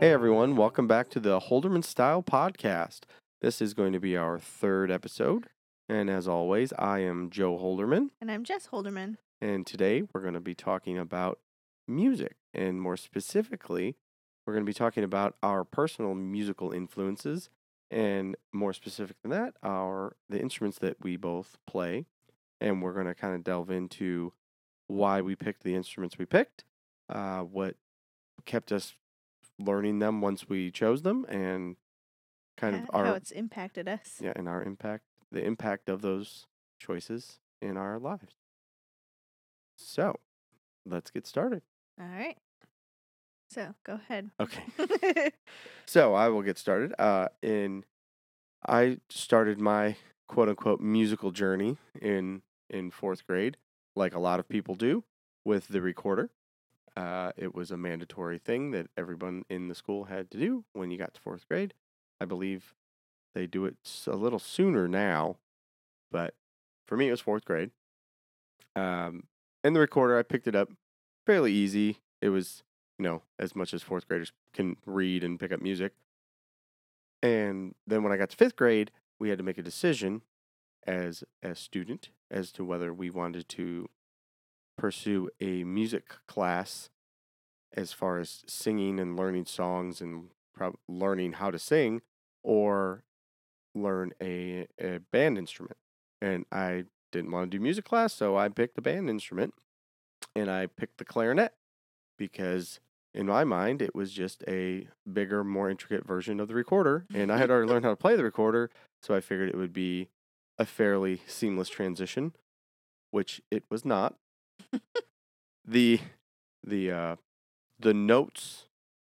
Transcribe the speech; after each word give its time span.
Hey 0.00 0.12
everyone, 0.12 0.54
welcome 0.54 0.86
back 0.86 1.10
to 1.10 1.18
the 1.18 1.40
Holderman 1.40 1.82
Style 1.82 2.22
Podcast. 2.22 3.00
This 3.42 3.60
is 3.60 3.74
going 3.74 3.92
to 3.92 3.98
be 3.98 4.16
our 4.16 4.38
third 4.38 4.92
episode. 4.92 5.48
And 5.88 6.08
as 6.08 6.28
always, 6.28 6.72
I 6.78 7.00
am 7.00 7.30
Joe 7.30 7.58
Holderman. 7.58 8.10
And 8.20 8.30
I'm 8.30 8.44
Jess 8.44 8.68
Holderman. 8.68 9.16
And 9.40 9.66
today 9.66 10.02
we're 10.02 10.20
going 10.20 10.34
to 10.34 10.40
be 10.40 10.54
talking 10.54 10.96
about 10.96 11.40
music. 11.88 12.36
And 12.54 12.80
more 12.80 12.96
specifically, 12.96 13.96
we're 14.46 14.52
going 14.52 14.64
to 14.64 14.70
be 14.70 14.72
talking 14.72 15.02
about 15.02 15.34
our 15.42 15.64
personal 15.64 16.14
musical 16.14 16.70
influences. 16.70 17.50
And 17.90 18.36
more 18.52 18.72
specific 18.72 19.16
than 19.22 19.32
that, 19.32 19.54
our 19.64 20.14
the 20.30 20.40
instruments 20.40 20.78
that 20.78 21.02
we 21.02 21.16
both 21.16 21.56
play. 21.66 22.06
And 22.60 22.82
we're 22.82 22.94
going 22.94 23.06
to 23.06 23.16
kind 23.16 23.34
of 23.34 23.42
delve 23.42 23.68
into 23.68 24.32
why 24.86 25.22
we 25.22 25.34
picked 25.34 25.64
the 25.64 25.74
instruments 25.74 26.18
we 26.18 26.24
picked, 26.24 26.62
uh, 27.08 27.40
what 27.40 27.74
kept 28.46 28.70
us 28.70 28.94
learning 29.58 29.98
them 29.98 30.20
once 30.20 30.48
we 30.48 30.70
chose 30.70 31.02
them, 31.02 31.24
and 31.28 31.76
kind 32.56 32.76
of 32.76 32.82
Yeah, 32.82 32.86
our 32.92 33.04
how 33.06 33.14
it's 33.14 33.30
impacted 33.30 33.88
us. 33.88 34.20
yeah, 34.22 34.32
and 34.36 34.48
our 34.48 34.62
impact, 34.62 35.04
the 35.30 35.44
impact 35.44 35.88
of 35.88 36.02
those 36.02 36.46
choices 36.80 37.38
in 37.60 37.76
our 37.76 37.98
lives. 37.98 38.34
So, 39.76 40.16
let's 40.84 41.10
get 41.10 41.26
started. 41.26 41.62
All 42.00 42.06
right. 42.08 42.36
So 43.50 43.74
go 43.84 43.94
ahead. 43.94 44.30
Okay. 44.40 44.64
So 45.86 46.12
I 46.14 46.28
will 46.28 46.42
get 46.42 46.58
started. 46.58 46.92
Uh, 46.98 47.28
in 47.40 47.84
I 48.66 48.98
started 49.08 49.58
my 49.58 49.96
quote 50.28 50.50
unquote 50.50 50.80
musical 50.80 51.30
journey 51.30 51.78
in 52.00 52.42
in 52.68 52.90
fourth 52.90 53.26
grade, 53.26 53.56
like 53.96 54.14
a 54.14 54.18
lot 54.18 54.38
of 54.38 54.48
people 54.50 54.74
do, 54.74 55.04
with 55.46 55.68
the 55.68 55.80
recorder. 55.80 56.30
Uh, 56.98 57.30
it 57.36 57.54
was 57.54 57.70
a 57.70 57.76
mandatory 57.76 58.38
thing 58.38 58.72
that 58.72 58.88
everyone 58.96 59.44
in 59.48 59.68
the 59.68 59.74
school 59.74 60.04
had 60.04 60.30
to 60.32 60.38
do 60.38 60.64
when 60.72 60.90
you 60.90 60.98
got 60.98 61.14
to 61.14 61.20
fourth 61.20 61.46
grade. 61.46 61.72
I 62.20 62.24
believe 62.24 62.74
they 63.34 63.46
do 63.46 63.66
it 63.66 63.76
a 64.08 64.16
little 64.16 64.40
sooner 64.40 64.88
now, 64.88 65.36
but 66.10 66.34
for 66.86 66.96
me 66.96 67.06
it 67.06 67.12
was 67.12 67.20
fourth 67.20 67.44
grade. 67.44 67.70
Um, 68.74 69.24
and 69.62 69.76
the 69.76 69.80
recorder 69.80 70.18
I 70.18 70.24
picked 70.24 70.48
it 70.48 70.56
up 70.56 70.70
fairly 71.24 71.52
easy. 71.52 71.98
It 72.20 72.30
was 72.30 72.64
you 72.98 73.04
know, 73.04 73.22
as 73.38 73.54
much 73.54 73.72
as 73.72 73.82
fourth 73.82 74.08
graders 74.08 74.32
can 74.52 74.76
read 74.84 75.22
and 75.22 75.38
pick 75.38 75.52
up 75.52 75.62
music. 75.62 75.92
And 77.22 77.76
then 77.86 78.02
when 78.02 78.12
I 78.12 78.16
got 78.16 78.30
to 78.30 78.36
fifth 78.36 78.56
grade, 78.56 78.90
we 79.20 79.28
had 79.28 79.38
to 79.38 79.44
make 79.44 79.58
a 79.58 79.62
decision 79.62 80.22
as 80.84 81.22
a 81.42 81.54
student 81.54 82.10
as 82.28 82.50
to 82.52 82.64
whether 82.64 82.92
we 82.92 83.08
wanted 83.08 83.48
to 83.50 83.88
pursue 84.78 85.28
a 85.40 85.64
music 85.64 86.14
class 86.26 86.88
as 87.76 87.92
far 87.92 88.18
as 88.18 88.44
singing 88.46 88.98
and 88.98 89.18
learning 89.18 89.44
songs 89.44 90.00
and 90.00 90.30
prob- 90.54 90.78
learning 90.88 91.34
how 91.34 91.50
to 91.50 91.58
sing 91.58 92.00
or 92.42 93.02
learn 93.74 94.12
a, 94.22 94.66
a 94.80 95.00
band 95.12 95.36
instrument. 95.36 95.76
And 96.22 96.46
I 96.50 96.84
didn't 97.12 97.30
want 97.30 97.50
to 97.50 97.56
do 97.56 97.62
music 97.62 97.84
class, 97.84 98.14
so 98.14 98.36
I 98.36 98.48
picked 98.48 98.78
a 98.78 98.82
band 98.82 99.10
instrument 99.10 99.54
and 100.34 100.50
I 100.50 100.66
picked 100.66 100.98
the 100.98 101.04
clarinet 101.04 101.52
because 102.16 102.80
in 103.14 103.26
my 103.26 103.44
mind 103.44 103.82
it 103.82 103.94
was 103.94 104.12
just 104.12 104.42
a 104.48 104.88
bigger, 105.10 105.44
more 105.44 105.70
intricate 105.70 106.06
version 106.06 106.40
of 106.40 106.48
the 106.48 106.54
recorder. 106.54 107.06
And 107.14 107.30
I 107.30 107.38
had 107.38 107.50
already 107.50 107.68
learned 107.68 107.84
how 107.84 107.90
to 107.90 107.96
play 107.96 108.16
the 108.16 108.24
recorder, 108.24 108.70
so 109.02 109.14
I 109.14 109.20
figured 109.20 109.48
it 109.48 109.56
would 109.56 109.72
be 109.72 110.08
a 110.58 110.64
fairly 110.64 111.22
seamless 111.26 111.68
transition, 111.68 112.34
which 113.10 113.40
it 113.50 113.64
was 113.70 113.84
not. 113.84 114.16
the 115.66 116.00
the 116.64 116.90
uh 116.90 117.16
the 117.78 117.94
notes 117.94 118.66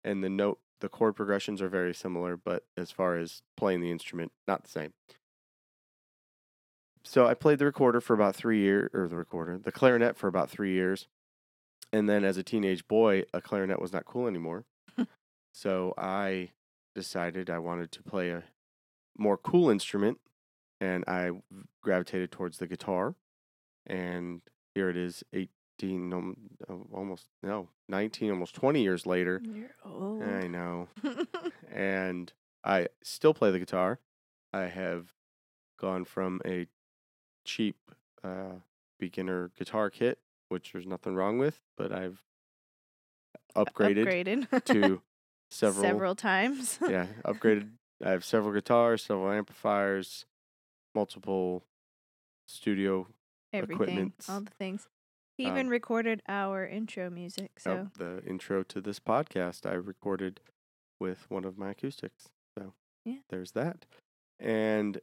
and 0.03 0.23
the 0.23 0.29
note 0.29 0.59
the 0.81 0.89
chord 0.89 1.17
progressions 1.17 1.63
are 1.63 1.69
very 1.69 1.95
similar, 1.95 2.37
but 2.37 2.65
as 2.77 2.91
far 2.91 3.17
as 3.17 3.43
playing 3.57 3.81
the 3.81 3.91
instrument, 3.91 4.33
not 4.47 4.65
the 4.65 4.71
same. 4.71 4.93
So 7.05 7.27
I 7.27 7.35
played 7.35 7.59
the 7.59 7.65
recorder 7.65 8.01
for 8.01 8.15
about 8.15 8.35
three 8.35 8.61
years, 8.61 8.91
or 8.93 9.09
the 9.09 9.17
recorder, 9.17 9.59
the 9.59 9.73
clarinet 9.73 10.17
for 10.17 10.27
about 10.27 10.51
three 10.51 10.73
years. 10.73 11.07
And 11.93 12.09
then 12.09 12.25
as 12.25 12.37
a 12.37 12.43
teenage 12.43 12.89
boy, 12.89 13.25
a 13.33 13.41
clarinet 13.41 13.81
was 13.81 13.93
not 13.93 14.05
cool 14.05 14.27
anymore. 14.27 14.65
so 15.53 15.95
I 15.97 16.51
decided 16.95 17.51
I 17.51 17.59
wanted 17.59 17.93
to 17.93 18.03
play 18.03 18.31
a 18.31 18.45
more 19.17 19.37
cool 19.37 19.71
instrument, 19.71 20.19
and 20.81 21.05
I 21.07 21.31
gravitated 21.83 22.33
towards 22.33 22.59
the 22.59 22.67
guitar. 22.67 23.15
And 23.87 24.41
here 24.75 24.91
it 24.91 24.97
is, 24.97 25.23
18, 25.33 26.13
um, 26.13 26.37
uh, 26.69 26.75
almost, 26.93 27.27
no, 27.43 27.69
19, 27.89 28.31
almost 28.31 28.55
20 28.55 28.83
years 28.83 29.07
later. 29.07 29.41
You're 29.45 29.71
old. 29.85 30.23
I 30.23 30.47
know. 30.47 30.89
and 31.73 32.33
I 32.65 32.89
still 33.03 33.35
play 33.35 33.51
the 33.51 33.59
guitar. 33.59 34.01
I 34.53 34.63
have 34.63 35.13
gone 35.79 36.05
from 36.05 36.41
a 36.45 36.67
cheap 37.45 37.77
uh, 38.23 38.57
beginner 38.99 39.51
guitar 39.57 39.91
kit, 39.91 40.19
which 40.49 40.73
there's 40.73 40.87
nothing 40.87 41.15
wrong 41.15 41.39
with, 41.39 41.61
but 41.77 41.93
I've 41.93 42.23
upgraded, 43.57 44.07
Upgraded 44.07 44.65
to 44.65 45.03
several, 45.51 45.85
several 45.85 46.15
times. 46.15 46.79
yeah, 46.89 47.07
upgraded. 47.25 47.71
I 48.05 48.11
have 48.11 48.25
several 48.25 48.53
guitars, 48.53 49.03
several 49.05 49.31
amplifiers, 49.31 50.27
multiple 50.95 51.65
studio 52.47 53.07
Everything. 53.55 53.83
equipments. 53.85 54.29
All 54.29 54.41
the 54.41 54.51
things. 54.53 54.89
He 55.37 55.47
Um, 55.47 55.53
even 55.53 55.69
recorded 55.69 56.23
our 56.29 56.67
intro 56.67 57.11
music. 57.11 57.51
Oh, 57.67 57.89
So 57.89 57.91
the 57.97 58.23
intro 58.25 58.63
to 58.65 58.81
this 58.81 59.01
podcast 59.01 59.69
I 59.69 59.75
recorded 59.75 60.41
with 61.01 61.29
one 61.31 61.45
of 61.45 61.59
my 61.59 61.71
acoustics. 61.71 62.29
So 62.57 62.75
Yeah. 63.05 63.21
there's 63.31 63.53
that. 63.53 63.87
And 64.39 65.01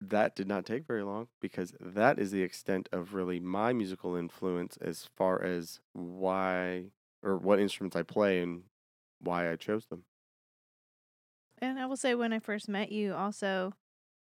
that 0.00 0.34
did 0.34 0.46
not 0.48 0.64
take 0.64 0.86
very 0.86 1.02
long 1.02 1.28
because 1.40 1.74
that 1.80 2.18
is 2.18 2.30
the 2.30 2.42
extent 2.42 2.88
of 2.92 3.12
really 3.14 3.38
my 3.40 3.72
musical 3.72 4.14
influence 4.16 4.76
as 4.78 5.04
far 5.16 5.42
as 5.42 5.80
why 5.92 6.92
or 7.22 7.36
what 7.36 7.58
instruments 7.60 7.96
I 7.96 8.02
play 8.02 8.40
and 8.42 8.64
why 9.18 9.50
I 9.50 9.56
chose 9.56 9.86
them. 9.86 10.04
and 11.58 11.78
I 11.78 11.84
will 11.84 11.98
say 11.98 12.14
when 12.14 12.32
I 12.32 12.38
first 12.38 12.68
met 12.70 12.90
you 12.90 13.14
also 13.14 13.74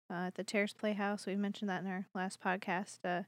uh, 0.09 0.27
at 0.27 0.35
the 0.35 0.43
Terrace 0.43 0.73
Playhouse, 0.73 1.25
we 1.25 1.37
mentioned 1.37 1.69
that 1.69 1.81
in 1.81 1.87
our 1.89 2.07
last 2.13 2.41
podcast. 2.41 2.99
Uh, 3.05 3.23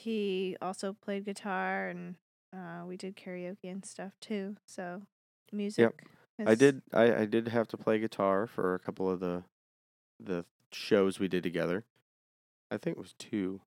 he 0.00 0.56
also 0.62 0.92
played 0.92 1.24
guitar 1.24 1.88
and 1.88 2.14
uh, 2.54 2.84
we 2.86 2.96
did 2.96 3.16
karaoke 3.16 3.64
and 3.64 3.84
stuff 3.84 4.12
too. 4.20 4.56
So 4.66 5.02
music. 5.52 5.92
I 6.44 6.52
is- 6.52 6.58
did 6.58 6.82
I, 6.92 7.14
I 7.22 7.24
did 7.26 7.48
have 7.48 7.68
to 7.68 7.76
play 7.76 7.98
guitar 7.98 8.46
for 8.46 8.74
a 8.74 8.78
couple 8.78 9.10
of 9.10 9.20
the 9.20 9.44
the 10.18 10.44
shows 10.72 11.18
we 11.18 11.28
did 11.28 11.42
together. 11.42 11.84
I 12.70 12.76
think 12.78 12.96
it 12.96 13.00
was 13.00 13.14
two. 13.18 13.60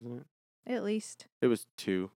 Wasn't 0.00 0.22
it? 0.66 0.72
at 0.72 0.84
least. 0.84 1.26
It 1.42 1.46
was 1.48 1.66
two. 1.76 2.10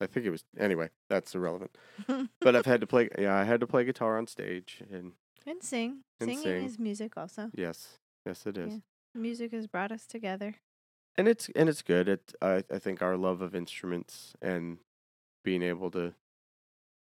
I 0.00 0.06
think 0.06 0.24
it 0.26 0.30
was 0.30 0.44
anyway. 0.58 0.90
That's 1.08 1.34
irrelevant. 1.34 1.76
But 2.40 2.54
I've 2.54 2.66
had 2.66 2.80
to 2.80 2.86
play. 2.86 3.08
Yeah, 3.18 3.34
I 3.34 3.44
had 3.44 3.60
to 3.60 3.66
play 3.66 3.84
guitar 3.84 4.18
on 4.18 4.26
stage, 4.26 4.82
and 4.90 5.12
And 5.46 5.62
sing. 5.62 6.00
And 6.20 6.28
Singing 6.30 6.42
sing. 6.44 6.64
is 6.64 6.78
music 6.78 7.16
also. 7.16 7.50
yes, 7.54 7.98
yes, 8.24 8.46
it 8.46 8.56
is. 8.56 8.72
Yeah. 8.74 8.78
Music 9.20 9.52
has 9.52 9.66
brought 9.66 9.90
us 9.92 10.06
together. 10.06 10.56
And 11.18 11.28
it's 11.28 11.48
and 11.56 11.68
it's 11.68 11.82
good. 11.82 12.08
It 12.08 12.34
I 12.42 12.62
I 12.70 12.78
think 12.78 13.00
our 13.02 13.16
love 13.16 13.40
of 13.40 13.54
instruments 13.54 14.34
and 14.42 14.78
being 15.44 15.62
able 15.62 15.90
to 15.92 16.14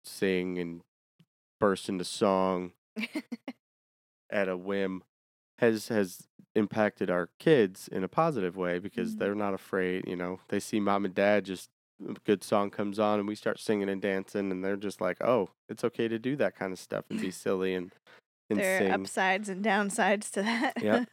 sing 0.03 0.59
and 0.59 0.81
burst 1.59 1.87
into 1.89 2.03
song 2.03 2.73
at 4.29 4.47
a 4.49 4.57
whim 4.57 5.03
has 5.59 5.87
has 5.87 6.27
impacted 6.55 7.09
our 7.09 7.29
kids 7.39 7.87
in 7.87 8.03
a 8.03 8.07
positive 8.07 8.55
way 8.55 8.77
because 8.79 9.15
Mhm. 9.15 9.19
they're 9.19 9.35
not 9.35 9.53
afraid. 9.53 10.07
You 10.07 10.15
know, 10.15 10.39
they 10.49 10.59
see 10.59 10.79
mom 10.79 11.05
and 11.05 11.15
dad 11.15 11.45
just 11.45 11.69
a 12.07 12.13
good 12.25 12.43
song 12.43 12.69
comes 12.69 12.99
on 12.99 13.19
and 13.19 13.27
we 13.27 13.35
start 13.35 13.59
singing 13.59 13.89
and 13.89 14.01
dancing 14.01 14.51
and 14.51 14.63
they're 14.63 14.75
just 14.75 14.99
like, 15.01 15.17
oh, 15.23 15.49
it's 15.69 15.83
okay 15.83 16.07
to 16.07 16.19
do 16.19 16.35
that 16.35 16.55
kind 16.55 16.73
of 16.73 16.79
stuff 16.79 17.05
and 17.09 17.19
be 17.19 17.31
silly 17.45 17.73
and 17.73 17.91
and 18.49 18.59
there 18.59 18.79
sing. 18.79 18.91
are 18.91 18.95
upsides 18.95 19.49
and 19.49 19.63
downsides 19.63 20.29
to 20.31 20.41
that. 20.43 20.73
yeah, 20.81 21.05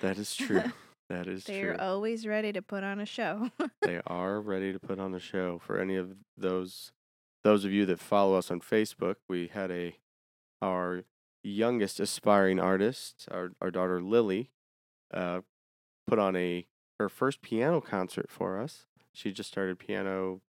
That 0.00 0.16
is 0.18 0.34
true. 0.36 0.64
That 1.12 1.26
is 1.26 1.44
They're 1.44 1.74
true. 1.76 1.84
always 1.84 2.26
ready 2.26 2.52
to 2.54 2.62
put 2.62 2.82
on 2.82 2.98
a 2.98 3.04
show. 3.04 3.50
they 3.82 4.00
are 4.06 4.40
ready 4.40 4.72
to 4.72 4.78
put 4.78 4.98
on 4.98 5.14
a 5.14 5.18
show 5.20 5.58
for 5.58 5.78
any 5.78 5.94
of 5.96 6.14
those 6.38 6.92
those 7.44 7.64
of 7.66 7.72
you 7.72 7.84
that 7.86 8.00
follow 8.00 8.36
us 8.38 8.50
on 8.50 8.60
Facebook. 8.60 9.16
We 9.28 9.48
had 9.48 9.70
a 9.70 9.96
our 10.62 11.02
youngest 11.44 12.00
aspiring 12.00 12.58
artist, 12.58 13.28
our 13.30 13.52
our 13.60 13.70
daughter 13.70 14.00
Lily, 14.00 14.50
uh, 15.12 15.40
put 16.06 16.18
on 16.18 16.34
a 16.34 16.66
her 16.98 17.10
first 17.10 17.42
piano 17.42 17.82
concert 17.82 18.30
for 18.30 18.58
us. 18.58 18.86
She 19.12 19.32
just 19.32 19.50
started 19.50 19.78
piano 19.78 20.40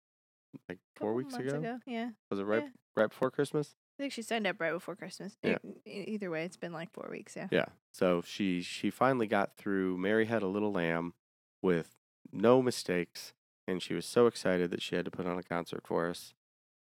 like 0.69 0.79
four 0.95 1.13
weeks 1.15 1.33
months 1.33 1.53
ago. 1.53 1.79
Yeah. 1.87 2.11
Was 2.31 2.39
it 2.39 2.45
right 2.45 2.63
Yeah. 2.63 2.69
right 2.97 3.09
before 3.09 3.33
Christmas? 3.33 3.75
I 3.99 4.03
think 4.03 4.13
she 4.13 4.23
signed 4.23 4.47
up 4.47 4.61
right 4.61 4.73
before 4.73 4.97
Christmas. 4.97 5.37
Yeah. 5.43 5.59
Either 5.87 6.31
way, 6.31 6.45
it's 6.45 6.57
been 6.57 6.73
like 6.73 6.91
four 6.93 7.09
weeks. 7.11 7.37
Yeah. 7.37 7.49
Yeah. 7.51 7.67
So 7.93 8.23
she 8.25 8.63
she 8.63 8.91
finally 8.91 9.27
got 9.27 9.57
through 9.57 9.99
Mary 9.99 10.25
Had 10.27 10.43
a 10.43 10.47
Little 10.49 10.73
Lamb 10.73 11.15
with 11.63 11.97
no 12.33 12.63
mistakes 12.63 13.35
and 13.69 13.83
she 13.83 13.95
was 13.95 14.07
so 14.07 14.27
excited 14.27 14.71
that 14.71 14.83
she 14.83 14.97
had 14.97 15.05
to 15.05 15.11
put 15.11 15.27
on 15.27 15.39
a 15.39 15.43
concert 15.43 15.83
for 15.87 16.09
us 16.09 16.33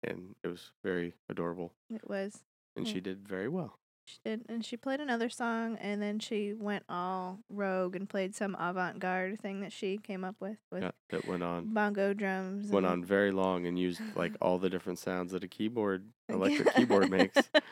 and 0.02 0.36
it 0.44 0.48
was 0.48 0.70
very 0.84 1.14
adorable. 1.28 1.72
It 1.92 2.08
was. 2.08 2.44
and 2.76 2.86
Yeah. 2.86 2.92
she 2.94 3.00
did 3.00 3.26
very 3.28 3.48
well. 3.48 3.79
She 4.10 4.18
did, 4.24 4.42
and 4.48 4.64
she 4.64 4.76
played 4.76 5.00
another 5.00 5.28
song, 5.28 5.76
and 5.80 6.02
then 6.02 6.18
she 6.18 6.52
went 6.52 6.84
all 6.88 7.38
rogue 7.48 7.94
and 7.94 8.08
played 8.08 8.34
some 8.34 8.56
avant-garde 8.58 9.40
thing 9.40 9.60
that 9.60 9.72
she 9.72 9.98
came 9.98 10.24
up 10.24 10.36
with 10.40 10.58
with 10.72 10.82
Yeah, 10.82 10.90
that 11.10 11.26
went 11.26 11.42
on 11.42 11.72
bongo 11.72 12.12
drums. 12.12 12.70
went 12.70 12.86
on 12.86 13.04
very 13.04 13.30
long 13.30 13.66
and 13.66 13.78
used 13.78 14.00
like 14.16 14.32
all 14.40 14.58
the 14.58 14.68
different 14.70 14.98
sounds 14.98 15.32
that 15.32 15.44
a 15.44 15.48
keyboard 15.48 16.06
electric 16.28 16.74
keyboard 16.74 17.10
makes. 17.10 17.36
it 17.54 17.62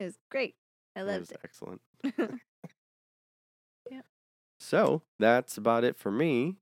was 0.00 0.18
great. 0.30 0.54
I 0.94 1.02
loved 1.02 1.16
It 1.16 1.20
was 1.20 1.30
it. 1.32 1.40
excellent. 1.44 1.80
yeah. 3.90 4.00
So 4.60 5.02
that's 5.18 5.56
about 5.56 5.84
it 5.84 5.96
for 5.96 6.10
me. 6.10 6.56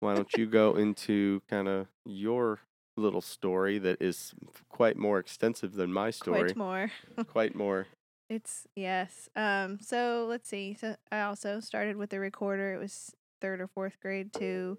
Why 0.00 0.14
don't 0.14 0.32
you 0.36 0.46
go 0.46 0.74
into 0.74 1.42
kind 1.48 1.68
of 1.68 1.86
your 2.04 2.60
little 2.96 3.20
story 3.20 3.78
that 3.78 4.02
is 4.02 4.34
quite 4.68 4.96
more 4.96 5.18
extensive 5.18 5.74
than 5.74 5.92
my 5.92 6.10
story? 6.10 6.52
Quite 6.52 6.56
more. 6.56 6.90
Quite 7.28 7.54
more. 7.54 7.86
It's 8.32 8.66
yes. 8.74 9.28
Um. 9.36 9.78
So 9.82 10.24
let's 10.26 10.48
see. 10.48 10.74
So 10.80 10.96
I 11.10 11.20
also 11.20 11.60
started 11.60 11.96
with 11.96 12.08
the 12.08 12.18
recorder. 12.18 12.72
It 12.72 12.78
was 12.78 13.12
third 13.42 13.60
or 13.60 13.66
fourth 13.66 14.00
grade 14.00 14.32
too. 14.32 14.78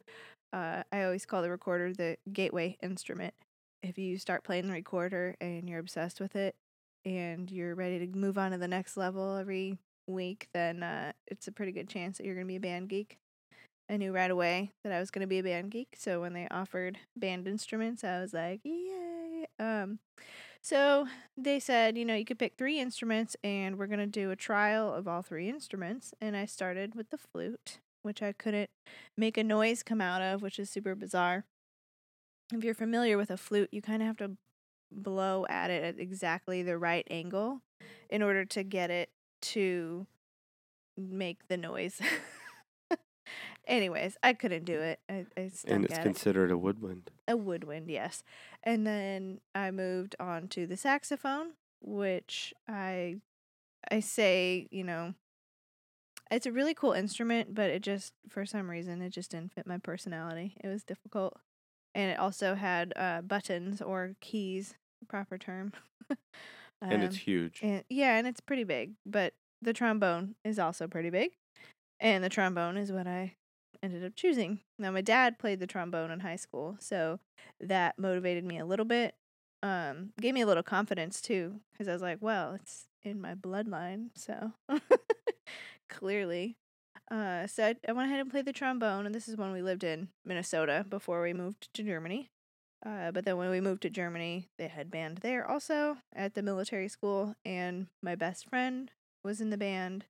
Uh, 0.51 0.81
I 0.91 1.03
always 1.03 1.25
call 1.27 1.43
the 1.43 1.51
recorder 1.51 1.93
the 1.93 2.17
gateway 2.31 2.77
instrument. 2.81 3.35
If 3.83 3.99
you 3.99 4.17
start 4.17 4.43
playing 4.43 4.67
the 4.67 4.73
recorder 4.73 5.35
and 5.39 5.69
you're 5.69 5.79
obsessed 5.79 6.19
with 6.19 6.35
it, 6.35 6.55
and 7.05 7.51
you're 7.51 7.75
ready 7.75 7.99
to 7.99 8.17
move 8.17 8.39
on 8.39 8.51
to 8.51 8.57
the 8.57 8.67
next 8.67 8.97
level 8.97 9.35
every 9.37 9.77
week, 10.07 10.47
then 10.55 10.81
uh, 10.81 11.11
it's 11.27 11.47
a 11.47 11.51
pretty 11.51 11.71
good 11.71 11.87
chance 11.87 12.17
that 12.17 12.25
you're 12.25 12.35
gonna 12.35 12.47
be 12.47 12.55
a 12.55 12.59
band 12.59 12.89
geek. 12.89 13.17
I 13.89 13.97
knew 13.97 14.13
right 14.13 14.31
away 14.31 14.71
that 14.83 14.93
I 14.93 14.99
was 14.99 15.11
gonna 15.11 15.27
be 15.27 15.39
a 15.39 15.43
band 15.43 15.69
geek. 15.71 15.89
So 15.97 16.21
when 16.21 16.33
they 16.33 16.47
offered 16.49 16.97
band 17.15 17.47
instruments, 17.47 18.03
I 18.03 18.19
was 18.19 18.33
like, 18.33 18.61
yay. 18.63 19.45
Um. 19.59 19.99
So 20.63 21.07
they 21.35 21.59
said, 21.59 21.97
you 21.97 22.05
know, 22.05 22.15
you 22.15 22.23
could 22.23 22.39
pick 22.39 22.55
three 22.57 22.79
instruments 22.79 23.35
and 23.43 23.77
we're 23.77 23.87
going 23.87 23.99
to 23.99 24.07
do 24.07 24.31
a 24.31 24.35
trial 24.37 24.93
of 24.93 25.09
all 25.09 25.21
three 25.21 25.49
instruments. 25.49 26.13
And 26.21 26.37
I 26.37 26.45
started 26.45 26.95
with 26.95 27.09
the 27.09 27.17
flute, 27.17 27.79
which 28.01 28.21
I 28.23 28.31
couldn't 28.31 28.69
make 29.17 29.37
a 29.37 29.43
noise 29.43 29.83
come 29.83 29.99
out 29.99 30.21
of, 30.21 30.41
which 30.41 30.57
is 30.57 30.69
super 30.69 30.95
bizarre. 30.95 31.43
If 32.53 32.63
you're 32.63 32.73
familiar 32.73 33.17
with 33.17 33.29
a 33.29 33.35
flute, 33.35 33.69
you 33.73 33.81
kind 33.81 34.01
of 34.01 34.07
have 34.07 34.17
to 34.17 34.37
blow 34.89 35.45
at 35.49 35.69
it 35.69 35.83
at 35.83 35.99
exactly 35.99 36.63
the 36.63 36.77
right 36.77 37.05
angle 37.11 37.59
in 38.09 38.23
order 38.23 38.45
to 38.45 38.63
get 38.63 38.89
it 38.89 39.09
to 39.41 40.07
make 40.97 41.49
the 41.49 41.57
noise. 41.57 41.99
Anyways, 43.65 44.17
I 44.21 44.33
couldn't 44.33 44.65
do 44.65 44.79
it. 44.79 44.99
I, 45.09 45.25
I 45.37 45.51
and 45.67 45.85
it's 45.85 45.93
at 45.93 45.99
it 45.99 46.03
considered 46.03 46.51
a 46.51 46.57
woodwind. 46.57 47.11
a 47.27 47.37
woodwind, 47.37 47.89
yes. 47.89 48.23
And 48.63 48.85
then 48.85 49.39
I 49.55 49.71
moved 49.71 50.15
on 50.19 50.47
to 50.49 50.67
the 50.67 50.75
saxophone, 50.77 51.51
which 51.81 52.53
I 52.67 53.17
I 53.89 53.99
say, 54.01 54.67
you 54.71 54.83
know, 54.83 55.13
it's 56.31 56.45
a 56.45 56.51
really 56.51 56.73
cool 56.73 56.91
instrument, 56.93 57.53
but 57.55 57.69
it 57.69 57.81
just 57.81 58.13
for 58.27 58.45
some 58.45 58.69
reason 58.69 59.01
it 59.01 59.11
just 59.11 59.31
didn't 59.31 59.53
fit 59.53 59.67
my 59.67 59.77
personality. 59.77 60.55
It 60.63 60.67
was 60.67 60.83
difficult. 60.83 61.37
And 61.95 62.11
it 62.11 62.19
also 62.19 62.55
had 62.55 62.91
uh, 62.95 63.21
buttons 63.21 63.81
or 63.81 64.15
keys, 64.19 64.73
proper 65.07 65.37
term. 65.37 65.73
and 66.81 67.03
it's 67.03 67.15
Um, 67.15 67.19
huge. 67.19 67.59
and 67.61 67.83
yeah, 67.89 68.17
and 68.17 68.25
it's 68.27 68.41
pretty 68.41 68.63
big, 68.63 68.93
but 69.05 69.33
the 69.61 69.73
trombone 69.73 70.35
is 70.43 70.59
also 70.59 70.87
pretty 70.87 71.09
big. 71.11 71.31
And 71.99 72.23
the 72.23 72.29
trombone 72.29 72.75
is 72.77 72.91
what 72.91 73.07
I 73.07 73.35
ended 73.83 74.05
up 74.05 74.15
choosing. 74.15 74.61
Now 74.79 74.91
my 74.91 75.01
dad 75.01 75.39
played 75.39 75.59
the 75.59 75.67
trombone 75.67 76.11
in 76.11 76.21
high 76.21 76.37
school, 76.37 76.77
so 76.79 77.19
that 77.61 77.99
motivated 77.99 78.45
me 78.45 78.59
a 78.59 78.65
little 78.65 78.85
bit. 78.85 79.15
Um 79.61 80.13
gave 80.19 80.33
me 80.33 80.41
a 80.41 80.47
little 80.47 80.63
confidence 80.63 81.21
too 81.21 81.61
cuz 81.77 81.87
I 81.87 81.93
was 81.93 82.01
like, 82.01 82.19
well, 82.21 82.53
it's 82.53 82.87
in 83.03 83.21
my 83.21 83.35
bloodline, 83.35 84.09
so 84.15 84.53
clearly. 85.89 86.57
Uh 87.11 87.47
so 87.47 87.65
I, 87.67 87.75
I 87.87 87.91
went 87.93 88.07
ahead 88.09 88.21
and 88.21 88.31
played 88.31 88.45
the 88.45 88.53
trombone 88.53 89.05
and 89.05 89.13
this 89.13 89.27
is 89.27 89.37
when 89.37 89.51
we 89.51 89.61
lived 89.61 89.83
in 89.83 90.09
Minnesota 90.25 90.85
before 90.87 91.21
we 91.21 91.33
moved 91.33 91.73
to 91.73 91.83
Germany. 91.83 92.29
Uh, 92.85 93.11
but 93.11 93.25
then 93.25 93.37
when 93.37 93.49
we 93.49 93.61
moved 93.61 93.81
to 93.81 93.89
Germany, 93.89 94.49
they 94.57 94.67
had 94.67 94.91
band 94.91 95.19
there 95.19 95.49
also 95.49 95.97
at 96.13 96.33
the 96.33 96.41
military 96.43 96.89
school, 96.89 97.33
and 97.45 97.87
my 98.01 98.13
best 98.13 98.47
friend 98.49 98.91
was 99.23 99.41
in 99.41 99.51
the 99.51 99.57
band. 99.57 100.05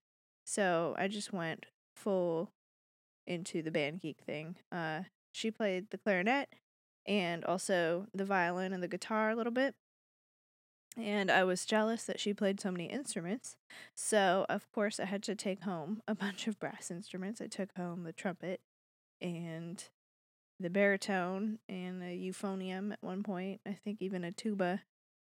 So 0.46 0.96
I 0.98 1.08
just 1.08 1.32
went 1.32 1.68
full 1.96 2.52
into 3.28 3.62
the 3.62 3.72
band 3.72 4.02
geek 4.02 4.18
thing. 4.26 4.56
Uh, 4.72 5.02
she 5.32 5.52
played 5.52 5.90
the 5.90 5.98
clarinet 5.98 6.50
and 7.06 7.44
also 7.46 8.08
the 8.14 8.26
violin 8.26 8.74
and 8.74 8.84
the 8.84 8.88
guitar 8.88 9.30
a 9.30 9.36
little 9.36 9.52
bit. 9.52 9.76
And 10.96 11.32
I 11.32 11.44
was 11.44 11.66
jealous 11.66 12.04
that 12.04 12.20
she 12.20 12.34
played 12.34 12.62
so 12.62 12.72
many 12.72 12.86
instruments. 12.86 13.56
So, 13.96 14.46
of 14.48 14.72
course, 14.72 15.00
I 15.00 15.06
had 15.06 15.24
to 15.24 15.36
take 15.36 15.64
home 15.64 16.02
a 16.08 16.16
bunch 16.16 16.48
of 16.48 16.60
brass 16.60 16.92
instruments. 16.92 17.42
I 17.42 17.48
took 17.48 17.76
home 17.76 18.04
the 18.04 18.14
trumpet 18.14 18.62
and 19.20 19.84
the 20.60 20.70
baritone 20.70 21.60
and 21.68 22.04
a 22.04 22.16
euphonium 22.16 22.94
at 22.94 23.02
one 23.02 23.24
point. 23.24 23.62
I 23.68 23.74
think 23.74 24.02
even 24.02 24.24
a 24.24 24.32
tuba, 24.32 24.82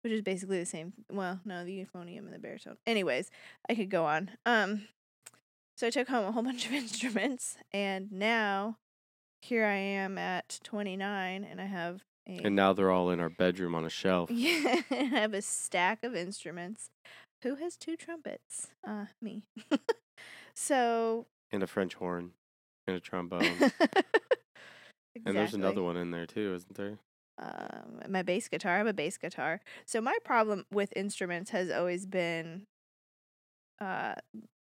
which 0.03 0.13
is 0.13 0.23
basically 0.23 0.59
the 0.59 0.67
same. 0.67 0.95
Well, 1.11 1.41
no, 1.45 1.65
the 1.65 1.79
euphonium 1.85 2.25
and 2.25 2.33
the 2.33 2.39
baritone. 2.39 2.79
Anyways, 2.87 3.31
I 3.69 3.75
could 3.77 3.91
go 3.91 4.05
on. 4.05 4.33
Um, 4.45 4.89
so 5.77 5.87
I 5.87 5.91
took 5.91 6.09
home 6.09 6.25
a 6.27 6.33
whole 6.33 6.43
bunch 6.51 6.67
of 6.67 6.73
instruments, 6.73 7.57
and 7.73 8.11
now 8.13 8.77
here 9.43 9.65
I 9.67 9.77
am 9.77 10.19
at 10.19 10.61
29, 10.65 11.45
and 11.45 11.61
I 11.61 11.65
have 11.67 12.03
a 12.29 12.41
And 12.45 12.55
now 12.55 12.73
they're 12.73 12.91
all 12.91 13.11
in 13.11 13.19
our 13.21 13.29
bedroom 13.31 13.75
on 13.75 13.85
a 13.85 13.91
shelf. 13.91 14.31
yeah, 14.31 14.83
I 14.91 14.95
have 14.95 15.35
a 15.35 15.43
stack 15.43 16.05
of 16.05 16.15
instruments. 16.15 16.91
Who 17.43 17.57
has 17.57 17.77
two 17.77 17.97
trumpets? 17.97 18.69
Uh, 18.87 19.07
me. 19.21 19.43
so 20.55 21.27
And 21.51 21.63
a 21.63 21.67
French 21.67 21.95
horn. 21.95 22.33
And 22.87 22.97
a 22.97 23.01
trombone. 23.01 23.71
And 25.27 25.37
there's 25.37 25.55
another 25.55 25.83
one 25.83 25.97
in 25.97 26.11
there 26.11 26.27
too, 26.27 26.55
isn't 26.55 26.75
there? 26.77 26.99
um, 27.39 28.01
my 28.09 28.23
bass 28.23 28.49
guitar. 28.49 28.75
I 28.75 28.79
have 28.79 28.87
a 28.87 28.93
bass 28.93 29.19
guitar. 29.19 29.61
So 29.87 30.01
my 30.01 30.17
problem 30.25 30.65
with 30.73 30.93
instruments 30.97 31.51
has 31.51 31.71
always 31.71 32.07
been 32.07 32.67
uh 33.81 34.15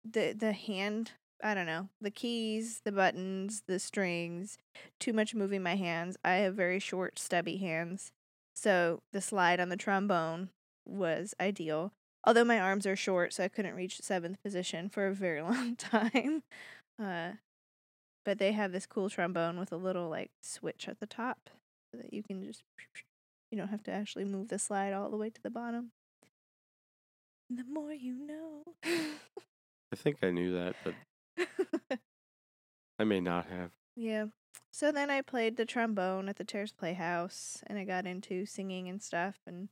the 0.04 0.34
the 0.34 0.54
hand 0.54 1.12
I 1.44 1.54
don't 1.54 1.66
know, 1.66 1.90
the 2.00 2.10
keys, 2.10 2.80
the 2.86 2.92
buttons, 2.94 3.64
the 3.68 3.78
strings, 3.78 4.58
too 4.98 5.12
much 5.12 5.36
moving 5.36 5.62
my 5.62 5.76
hands. 5.76 6.16
I 6.24 6.36
have 6.36 6.56
very 6.56 6.80
short, 6.80 7.20
stubby 7.20 7.58
hands. 7.58 8.14
So 8.56 9.02
the 9.12 9.20
slide 9.20 9.60
on 9.60 9.68
the 9.68 9.76
trombone 9.76 10.50
was 10.86 11.34
ideal. 11.42 11.92
Although 12.24 12.46
my 12.46 12.60
arms 12.62 12.88
are 12.88 12.96
short, 12.96 13.34
so 13.34 13.44
I 13.44 13.50
couldn't 13.50 13.76
reach 13.76 14.00
seventh 14.00 14.42
position 14.42 14.88
for 14.88 15.08
a 15.08 15.14
very 15.14 15.42
long 15.42 15.76
time. 15.76 16.44
Uh, 16.98 17.32
but 18.24 18.38
they 18.38 18.54
have 18.54 18.72
this 18.72 18.86
cool 18.86 19.10
trombone 19.10 19.60
with 19.60 19.74
a 19.74 19.78
little 19.78 20.10
like 20.10 20.32
switch 20.42 20.88
at 20.88 21.02
the 21.02 21.06
top 21.06 21.50
so 21.92 21.98
that 21.98 22.14
you 22.14 22.24
can 22.24 22.42
just 22.42 22.64
you 23.52 23.58
don't 23.58 23.68
have 23.68 23.84
to 23.84 23.92
actually 23.92 24.26
move 24.26 24.48
the 24.48 24.58
slide 24.58 24.94
all 24.94 25.10
the 25.10 25.18
way 25.18 25.30
to 25.30 25.42
the 25.42 25.50
bottom. 25.50 25.92
The 27.50 27.66
more 27.66 27.94
you 27.94 28.16
know. 28.16 28.64
I 29.94 29.96
think 29.96 30.18
I 30.24 30.32
knew 30.32 30.52
that, 30.54 30.76
but 30.84 30.96
I 33.00 33.04
may 33.04 33.20
not 33.20 33.46
have. 33.46 33.70
yeah. 33.96 34.26
So 34.72 34.92
then 34.92 35.12
I 35.12 35.22
played 35.22 35.56
the 35.56 35.66
trombone 35.68 36.28
at 36.28 36.38
the 36.38 36.44
Terrace 36.44 36.72
Playhouse 36.72 37.62
and 37.68 37.78
I 37.78 37.84
got 37.84 38.08
into 38.08 38.48
singing 38.48 38.90
and 38.90 39.04
stuff 39.04 39.36
and 39.46 39.70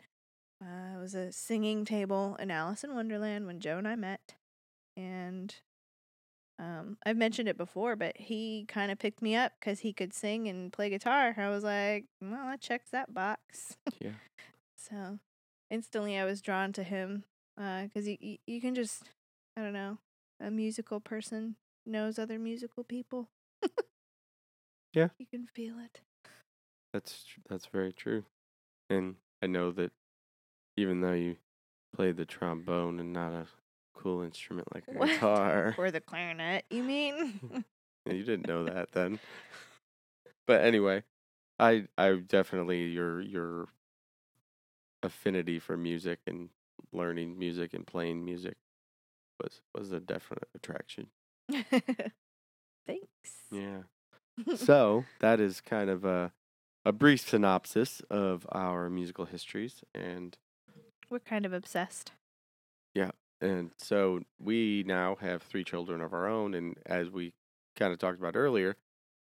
uh, 0.63 0.95
it 0.95 1.01
was 1.01 1.15
a 1.15 1.31
singing 1.31 1.85
table 1.85 2.37
in 2.39 2.51
Alice 2.51 2.83
in 2.83 2.93
Wonderland 2.93 3.47
when 3.47 3.59
Joe 3.59 3.79
and 3.79 3.87
I 3.87 3.95
met. 3.95 4.35
And 4.95 5.55
um, 6.59 6.97
I've 7.03 7.17
mentioned 7.17 7.49
it 7.49 7.57
before, 7.57 7.95
but 7.95 8.15
he 8.15 8.65
kind 8.67 8.91
of 8.91 8.99
picked 8.99 9.23
me 9.23 9.35
up 9.35 9.53
because 9.59 9.79
he 9.79 9.91
could 9.91 10.13
sing 10.13 10.47
and 10.47 10.71
play 10.71 10.91
guitar. 10.91 11.33
I 11.35 11.49
was 11.49 11.63
like, 11.63 12.05
well, 12.21 12.45
that 12.45 12.61
checks 12.61 12.91
that 12.91 13.11
box. 13.13 13.77
Yeah. 13.99 14.11
So 14.77 15.17
instantly 15.71 16.15
I 16.17 16.25
was 16.25 16.41
drawn 16.41 16.73
to 16.73 16.83
him 16.83 17.23
because 17.57 18.07
you, 18.07 18.17
you, 18.19 18.37
you 18.45 18.61
can 18.61 18.75
just, 18.75 19.09
I 19.57 19.61
don't 19.61 19.73
know, 19.73 19.97
a 20.41 20.51
musical 20.51 21.00
person 21.00 21.55
knows 21.86 22.19
other 22.19 22.39
musical 22.39 22.83
people. 22.83 23.29
Yeah. 24.93 25.10
You 25.17 25.25
can 25.25 25.48
feel 25.48 25.79
it. 25.79 26.01
That's 26.93 27.25
that's 27.50 27.65
very 27.67 27.93
true. 27.93 28.25
And 28.89 29.17
I 29.41 29.48
know 29.48 29.71
that 29.71 29.91
even 30.77 31.01
though 31.01 31.13
you 31.13 31.38
play 31.93 32.12
the 32.12 32.25
trombone 32.25 33.00
and 33.00 33.13
not 33.13 33.33
a 33.33 33.48
cool 33.95 34.21
instrument 34.21 34.74
like 34.74 34.86
What? 34.86 35.10
guitar, 35.12 35.77
Or 35.77 35.91
the 35.91 36.01
clarinet, 36.01 36.65
you 36.69 36.83
mean? 36.83 37.41
You 38.05 38.24
didn't 38.24 38.48
know 38.48 38.65
that 38.65 38.91
then. 38.91 39.19
But 40.45 40.62
anyway, 40.62 41.03
I 41.60 41.88
I 41.98 42.15
definitely 42.17 42.88
your 42.89 43.21
your 43.21 43.69
affinity 45.03 45.60
for 45.60 45.77
music 45.77 46.19
and 46.27 46.50
learning 46.91 47.38
music 47.38 47.74
and 47.74 47.86
playing 47.86 48.24
music 48.24 48.57
was 49.41 49.62
was 49.75 49.91
a 49.91 50.00
definite 50.00 50.48
attraction. 50.55 51.07
Thanks. 51.51 53.31
Yeah. 53.51 53.83
so 54.55 55.05
that 55.19 55.39
is 55.39 55.62
kind 55.62 55.89
of 55.89 56.05
a 56.05 56.31
a 56.86 56.91
brief 56.91 57.21
synopsis 57.21 58.01
of 58.10 58.48
our 58.51 58.89
musical 58.89 59.25
histories 59.25 59.83
and 59.93 60.38
We're 61.10 61.19
kind 61.19 61.45
of 61.45 61.53
obsessed. 61.53 62.12
Yeah, 62.95 63.12
and 63.39 63.71
so 63.77 64.21
we 64.39 64.83
now 64.86 65.15
have 65.21 65.41
three 65.43 65.63
children 65.63 66.01
of 66.01 66.13
our 66.13 66.27
own. 66.27 66.53
And 66.53 66.77
as 66.86 67.10
we 67.10 67.33
kind 67.75 67.93
of 67.93 68.00
talked 68.00 68.19
about 68.19 68.36
earlier, 68.36 68.77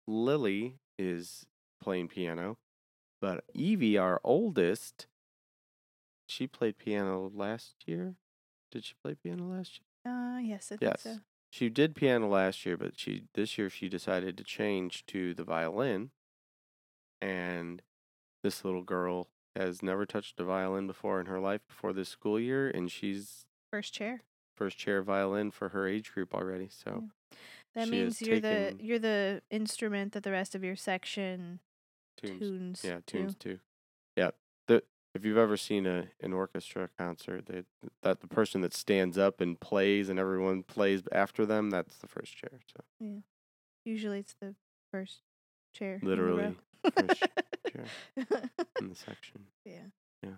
Lily 0.08 0.76
is 0.98 1.46
playing 1.82 2.08
piano, 2.10 2.58
but 3.22 3.44
Evie, 3.54 3.98
our 3.98 4.22
oldest, 4.24 5.08
she 6.28 6.48
played 6.48 6.78
piano 6.78 7.32
last 7.34 7.76
year. 7.86 8.16
Did 8.72 8.86
she 8.86 8.94
play 9.02 9.16
piano 9.16 9.46
last 9.46 9.80
year? 9.80 9.95
Uh, 10.06 10.40
yes, 10.42 10.72
I 10.72 10.78
think 10.78 10.82
Yes. 10.82 11.02
so. 11.02 11.18
She 11.52 11.70
did 11.70 11.96
piano 11.96 12.28
last 12.28 12.66
year, 12.66 12.76
but 12.78 12.98
she 13.00 13.28
this 13.34 13.58
year 13.58 13.70
she 13.70 13.88
decided 13.88 14.38
to 14.38 14.44
change 14.44 15.06
to 15.08 15.34
the 15.34 15.44
violin. 15.44 16.12
And 17.22 17.82
this 18.44 18.64
little 18.66 18.84
girl 18.84 19.30
has 19.56 19.82
never 19.82 20.06
touched 20.06 20.40
a 20.40 20.44
violin 20.44 20.88
before 20.88 21.20
in 21.20 21.28
her 21.28 21.40
life 21.40 21.62
before 21.68 21.94
this 21.94 22.10
school 22.10 22.40
year, 22.40 22.70
and 22.70 22.92
she's 22.92 23.46
First 23.72 23.94
chair. 23.94 24.22
first 24.56 24.78
chair 24.78 25.02
violin 25.02 25.52
for 25.52 25.70
her 25.70 25.88
age 25.88 26.12
group 26.14 26.34
already. 26.34 26.68
So 26.70 27.06
That 27.74 27.90
means 27.90 28.22
you're 28.22 28.40
the 28.40 28.76
you're 28.80 29.00
the 29.00 29.42
instrument 29.50 30.14
that 30.14 30.24
the 30.24 30.32
rest 30.32 30.56
of 30.56 30.64
your 30.64 30.76
section 30.76 31.60
tunes, 32.18 32.40
tunes. 32.40 32.82
yeah, 32.84 32.96
to. 32.98 33.02
tunes 33.08 33.36
too. 33.36 33.60
Yeah, 35.16 35.20
if 35.20 35.26
you've 35.26 35.38
ever 35.38 35.58
seen 35.58 35.86
a 35.86 36.06
an 36.22 36.34
orchestra 36.34 36.90
concert, 36.98 37.46
they, 37.48 37.64
that 38.02 38.22
the 38.22 38.28
person 38.28 38.62
that 38.62 38.74
stands 38.74 39.18
up 39.18 39.42
and 39.42 39.60
plays 39.60 40.10
and 40.10 40.20
everyone 40.20 40.64
plays 40.64 41.04
after 41.12 41.46
them, 41.46 41.70
that's 41.70 41.98
the 41.98 42.08
first 42.08 42.36
chair. 42.36 42.60
So 42.76 42.84
Usually 43.86 44.20
it's 44.20 44.36
the 44.42 44.56
first 44.92 45.22
chair. 45.74 46.00
Literally, 46.04 46.56
first 46.98 47.22
chair 47.72 47.86
in 48.80 48.90
the 48.90 48.96
section. 48.96 49.46
Yeah. 49.66 49.88
Yeah. 50.24 50.32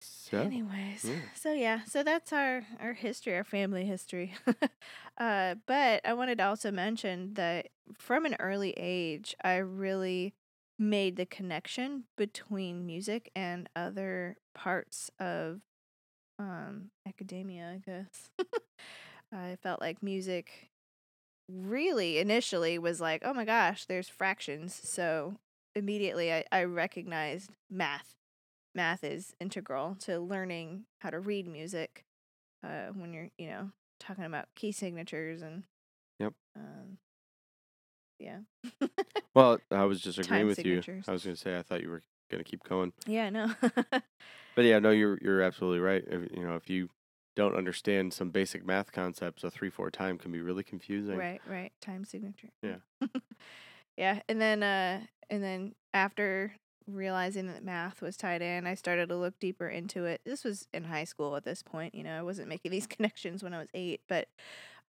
So 0.00 0.38
Anyways, 0.38 1.04
yeah. 1.04 1.14
so 1.34 1.52
yeah, 1.52 1.84
so 1.84 2.02
that's 2.02 2.32
our 2.32 2.64
our 2.80 2.92
history, 2.94 3.36
our 3.36 3.44
family 3.44 3.84
history. 3.84 4.34
uh, 5.18 5.54
but 5.66 6.00
I 6.04 6.14
wanted 6.14 6.38
to 6.38 6.46
also 6.46 6.70
mention 6.70 7.34
that 7.34 7.68
from 7.96 8.26
an 8.26 8.36
early 8.40 8.74
age, 8.76 9.34
I 9.44 9.56
really 9.56 10.34
made 10.78 11.16
the 11.16 11.26
connection 11.26 12.04
between 12.16 12.86
music 12.86 13.30
and 13.34 13.68
other 13.76 14.36
parts 14.54 15.10
of 15.20 15.60
um 16.38 16.90
academia, 17.06 17.70
I 17.74 17.78
guess. 17.84 18.30
I 19.32 19.56
felt 19.62 19.80
like 19.80 20.02
music 20.02 20.70
really 21.48 22.18
initially 22.18 22.78
was 22.78 23.00
like, 23.00 23.22
oh 23.24 23.34
my 23.34 23.44
gosh, 23.44 23.84
there's 23.86 24.08
fractions. 24.08 24.80
So 24.82 25.36
immediately 25.74 26.32
I, 26.32 26.44
I 26.52 26.64
recognized 26.64 27.50
math 27.70 28.14
math 28.74 29.04
is 29.04 29.34
integral 29.40 29.96
to 30.00 30.18
learning 30.20 30.84
how 31.00 31.10
to 31.10 31.20
read 31.20 31.46
music 31.48 32.04
uh, 32.64 32.86
when 32.94 33.12
you're 33.12 33.30
you 33.38 33.48
know 33.48 33.70
talking 34.00 34.24
about 34.24 34.46
key 34.56 34.72
signatures 34.72 35.42
and 35.42 35.64
Yep. 36.20 36.32
um, 36.56 36.98
yeah 38.24 38.38
well, 39.34 39.58
I 39.70 39.84
was 39.84 40.00
just 40.06 40.18
agreeing 40.18 40.40
Time 40.42 40.46
with 40.46 40.64
you. 40.64 40.82
I 41.06 41.12
was 41.12 41.24
going 41.24 41.36
to 41.36 41.40
say 41.40 41.58
I 41.58 41.62
thought 41.62 41.82
you 41.82 41.90
were 41.90 42.02
going 42.30 42.42
to 42.42 42.48
keep 42.50 42.64
going, 42.64 42.92
yeah 43.06 43.30
no 43.30 43.52
but 44.54 44.64
yeah, 44.64 44.78
no, 44.78 44.90
you're 45.00 45.18
you're 45.20 45.42
absolutely 45.42 45.80
right. 45.80 46.04
If, 46.06 46.30
you 46.36 46.46
know, 46.46 46.54
if 46.54 46.70
you 46.70 46.88
don't 47.36 47.56
understand 47.56 48.12
some 48.14 48.30
basic 48.30 48.64
math 48.64 48.92
concepts, 48.92 49.42
a 49.44 49.50
three 49.50 49.70
four 49.70 49.90
time 49.90 50.18
can 50.18 50.30
be 50.32 50.40
really 50.40 50.62
confusing. 50.62 51.16
right 51.16 51.40
right 51.48 51.72
time 51.80 52.04
signature 52.04 52.50
Yeah. 52.62 52.76
yeah 53.96 54.20
and 54.28 54.40
then 54.40 54.62
uh 54.62 55.00
and 55.30 55.42
then 55.42 55.74
after 55.92 56.54
realizing 56.86 57.46
that 57.46 57.64
math 57.64 58.02
was 58.02 58.14
tied 58.16 58.42
in 58.42 58.66
i 58.66 58.74
started 58.74 59.08
to 59.08 59.16
look 59.16 59.38
deeper 59.40 59.66
into 59.68 60.04
it 60.04 60.20
this 60.26 60.44
was 60.44 60.68
in 60.74 60.84
high 60.84 61.04
school 61.04 61.34
at 61.34 61.42
this 61.44 61.62
point 61.62 61.94
you 61.94 62.04
know 62.04 62.18
i 62.18 62.22
wasn't 62.22 62.46
making 62.46 62.70
these 62.70 62.86
connections 62.86 63.42
when 63.42 63.54
i 63.54 63.58
was 63.58 63.68
eight 63.72 64.00
but 64.08 64.28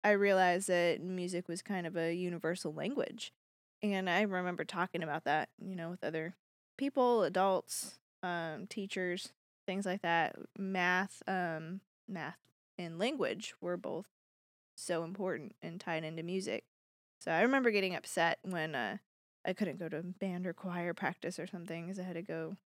i 0.04 0.12
realized 0.12 0.68
that 0.68 1.02
music 1.02 1.48
was 1.48 1.62
kind 1.62 1.88
of 1.88 1.96
a 1.96 2.14
universal 2.14 2.74
language 2.74 3.34
and 3.82 4.10
i 4.10 4.22
remember 4.22 4.64
talking 4.64 5.04
about 5.04 5.24
that 5.24 5.50
you 5.60 5.76
know 5.76 5.90
with 5.90 6.04
other 6.04 6.36
people 6.78 7.24
adults 7.24 8.00
um, 8.24 8.66
teachers 8.68 9.34
things 9.68 9.86
like 9.86 10.02
that 10.02 10.36
math 10.58 11.22
um, 11.28 11.82
math 12.08 12.38
and 12.78 12.98
language 12.98 13.54
were 13.62 13.78
both 13.78 14.08
so 14.76 15.04
important 15.04 15.56
and 15.62 15.80
tied 15.80 16.04
into 16.04 16.24
music 16.24 16.66
so 17.20 17.32
I 17.32 17.42
remember 17.42 17.72
getting 17.72 17.96
upset 17.96 18.40
when 18.44 18.76
uh, 18.76 18.98
I 19.46 19.54
couldn't 19.54 19.80
go 19.80 19.90
to 19.90 20.04
band 20.04 20.46
or 20.46 20.54
choir 20.54 20.94
practice 20.94 21.40
or 21.40 21.48
something 21.48 21.86
because 21.86 22.00
I 22.00 22.04
had 22.04 22.16
to 22.16 22.22
go 22.22 22.58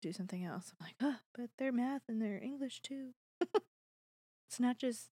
do 0.00 0.12
something 0.12 0.44
else. 0.44 0.72
I'm 0.72 0.86
like, 0.86 0.96
oh, 1.00 1.20
but 1.34 1.50
they're 1.58 1.72
math 1.72 2.02
and 2.08 2.20
they're 2.20 2.42
English 2.42 2.80
too. 2.82 3.14
it's 3.40 4.60
not 4.60 4.78
just, 4.78 5.08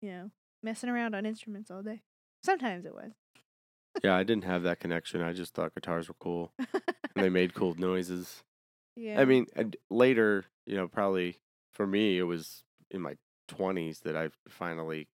you 0.00 0.10
know, 0.10 0.30
messing 0.62 0.90
around 0.90 1.14
on 1.14 1.26
instruments 1.26 1.70
all 1.70 1.82
day. 1.82 2.02
Sometimes 2.44 2.84
it 2.84 2.94
was. 2.94 3.12
Yeah, 4.02 4.16
I 4.16 4.22
didn't 4.22 4.44
have 4.44 4.62
that 4.62 4.80
connection. 4.80 5.22
I 5.22 5.32
just 5.32 5.54
thought 5.54 5.74
guitars 5.74 6.08
were 6.08 6.14
cool 6.18 6.52
and 6.58 6.70
they 7.14 7.28
made 7.28 7.54
cool 7.54 7.74
noises. 7.78 8.42
yeah. 8.96 9.20
I 9.20 9.24
mean, 9.24 9.46
uh, 9.56 9.60
and 9.60 9.76
later, 9.90 10.46
you 10.66 10.76
know, 10.76 10.88
probably 10.88 11.36
for 11.72 11.86
me, 11.86 12.18
it 12.18 12.22
was 12.24 12.64
in 12.90 13.00
my 13.00 13.16
20s 13.48 14.00
that 14.00 14.16
I 14.16 14.30
finally 14.48 15.08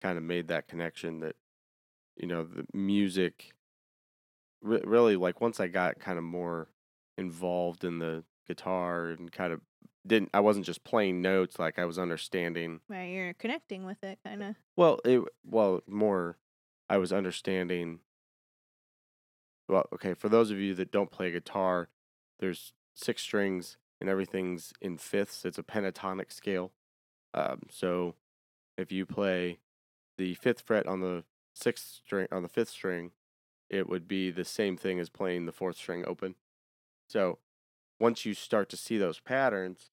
kind 0.00 0.16
of 0.18 0.24
made 0.24 0.48
that 0.48 0.68
connection 0.68 1.20
that, 1.20 1.36
you 2.16 2.26
know, 2.26 2.44
the 2.44 2.64
music 2.72 3.52
re- 4.62 4.82
really, 4.84 5.16
like, 5.16 5.40
once 5.40 5.60
I 5.60 5.68
got 5.68 5.98
kind 5.98 6.18
of 6.18 6.24
more 6.24 6.68
involved 7.18 7.84
in 7.84 7.98
the 7.98 8.24
guitar 8.46 9.08
and 9.08 9.30
kind 9.30 9.52
of 9.52 9.60
didn't, 10.06 10.30
I 10.34 10.40
wasn't 10.40 10.66
just 10.66 10.84
playing 10.84 11.22
notes, 11.22 11.58
like, 11.58 11.78
I 11.78 11.84
was 11.84 11.98
understanding, 11.98 12.80
right, 12.88 13.10
you're 13.10 13.34
connecting 13.34 13.84
with 13.84 14.02
it, 14.02 14.18
kind 14.24 14.42
of. 14.42 14.56
well, 14.76 15.00
it, 15.04 15.22
well, 15.44 15.82
more, 15.86 16.38
I 16.88 16.98
was 16.98 17.12
understanding. 17.12 18.00
Well, 19.68 19.86
okay, 19.94 20.14
for 20.14 20.28
those 20.28 20.50
of 20.50 20.58
you 20.58 20.74
that 20.74 20.90
don't 20.90 21.10
play 21.10 21.30
guitar, 21.30 21.88
there's 22.40 22.72
six 22.94 23.22
strings 23.22 23.76
and 24.00 24.10
everything's 24.10 24.72
in 24.80 24.98
fifths. 24.98 25.44
It's 25.44 25.58
a 25.58 25.62
pentatonic 25.62 26.32
scale. 26.32 26.72
Um, 27.32 27.60
so 27.70 28.16
if 28.76 28.90
you 28.90 29.06
play 29.06 29.60
the 30.18 30.34
fifth 30.34 30.60
fret 30.60 30.86
on 30.86 31.00
the 31.00 31.24
sixth 31.54 32.00
string 32.04 32.26
on 32.32 32.42
the 32.42 32.48
fifth 32.48 32.70
string, 32.70 33.12
it 33.70 33.88
would 33.88 34.06
be 34.08 34.30
the 34.30 34.44
same 34.44 34.76
thing 34.76 34.98
as 34.98 35.08
playing 35.08 35.46
the 35.46 35.52
fourth 35.52 35.76
string 35.76 36.04
open. 36.06 36.34
So 37.08 37.38
once 38.00 38.26
you 38.26 38.34
start 38.34 38.68
to 38.70 38.76
see 38.76 38.98
those 38.98 39.20
patterns, 39.20 39.91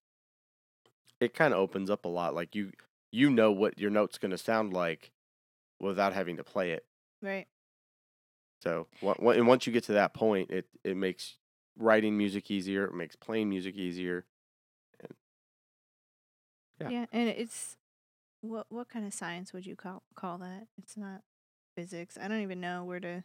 it 1.19 1.33
kind 1.33 1.53
of 1.53 1.59
opens 1.59 1.89
up 1.89 2.05
a 2.05 2.09
lot. 2.09 2.35
Like 2.35 2.55
you 2.55 2.71
you 3.11 3.29
know 3.29 3.51
what 3.51 3.79
your 3.79 3.89
note's 3.89 4.17
going 4.17 4.31
to 4.31 4.37
sound 4.37 4.73
like 4.73 5.11
without 5.79 6.13
having 6.13 6.37
to 6.37 6.43
play 6.43 6.71
it. 6.71 6.85
Right. 7.21 7.47
So, 8.61 8.87
and 9.01 9.47
once 9.47 9.65
you 9.65 9.73
get 9.73 9.85
to 9.85 9.93
that 9.93 10.13
point, 10.13 10.51
it 10.51 10.65
it 10.83 10.97
makes 10.97 11.37
writing 11.77 12.17
music 12.17 12.51
easier. 12.51 12.85
It 12.85 12.93
makes 12.93 13.15
playing 13.15 13.49
music 13.49 13.75
easier. 13.75 14.25
Yeah. 16.81 16.89
Yeah. 16.89 17.05
and 17.11 17.29
it's 17.29 17.77
what 18.41 18.67
what 18.69 18.89
kind 18.89 19.05
of 19.05 19.13
science 19.13 19.53
would 19.53 19.65
you 19.65 19.75
call 19.75 20.03
call 20.15 20.37
that? 20.39 20.67
It's 20.77 20.97
not 20.97 21.21
physics. 21.75 22.17
I 22.21 22.27
don't 22.27 22.41
even 22.41 22.59
know 22.59 22.83
where 22.83 22.99
to 22.99 23.23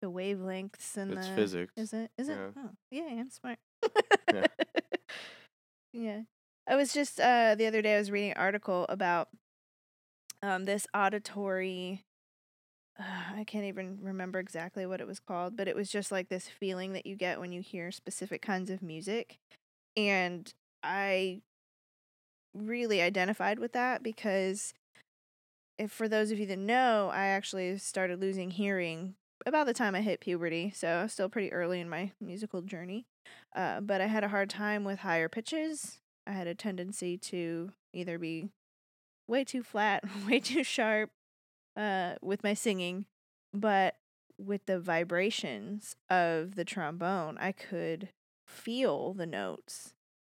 the 0.00 0.10
wavelengths 0.10 0.96
and 0.96 1.12
It's 1.12 1.28
the 1.28 1.34
physics. 1.34 1.72
Is 1.76 1.92
it? 1.92 2.10
Is 2.18 2.28
it? 2.28 2.38
Yeah. 2.38 2.62
Oh, 2.64 2.70
yeah, 2.90 3.02
I'm 3.10 3.30
smart. 3.30 3.58
Yeah. 4.32 4.46
yeah. 5.92 6.20
I 6.66 6.76
was 6.76 6.92
just 6.92 7.20
uh 7.20 7.54
the 7.54 7.66
other 7.66 7.82
day 7.82 7.94
I 7.94 7.98
was 7.98 8.10
reading 8.10 8.30
an 8.32 8.36
article 8.36 8.86
about 8.88 9.28
um 10.42 10.64
this 10.64 10.86
auditory 10.94 12.04
uh, 12.98 13.02
I 13.36 13.44
can't 13.44 13.64
even 13.64 13.98
remember 14.02 14.38
exactly 14.38 14.84
what 14.86 15.00
it 15.00 15.06
was 15.06 15.20
called, 15.20 15.56
but 15.56 15.68
it 15.68 15.76
was 15.76 15.90
just 15.90 16.12
like 16.12 16.28
this 16.28 16.48
feeling 16.48 16.92
that 16.92 17.06
you 17.06 17.16
get 17.16 17.40
when 17.40 17.52
you 17.52 17.62
hear 17.62 17.90
specific 17.90 18.42
kinds 18.42 18.70
of 18.70 18.82
music. 18.82 19.38
And 19.96 20.52
I 20.82 21.42
really 22.54 23.00
identified 23.00 23.58
with 23.58 23.72
that 23.72 24.02
because 24.02 24.74
if 25.78 25.90
for 25.90 26.08
those 26.08 26.30
of 26.30 26.38
you 26.38 26.46
that 26.46 26.58
know, 26.58 27.10
I 27.12 27.26
actually 27.26 27.78
started 27.78 28.20
losing 28.20 28.50
hearing 28.50 29.14
about 29.46 29.66
the 29.66 29.72
time 29.74 29.94
I 29.94 30.02
hit 30.02 30.20
puberty, 30.20 30.70
so 30.74 31.06
still 31.06 31.30
pretty 31.30 31.52
early 31.52 31.80
in 31.80 31.88
my 31.88 32.12
musical 32.20 32.60
journey. 32.60 33.06
Uh, 33.56 33.80
but 33.80 34.00
I 34.00 34.06
had 34.06 34.22
a 34.24 34.28
hard 34.28 34.50
time 34.50 34.84
with 34.84 34.98
higher 35.00 35.28
pitches. 35.28 35.99
I 36.26 36.32
had 36.32 36.46
a 36.46 36.54
tendency 36.54 37.16
to 37.18 37.72
either 37.92 38.18
be 38.18 38.50
way 39.28 39.44
too 39.44 39.62
flat, 39.62 40.04
way 40.28 40.40
too 40.40 40.62
sharp 40.64 41.10
uh, 41.76 42.14
with 42.22 42.42
my 42.44 42.54
singing, 42.54 43.06
but 43.52 43.96
with 44.38 44.66
the 44.66 44.80
vibrations 44.80 45.96
of 46.08 46.54
the 46.54 46.64
trombone, 46.64 47.36
I 47.38 47.52
could 47.52 48.08
feel 48.46 49.12
the 49.12 49.26
notes. 49.26 49.94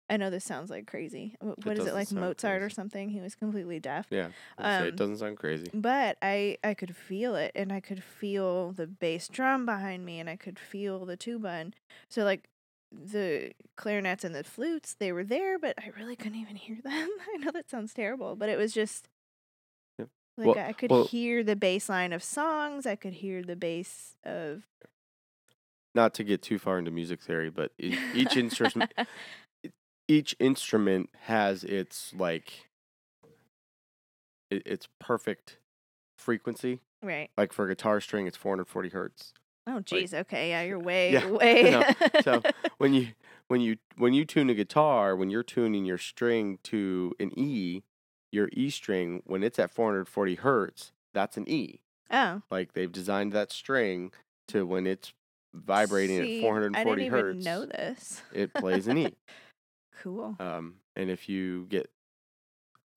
I 0.09 0.17
know 0.17 0.29
this 0.29 0.43
sounds 0.43 0.69
like 0.69 0.87
crazy. 0.87 1.35
Wh- 1.39 1.65
What 1.65 1.77
is 1.77 1.87
it 1.87 1.93
like 1.93 2.11
Mozart 2.11 2.61
or 2.61 2.69
something? 2.69 3.09
He 3.09 3.21
was 3.21 3.33
completely 3.35 3.79
deaf. 3.79 4.07
Yeah, 4.09 4.29
Um, 4.57 4.87
it 4.87 4.95
doesn't 4.97 5.17
sound 5.17 5.37
crazy. 5.37 5.67
But 5.73 6.17
I 6.21 6.57
I 6.63 6.73
could 6.73 6.95
feel 6.97 7.35
it 7.35 7.51
and 7.55 7.71
I 7.71 7.79
could 7.79 8.03
feel 8.03 8.73
the 8.73 8.87
bass 8.87 9.29
drum 9.29 9.65
behind 9.65 10.03
me 10.05 10.19
and 10.19 10.29
I 10.29 10.35
could 10.35 10.59
feel 10.59 11.05
the 11.05 11.15
tuba 11.15 11.47
and 11.47 11.75
so 12.09 12.23
like 12.25 12.49
the 12.91 13.51
clarinets 13.77 14.23
and 14.23 14.35
the 14.35 14.43
flutes, 14.43 14.95
they 14.99 15.11
were 15.11 15.23
there, 15.23 15.57
but 15.57 15.75
I 15.79 15.91
really 15.97 16.15
couldn't 16.15 16.39
even 16.39 16.55
hear 16.55 16.77
them. 16.83 17.09
I 17.33 17.37
know 17.37 17.51
that 17.51 17.69
sounds 17.69 17.93
terrible, 17.93 18.35
but 18.35 18.49
it 18.49 18.57
was 18.57 18.73
just 18.73 19.07
Yep. 19.99 20.09
like 20.37 20.47
Well- 20.55 20.65
I 20.67 20.73
could 20.73 20.91
well- 20.91 21.05
hear 21.05 21.43
the 21.43 21.55
bass 21.55 21.89
line 21.89 22.13
of 22.13 22.23
songs. 22.23 22.85
I 22.85 22.95
could 22.95 23.13
hear 23.13 23.41
the 23.43 23.55
bass 23.55 24.15
of 24.25 24.63
Not 25.95 26.13
to 26.15 26.23
get 26.23 26.41
too 26.41 26.59
far 26.59 26.77
into 26.79 26.91
music 26.91 27.21
theory, 27.21 27.49
but 27.49 27.71
each 27.79 28.35
instrument 28.37 28.93
each 30.07 30.35
instrument 30.39 31.09
has 31.21 31.63
its 31.63 32.13
like 32.13 32.69
it, 34.49 34.63
its 34.65 34.87
perfect 34.99 35.57
frequency. 36.17 36.79
right. 37.01 37.29
Like 37.37 37.53
for 37.53 37.65
a 37.65 37.69
guitar 37.69 38.01
string, 38.01 38.27
it's 38.27 38.35
440 38.37 38.89
hertz. 38.89 39.33
Oh, 39.67 39.79
geez. 39.79 40.13
Okay. 40.13 40.49
Yeah, 40.49 40.61
you're 40.63 40.79
way, 40.83 41.13
Yeah, 41.13 41.27
way. 41.29 41.63
no, 41.71 41.83
so 42.21 42.41
when 42.77 42.93
you 42.93 43.09
when 43.47 43.61
you 43.61 43.77
when 43.97 44.13
you 44.13 44.25
tune 44.25 44.49
a 44.49 44.53
guitar, 44.53 45.15
when 45.15 45.29
you're 45.29 45.43
tuning 45.43 45.85
your 45.85 45.97
string 45.97 46.59
to 46.63 47.13
an 47.19 47.31
E, 47.37 47.83
your 48.31 48.49
E 48.53 48.69
string 48.69 49.21
when 49.25 49.43
it's 49.43 49.59
at 49.59 49.71
440 49.73 50.35
hertz, 50.35 50.91
that's 51.13 51.37
an 51.37 51.47
E. 51.49 51.81
oh, 52.11 52.41
Like 52.49 52.73
they've 52.73 52.91
designed 52.91 53.33
that 53.33 53.51
string 53.51 54.11
to 54.49 54.65
when 54.65 54.87
it's 54.87 55.13
vibrating 55.53 56.21
see, 56.23 56.37
at 56.37 56.41
440 56.41 56.79
I 56.79 56.83
didn't 56.83 57.13
hertz, 57.13 57.35
even 57.35 57.43
know 57.43 57.65
this. 57.65 58.21
it 58.33 58.53
plays 58.53 58.87
an 58.87 58.97
E. 58.97 59.15
Cool. 60.01 60.35
Um, 60.39 60.75
and 60.95 61.09
if 61.09 61.29
you 61.29 61.65
get 61.69 61.89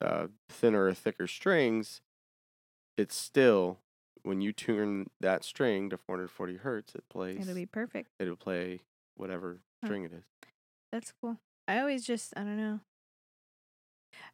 uh, 0.00 0.26
thinner 0.48 0.86
or 0.86 0.94
thicker 0.94 1.26
strings, 1.26 2.00
it's 2.96 3.16
still 3.16 3.78
when 4.24 4.40
you 4.40 4.52
tune 4.52 5.08
that 5.20 5.44
string 5.44 5.88
to 5.90 5.96
440 5.96 6.56
hertz, 6.56 6.94
it 6.96 7.04
plays. 7.08 7.40
It'll 7.40 7.54
be 7.54 7.66
perfect. 7.66 8.10
it'll 8.18 8.36
play 8.36 8.80
whatever 9.16 9.60
Huh. 9.82 9.88
string 9.88 10.04
it 10.04 10.12
is. 10.12 10.24
That's 10.90 11.12
cool. 11.20 11.38
I 11.68 11.78
always 11.78 12.04
just, 12.04 12.32
I 12.36 12.40
don't 12.40 12.56
know. 12.56 12.80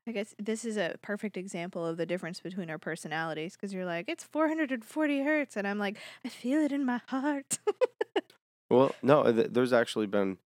I 0.07 0.13
guess 0.13 0.35
this 0.39 0.65
is 0.65 0.77
a 0.77 0.97
perfect 1.03 1.37
example 1.37 1.85
of 1.87 1.97
the 1.97 2.07
difference 2.07 2.41
between 2.41 2.71
our 2.71 2.79
personalities 2.79 3.55
because 3.57 3.73
you're 3.75 3.85
like, 3.85 4.07
it's 4.09 4.25
440 4.25 5.23
hertz. 5.23 5.57
And 5.57 5.67
I'm 5.67 5.79
like, 5.79 5.97
I 6.25 6.29
feel 6.29 6.61
it 6.61 6.73
in 6.73 6.85
my 6.85 7.01
heart. 7.09 7.59
Well, 8.71 8.95
no, 9.03 9.25
th- 9.33 9.49
there's 9.51 9.73
actually 9.73 10.07
been, 10.07 10.39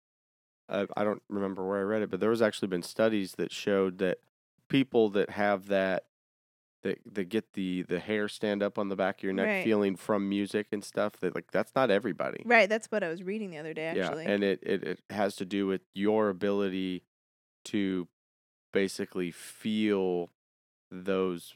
uh, 0.70 0.86
I 0.96 1.04
don't 1.04 1.22
remember 1.30 1.68
where 1.68 1.80
I 1.80 1.84
read 1.84 2.04
it, 2.04 2.10
but 2.10 2.22
there 2.22 2.30
was 2.30 2.42
actually 2.42 2.70
been 2.70 2.82
studies 2.82 3.34
that 3.34 3.52
showed 3.52 3.98
that 3.98 4.20
people 4.70 5.10
that 5.10 5.32
have 5.32 5.68
that, 5.68 6.06
that, 6.84 7.00
that 7.14 7.30
get 7.30 7.54
the, 7.54 7.82
the 7.84 8.00
hair 8.00 8.28
stand 8.28 8.62
up 8.64 8.78
on 8.78 8.90
the 8.90 8.96
back 8.96 9.18
of 9.20 9.24
your 9.24 9.34
neck 9.34 9.48
Right. 9.48 9.64
feeling 9.64 9.96
from 9.96 10.30
music 10.30 10.68
and 10.72 10.84
stuff, 10.84 11.14
that 11.22 11.34
like 11.36 11.52
that's 11.52 11.74
not 11.76 11.90
everybody. 11.92 12.44
right. 12.46 12.70
That's 12.70 12.88
what 12.92 13.04
I 13.04 13.10
was 13.10 13.24
reading 13.24 13.50
the 13.52 13.58
other 13.58 13.74
day, 13.74 13.88
actually. 13.88 14.24
Yeah, 14.26 14.32
and 14.32 14.44
it, 14.44 14.60
it, 14.64 14.84
it 14.84 15.02
has 15.10 15.36
to 15.38 15.46
do 15.46 15.66
with 15.68 15.82
your 15.94 16.30
ability 16.30 17.04
to 17.66 18.08
basically 18.72 19.32
feel 19.32 20.30
those 20.92 21.54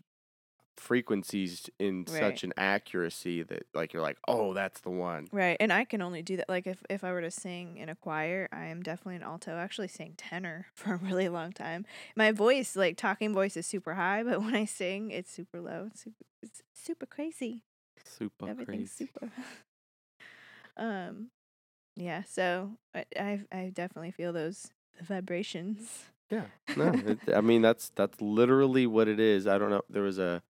frequencies 0.80 1.70
in 1.80 2.06
Right. 2.08 2.20
such 2.20 2.44
an 2.44 2.54
accuracy 2.58 3.44
that 3.44 3.68
like 3.74 3.94
you're 3.94 4.02
like, 4.02 4.18
oh, 4.28 4.54
that's 4.54 4.80
the 4.82 4.90
one. 4.90 5.28
Right, 5.32 5.58
and 5.60 5.74
I 5.74 5.84
can 5.86 6.02
only 6.02 6.22
do 6.22 6.38
that. 6.38 6.48
Like 6.50 6.68
if 6.68 6.84
if 6.90 7.04
I 7.04 7.12
were 7.12 7.22
to 7.22 7.32
sing 7.32 7.78
in 7.78 7.90
a 7.90 7.96
choir, 7.96 8.48
I 8.52 8.66
am 8.66 8.82
definitely 8.84 9.16
an 9.18 9.24
alto. 9.24 9.56
I 9.56 9.62
actually 9.62 9.90
sang 9.90 10.14
tenor 10.18 10.68
for 10.74 10.94
a 10.94 10.98
really 10.98 11.30
long 11.30 11.52
time. 11.52 11.86
My 12.16 12.32
voice, 12.32 12.76
like 12.76 12.98
talking 12.98 13.34
voice, 13.34 13.58
is 13.58 13.66
super 13.66 13.96
high, 13.96 14.24
but 14.24 14.40
when 14.42 14.56
I 14.56 14.66
sing, 14.66 15.12
it's 15.12 15.32
super 15.32 15.60
low. 15.60 15.90
It's 15.92 16.04
super, 16.04 16.26
it's 16.42 16.64
super 16.74 17.06
crazy. 17.06 17.64
Super 18.04 18.48
Everything's 18.48 18.92
crazy. 18.92 19.12
super. 19.12 19.32
um, 20.78 21.28
yeah. 21.96 22.24
So 22.24 22.72
I 22.94 23.06
I 23.20 23.42
I 23.52 23.72
definitely 23.74 24.12
feel 24.12 24.34
those 24.34 24.72
vibrations. 25.02 26.06
Yeah, 26.30 26.46
no, 26.76 26.92
it, 27.06 27.20
I 27.34 27.42
mean 27.42 27.62
that's 27.62 27.90
that's 27.96 28.20
literally 28.22 28.88
what 28.88 29.08
it 29.08 29.20
is. 29.20 29.48
I 29.48 29.58
don't 29.58 29.70
know. 29.70 29.82
There 29.90 30.04
was 30.04 30.20
a 30.20 30.42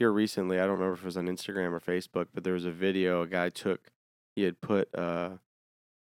here 0.00 0.10
recently. 0.10 0.58
I 0.58 0.62
don't 0.62 0.72
remember 0.78 0.94
if 0.94 1.00
it 1.02 1.04
was 1.04 1.16
on 1.18 1.28
Instagram 1.28 1.72
or 1.72 1.78
Facebook, 1.78 2.28
but 2.34 2.42
there 2.42 2.54
was 2.54 2.64
a 2.64 2.70
video 2.72 3.22
a 3.22 3.26
guy 3.28 3.50
took. 3.50 3.92
He 4.34 4.42
had 4.42 4.60
put 4.62 4.88
uh, 4.96 5.32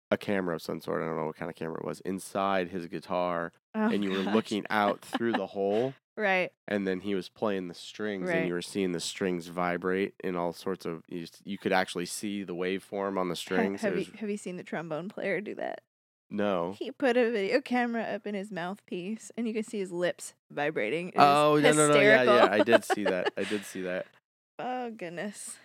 a 0.09 0.17
camera 0.17 0.55
of 0.55 0.61
some 0.61 0.79
sort. 0.81 1.03
I 1.03 1.05
don't 1.05 1.17
know 1.17 1.25
what 1.25 1.35
kind 1.35 1.51
of 1.51 1.55
camera 1.55 1.77
it 1.79 1.85
was 1.85 1.99
inside 2.01 2.69
his 2.69 2.87
guitar, 2.87 3.51
Oh, 3.75 3.89
and 3.89 4.03
you 4.03 4.11
were 4.11 4.17
looking 4.31 4.65
out 4.69 5.01
through 5.01 5.33
the 5.33 5.47
hole, 5.47 5.93
Right. 6.17 6.51
and 6.67 6.87
then 6.87 7.01
he 7.01 7.13
was 7.15 7.27
playing 7.27 7.67
the 7.67 7.73
strings, 7.73 8.29
Right. 8.29 8.37
and 8.37 8.47
you 8.47 8.53
were 8.53 8.61
seeing 8.61 8.93
the 8.93 8.99
strings 9.01 9.47
vibrate 9.47 10.13
in 10.23 10.35
all 10.37 10.53
sorts 10.53 10.85
of. 10.85 11.03
You, 11.09 11.25
you 11.43 11.57
could 11.57 11.73
actually 11.73 12.05
see 12.05 12.43
the 12.43 12.55
waveform 12.55 13.19
on 13.19 13.27
the 13.27 13.35
strings. 13.45 13.81
have 13.81 13.97
It 13.97 14.07
you 14.07 14.13
have 14.19 14.29
you 14.29 14.37
seen 14.37 14.55
the 14.55 14.63
trombone 14.63 15.09
player 15.09 15.41
do 15.41 15.55
that? 15.55 15.81
No. 16.29 16.75
He 16.77 16.91
put 16.91 17.17
a 17.17 17.31
video 17.31 17.61
camera 17.61 18.03
up 18.03 18.25
in 18.25 18.35
his 18.35 18.51
mouthpiece, 18.51 19.31
and 19.37 19.47
you 19.47 19.53
can 19.53 19.63
see 19.63 19.79
his 19.79 19.91
lips 19.91 20.33
vibrating. 20.51 21.09
It 21.09 21.15
Oh 21.17 21.59
no 21.61 21.71
no 21.71 21.89
no 21.89 21.99
yeah 21.99 22.23
yeah. 22.23 22.47
I 22.51 22.59
did 22.59 22.83
see 22.83 23.03
that 23.03 23.33
I 23.37 23.43
did 23.43 23.65
see 23.65 23.81
that. 23.81 24.07
oh 24.59 24.91
goodness, 24.91 25.57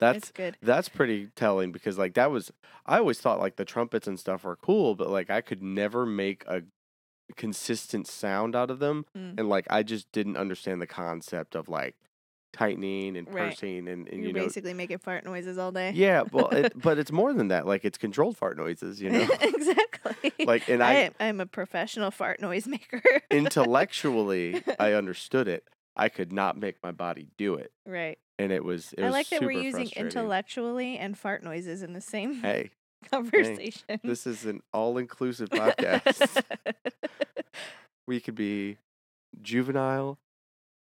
That's 0.00 0.18
it's 0.18 0.30
good. 0.30 0.56
That's 0.62 0.88
pretty 0.88 1.28
telling 1.36 1.72
because 1.72 1.98
like 1.98 2.14
that 2.14 2.30
was 2.30 2.52
I 2.86 2.98
always 2.98 3.20
thought 3.20 3.40
like 3.40 3.56
the 3.56 3.64
trumpets 3.64 4.06
and 4.06 4.18
stuff 4.18 4.44
were 4.44 4.56
cool, 4.56 4.94
but 4.94 5.10
like 5.10 5.30
I 5.30 5.40
could 5.40 5.62
never 5.62 6.06
make 6.06 6.44
a 6.46 6.62
consistent 7.36 8.06
sound 8.06 8.54
out 8.54 8.70
of 8.70 8.78
them. 8.78 9.06
Mm. 9.16 9.38
And 9.38 9.48
like 9.48 9.66
I 9.70 9.82
just 9.82 10.10
didn't 10.12 10.36
understand 10.36 10.80
the 10.80 10.86
concept 10.86 11.54
of 11.54 11.68
like 11.68 11.96
tightening 12.54 13.16
and 13.16 13.26
Right. 13.34 13.50
pursing 13.50 13.88
and, 13.88 14.08
and 14.08 14.18
You're 14.20 14.28
you 14.28 14.32
know 14.32 14.44
basically 14.44 14.72
making 14.74 14.98
fart 14.98 15.24
noises 15.24 15.58
all 15.58 15.72
day. 15.72 15.90
Yeah, 15.94 16.22
well 16.32 16.48
it, 16.48 16.72
but 16.80 16.98
it's 16.98 17.12
more 17.12 17.32
than 17.34 17.48
that. 17.48 17.66
Like 17.66 17.84
it's 17.84 17.98
controlled 17.98 18.36
fart 18.36 18.56
noises, 18.56 19.00
you 19.02 19.10
know. 19.10 19.26
exactly. 19.40 20.32
like 20.46 20.68
and 20.68 20.82
I, 20.82 20.90
I 20.90 20.94
am, 20.94 21.12
I'm 21.20 21.40
a 21.40 21.46
professional 21.46 22.10
fart 22.10 22.40
noise 22.40 22.66
maker. 22.66 23.02
intellectually 23.30 24.62
I 24.78 24.92
understood 24.92 25.48
it. 25.48 25.64
I 25.96 26.08
could 26.08 26.32
not 26.32 26.56
make 26.56 26.76
my 26.82 26.92
body 26.92 27.28
do 27.36 27.54
it. 27.54 27.72
right. 27.86 28.18
And 28.38 28.50
it 28.50 28.64
was 28.64 28.92
it 28.98 29.02
I 29.02 29.06
was 29.06 29.12
like 29.12 29.28
that 29.30 29.42
we're 29.42 29.50
using 29.52 29.88
intellectually 29.96 30.96
and 30.98 31.16
fart 31.16 31.44
noises 31.44 31.82
in 31.82 31.92
the 31.92 32.00
same 32.00 32.34
Hey, 32.42 32.70
conversation. 33.12 34.00
this 34.02 34.26
is 34.26 34.44
an 34.44 34.60
all-inclusive 34.72 35.50
podcast. 35.50 36.42
we 38.06 38.20
could 38.20 38.34
be 38.34 38.78
juvenile 39.40 40.18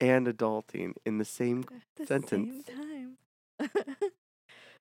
and 0.00 0.26
adulting 0.26 0.94
in 1.04 1.18
the 1.18 1.24
same 1.24 1.64
the 1.96 2.06
sentence. 2.06 2.66
same 2.66 2.76
time. 2.76 3.16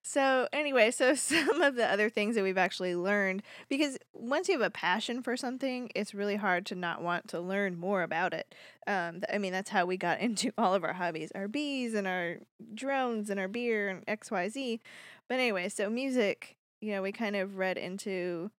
so 0.03 0.47
anyway, 0.53 0.91
so 0.91 1.15
some 1.15 1.62
of 1.62 1.75
the 1.75 1.86
other 1.86 2.10
things 2.10 2.36
that 2.36 2.43
we've 2.43 2.58
actually 2.58 2.95
learned 2.95 3.43
because 3.69 3.97
once 4.13 4.47
you 4.47 4.53
have 4.53 4.65
a 4.65 4.71
passion 4.71 5.21
for 5.21 5.36
something, 5.36 5.89
it's 5.95 6.13
really 6.13 6.36
hard 6.36 6.65
to 6.67 6.75
not 6.75 7.01
want 7.01 7.27
to 7.30 7.39
learn 7.39 7.77
more 7.77 8.03
about 8.03 8.34
it. 8.34 8.53
Um, 8.86 9.21
I 9.32 9.38
mean, 9.38 9.53
that's 9.53 9.69
how 9.69 9.86
we 9.86 9.97
got 9.97 10.19
into 10.21 10.51
all 10.58 10.73
of 10.73 10.84
our 10.84 10.93
hobbies, 10.93 11.32
our 11.36 11.47
bees 11.47 11.93
and 11.93 12.08
our 12.08 12.38
drones 12.73 13.30
and 13.30 13.39
our 13.39 13.47
beer 13.47 13.89
and 13.89 14.03
X 14.08 14.32
Y 14.32 14.49
Z. 14.49 14.82
But 15.27 15.36
anyway, 15.36 15.69
so 15.69 15.89
music, 15.89 16.56
you 16.82 16.91
know, 16.91 17.01
we 17.01 17.12
kind 17.12 17.36
of 17.36 17.58
read 17.58 17.77
into 17.77 18.51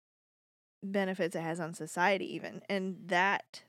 benefits 0.84 1.36
it 1.36 1.42
has 1.42 1.60
on 1.60 1.74
society 1.74 2.34
even 2.36 2.62
and 2.70 2.98
that 3.08 3.64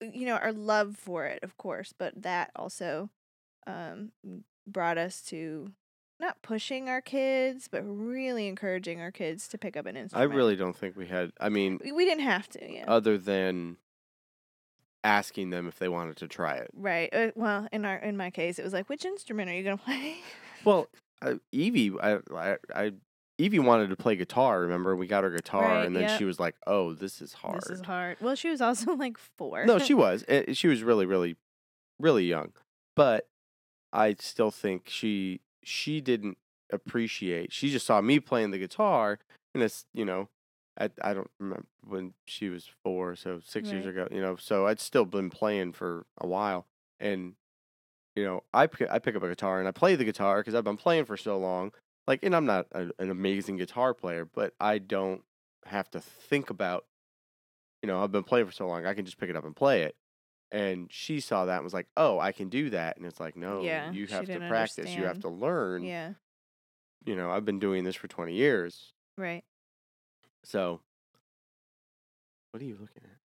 you 0.00 0.26
know 0.26 0.36
our 0.36 0.52
love 0.52 0.96
for 0.96 1.26
it 1.26 1.42
of 1.42 1.56
course 1.56 1.92
but 1.96 2.22
that 2.22 2.50
also 2.56 3.10
um 3.66 4.12
brought 4.66 4.98
us 4.98 5.20
to 5.20 5.72
not 6.18 6.40
pushing 6.42 6.88
our 6.88 7.00
kids 7.00 7.68
but 7.70 7.82
really 7.82 8.46
encouraging 8.46 9.00
our 9.00 9.10
kids 9.10 9.48
to 9.48 9.58
pick 9.58 9.76
up 9.76 9.86
an 9.86 9.96
instrument. 9.96 10.32
I 10.32 10.34
really 10.34 10.56
don't 10.56 10.76
think 10.76 10.96
we 10.96 11.06
had 11.06 11.32
I 11.40 11.48
mean 11.48 11.78
we, 11.82 11.92
we 11.92 12.04
didn't 12.04 12.24
have 12.24 12.48
to 12.50 12.72
yeah. 12.72 12.84
other 12.86 13.18
than 13.18 13.76
asking 15.02 15.48
them 15.50 15.66
if 15.66 15.78
they 15.78 15.88
wanted 15.88 16.16
to 16.18 16.28
try 16.28 16.54
it. 16.56 16.70
right 16.74 17.08
uh, 17.14 17.30
well 17.34 17.66
in 17.72 17.84
our 17.84 17.96
in 17.96 18.16
my 18.16 18.30
case 18.30 18.58
it 18.58 18.62
was 18.62 18.72
like 18.72 18.88
which 18.88 19.04
instrument 19.04 19.50
are 19.50 19.54
you 19.54 19.62
gonna 19.62 19.76
play? 19.76 20.16
Well, 20.62 20.88
uh, 21.22 21.36
Evie 21.52 21.92
I, 22.02 22.18
I 22.34 22.56
I 22.74 22.92
Evie 23.40 23.58
wanted 23.58 23.88
to 23.90 23.96
play 23.96 24.16
guitar, 24.16 24.60
remember? 24.60 24.94
We 24.94 25.06
got 25.06 25.24
her 25.24 25.30
guitar 25.30 25.62
Right, 25.62 25.86
and 25.86 25.96
then 25.96 26.02
yep. 26.02 26.18
she 26.18 26.24
was 26.24 26.38
like, 26.38 26.56
"Oh, 26.66 26.92
this 26.92 27.22
is 27.22 27.32
hard." 27.32 27.62
this 27.62 27.70
is 27.70 27.80
hard 27.80 28.18
well 28.20 28.34
she 28.34 28.50
was 28.50 28.60
also 28.60 28.94
like 28.96 29.16
four 29.38 29.64
No, 29.64 29.78
she 29.78 29.94
was. 30.06 30.24
Eh, 30.28 30.52
She 30.52 30.68
was 30.68 30.82
really 30.82 31.06
really 31.06 31.36
really 31.98 32.24
young. 32.24 32.52
But 32.96 33.28
I 33.92 34.14
still 34.18 34.50
think 34.50 34.88
she 34.88 35.40
she 35.62 36.00
didn't 36.00 36.38
appreciate. 36.72 37.52
She 37.52 37.70
just 37.70 37.86
saw 37.86 38.00
me 38.00 38.20
playing 38.20 38.50
the 38.50 38.58
guitar 38.58 39.18
and 39.54 39.62
it's, 39.62 39.84
you 39.92 40.04
know, 40.04 40.28
I 40.78 40.90
I 41.02 41.14
don't 41.14 41.30
remember 41.38 41.66
when 41.86 42.14
she 42.26 42.48
was 42.48 42.68
4, 42.84 43.16
so 43.16 43.40
6 43.44 43.70
years 43.70 43.86
ago, 43.86 44.06
you 44.10 44.20
know. 44.20 44.36
So 44.36 44.66
I'd 44.66 44.80
still 44.80 45.04
been 45.04 45.30
playing 45.30 45.72
for 45.72 46.06
a 46.18 46.26
while 46.26 46.66
and 47.00 47.34
you 48.16 48.24
know, 48.24 48.42
I 48.52 48.66
pick, 48.66 48.90
I 48.90 48.98
pick 48.98 49.16
up 49.16 49.22
a 49.22 49.28
guitar 49.28 49.60
and 49.60 49.68
I 49.68 49.70
play 49.70 49.94
the 49.96 50.04
guitar 50.04 50.42
cuz 50.42 50.54
I've 50.54 50.64
been 50.64 50.76
playing 50.76 51.06
for 51.06 51.16
so 51.16 51.38
long. 51.38 51.72
Like 52.06 52.20
and 52.22 52.34
I'm 52.34 52.46
not 52.46 52.66
a, 52.72 52.90
an 52.98 53.10
amazing 53.10 53.56
guitar 53.56 53.94
player, 53.94 54.24
but 54.24 54.54
I 54.60 54.78
don't 54.78 55.22
have 55.66 55.90
to 55.90 56.00
think 56.00 56.50
about 56.50 56.86
you 57.82 57.86
know, 57.86 58.02
I've 58.02 58.12
been 58.12 58.24
playing 58.24 58.44
for 58.46 58.52
so 58.52 58.66
long, 58.66 58.84
I 58.84 58.92
can 58.94 59.06
just 59.06 59.16
pick 59.18 59.30
it 59.30 59.36
up 59.36 59.44
and 59.44 59.56
play 59.56 59.82
it. 59.84 59.96
And 60.52 60.88
she 60.92 61.20
saw 61.20 61.46
that 61.46 61.54
and 61.54 61.64
was 61.64 61.72
like, 61.72 61.86
"Oh, 61.96 62.18
I 62.18 62.32
can 62.32 62.48
do 62.48 62.70
that." 62.70 62.96
And 62.96 63.06
it's 63.06 63.20
like, 63.20 63.36
"No, 63.36 63.62
Yeah, 63.62 63.90
you 63.92 64.06
have 64.08 64.26
to 64.26 64.40
practice. 64.40 64.96
You 64.96 65.04
have 65.04 65.20
to 65.20 65.28
learn. 65.28 65.84
yeah 65.84 66.14
You 67.06 67.16
know, 67.16 67.30
I've 67.30 67.44
been 67.44 67.58
doing 67.60 67.84
this 67.84 67.96
for 67.96 68.08
20 68.08 68.34
years." 68.34 68.92
right 69.16 69.44
So, 70.42 70.80
What 72.50 72.62
are 72.62 72.66
you 72.66 72.76
looking 72.80 73.02
at? 73.04 73.18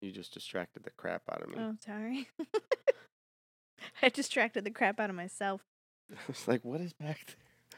You 0.00 0.12
just 0.12 0.32
distracted 0.32 0.84
the 0.84 0.90
crap 0.90 1.22
out 1.30 1.42
of 1.42 1.50
me. 1.50 1.56
Oh, 1.58 1.74
sorry. 1.84 2.26
I 4.02 4.08
distracted 4.08 4.64
the 4.64 4.70
crap 4.70 4.98
out 4.98 5.10
of 5.10 5.16
myself. 5.16 5.60
it's 6.28 6.48
like, 6.48 6.64
what 6.64 6.80
is 6.80 6.92
back 6.92 7.26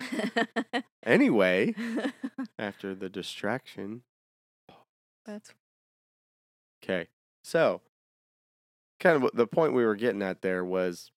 there? 0.01 0.83
Anyway, 1.05 1.75
after 2.59 2.95
the 2.95 3.09
distraction. 3.09 4.03
That's 5.25 5.53
Okay. 6.83 7.09
So, 7.43 7.81
kind 9.01 9.23
of 9.23 9.31
the 9.35 9.47
point 9.49 9.73
we 9.73 9.85
were 9.85 9.97
getting 9.97 10.23
at 10.23 10.43
there 10.43 10.65
was 10.65 11.11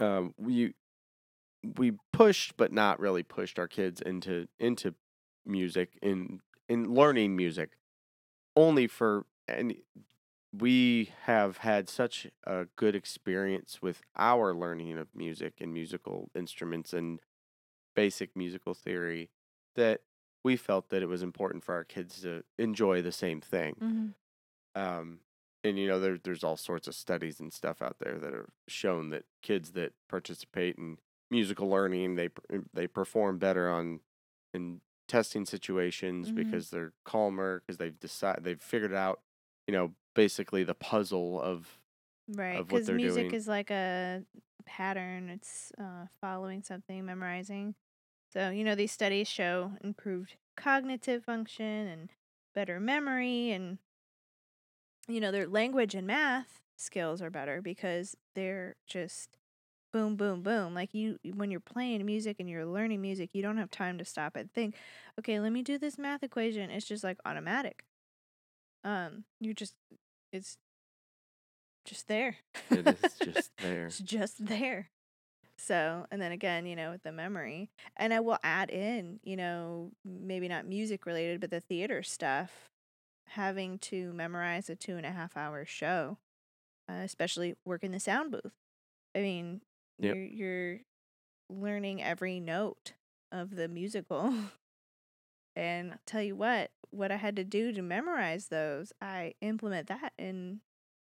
um, 0.00 0.34
we 0.36 0.74
we 1.76 1.92
pushed 2.12 2.56
but 2.56 2.72
not 2.72 2.98
really 2.98 3.22
pushed 3.22 3.58
our 3.58 3.68
kids 3.68 4.00
into 4.00 4.48
into 4.58 4.94
music 5.46 5.98
in 6.02 6.40
in 6.68 6.94
learning 6.94 7.36
music 7.36 7.70
only 8.56 8.86
for 8.86 9.26
and 9.46 9.74
we 10.52 11.12
have 11.24 11.58
had 11.58 11.88
such 11.88 12.26
a 12.44 12.66
good 12.76 12.94
experience 12.94 13.80
with 13.82 14.02
our 14.16 14.54
learning 14.54 14.98
of 14.98 15.14
music 15.14 15.54
and 15.60 15.72
musical 15.72 16.30
instruments 16.34 16.92
and 16.92 17.20
basic 17.94 18.36
musical 18.36 18.74
theory 18.74 19.30
that 19.76 20.02
we 20.44 20.56
felt 20.56 20.90
that 20.90 21.02
it 21.02 21.06
was 21.08 21.22
important 21.22 21.64
for 21.64 21.74
our 21.74 21.84
kids 21.84 22.22
to 22.22 22.44
enjoy 22.58 23.02
the 23.02 23.12
same 23.12 23.40
thing 23.40 23.80
Mhm. 23.80 24.14
um, 24.74 25.20
and 25.62 25.78
you 25.78 25.86
know 25.88 26.00
there, 26.00 26.18
there's 26.18 26.44
all 26.44 26.56
sorts 26.56 26.88
of 26.88 26.94
studies 26.94 27.40
and 27.40 27.52
stuff 27.52 27.82
out 27.82 27.98
there 27.98 28.18
that 28.18 28.32
are 28.34 28.48
shown 28.68 29.10
that 29.10 29.24
kids 29.42 29.72
that 29.72 29.92
participate 30.08 30.76
in 30.76 30.98
musical 31.30 31.68
learning 31.68 32.16
they 32.16 32.28
they 32.72 32.86
perform 32.86 33.38
better 33.38 33.70
on 33.70 34.00
in 34.54 34.80
testing 35.06 35.44
situations 35.44 36.30
Mhm. 36.30 36.34
because 36.36 36.70
they're 36.70 36.92
calmer 37.04 37.60
because 37.60 37.78
they've 37.78 37.98
decided 37.98 38.44
they've 38.44 38.62
figured 38.62 38.94
out 38.94 39.20
you 39.66 39.72
know 39.72 39.94
basically 40.14 40.64
the 40.64 40.74
puzzle 40.74 41.40
of 41.40 41.78
right. 42.28 42.66
Because 42.66 42.90
music 42.90 43.24
doing. 43.24 43.34
is 43.34 43.48
like 43.48 43.70
a 43.70 44.22
pattern. 44.66 45.28
It's 45.28 45.72
uh, 45.78 46.06
following 46.20 46.62
something, 46.62 47.04
memorizing. 47.04 47.74
So 48.32 48.50
you 48.50 48.64
know 48.64 48.74
these 48.74 48.92
studies 48.92 49.28
show 49.28 49.72
improved 49.82 50.36
cognitive 50.56 51.24
function 51.24 51.86
and 51.86 52.10
better 52.54 52.78
memory, 52.78 53.50
and 53.50 53.78
you 55.08 55.20
know 55.20 55.32
their 55.32 55.48
language 55.48 55.94
and 55.94 56.06
math 56.06 56.60
skills 56.76 57.20
are 57.20 57.30
better 57.30 57.60
because 57.60 58.16
they're 58.34 58.76
just 58.86 59.36
boom, 59.92 60.16
boom, 60.16 60.42
boom. 60.42 60.74
Like 60.74 60.94
you, 60.94 61.18
when 61.34 61.50
you're 61.50 61.60
playing 61.60 62.04
music 62.06 62.36
and 62.38 62.48
you're 62.48 62.66
learning 62.66 63.00
music, 63.00 63.30
you 63.32 63.42
don't 63.42 63.56
have 63.56 63.70
time 63.70 63.98
to 63.98 64.04
stop 64.04 64.36
and 64.36 64.52
think, 64.52 64.76
okay, 65.18 65.40
let 65.40 65.52
me 65.52 65.62
do 65.62 65.78
this 65.78 65.98
math 65.98 66.22
equation. 66.22 66.70
It's 66.70 66.86
just 66.86 67.04
like 67.04 67.18
automatic. 67.24 67.84
Um, 68.84 69.24
you 69.40 69.54
just, 69.54 69.74
it's 70.32 70.56
just 71.84 72.08
there. 72.08 72.36
it 72.70 72.86
is 72.86 73.18
just 73.22 73.50
there 73.58 73.86
it's 73.86 73.98
just 73.98 74.46
there. 74.46 74.88
So, 75.58 76.06
and 76.10 76.20
then 76.22 76.32
again, 76.32 76.66
you 76.66 76.74
know, 76.76 76.90
with 76.90 77.02
the 77.02 77.12
memory, 77.12 77.70
and 77.96 78.14
I 78.14 78.20
will 78.20 78.38
add 78.42 78.70
in, 78.70 79.20
you 79.24 79.36
know, 79.36 79.90
maybe 80.04 80.48
not 80.48 80.66
music 80.66 81.04
related, 81.06 81.40
but 81.40 81.50
the 81.50 81.60
theater 81.60 82.02
stuff, 82.02 82.50
having 83.28 83.78
to 83.80 84.12
memorize 84.12 84.70
a 84.70 84.76
two 84.76 84.96
and 84.96 85.04
a 85.06 85.10
half 85.10 85.36
hour 85.36 85.64
show, 85.66 86.16
uh, 86.90 87.02
especially 87.04 87.56
working 87.66 87.90
the 87.92 88.00
sound 88.00 88.32
booth. 88.32 88.52
I 89.14 89.20
mean, 89.20 89.60
Yep. 89.98 90.14
you're, 90.14 90.24
you're 90.24 90.78
learning 91.50 92.02
every 92.02 92.40
note 92.40 92.92
of 93.32 93.54
the 93.56 93.68
musical. 93.68 94.34
and 95.56 95.92
I'll 95.92 95.98
tell 96.06 96.22
you 96.22 96.36
what, 96.36 96.70
what 96.90 97.10
I 97.12 97.16
had 97.16 97.36
to 97.36 97.44
do 97.44 97.72
to 97.72 97.82
memorize 97.82 98.48
those, 98.48 98.92
I 99.00 99.34
implement 99.40 99.88
that 99.88 100.12
in, 100.18 100.60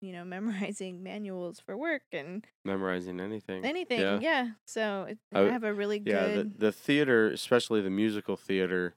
you 0.00 0.12
know, 0.12 0.24
memorizing 0.26 1.02
manuals 1.02 1.60
for 1.60 1.76
work 1.76 2.02
and 2.12 2.44
memorizing 2.64 3.20
anything 3.20 3.64
anything. 3.64 4.00
yeah 4.00 4.20
Yeah. 4.20 4.48
So 4.64 5.06
it, 5.10 5.18
I 5.34 5.40
I, 5.40 5.42
have 5.44 5.64
a 5.64 5.72
really 5.72 6.00
yeah 6.04 6.26
the, 6.26 6.32
good. 6.34 6.58
the 6.58 6.72
theater 6.72 7.28
especially 7.28 7.80
the 7.80 7.90
musical 7.90 8.36
theater 8.36 8.94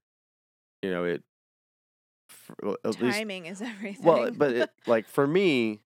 you 0.82 0.92
know 0.92 1.04
it 1.04 1.24
f- 2.30 2.56
well, 2.62 2.78
at 2.84 3.02
least 3.02 3.18
timing 3.18 3.46
is 3.46 3.62
everything. 3.62 4.06
Well, 4.06 4.32
but 4.32 4.52
it, 4.52 4.70
like 4.88 5.08
for 5.08 5.26
me, 5.28 5.82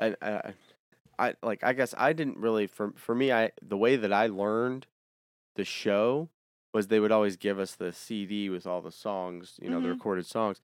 I, 0.00 0.14
I, 0.20 0.52
I 1.18 1.34
like 1.42 1.64
I 1.64 1.72
guess 1.72 1.94
I 1.96 2.12
didn't 2.12 2.38
really 2.38 2.66
for 2.66 2.92
for 2.96 3.14
me 3.14 3.32
I 3.32 3.50
the 3.62 3.76
way 3.76 3.96
that 3.96 4.12
I 4.12 4.26
learned 4.26 4.86
the 5.56 5.64
show 5.64 6.28
was 6.76 6.86
they 6.88 7.00
would 7.00 7.10
always 7.12 7.36
give 7.36 7.58
us 7.58 7.74
the 7.74 7.92
CD 7.92 8.48
with 8.50 8.66
all 8.66 8.80
the 8.82 8.92
songs, 8.92 9.58
you 9.62 9.68
know, 9.70 9.80
the 9.80 9.88
Mhm. 9.88 9.92
recorded 9.94 10.26
songs, 10.26 10.60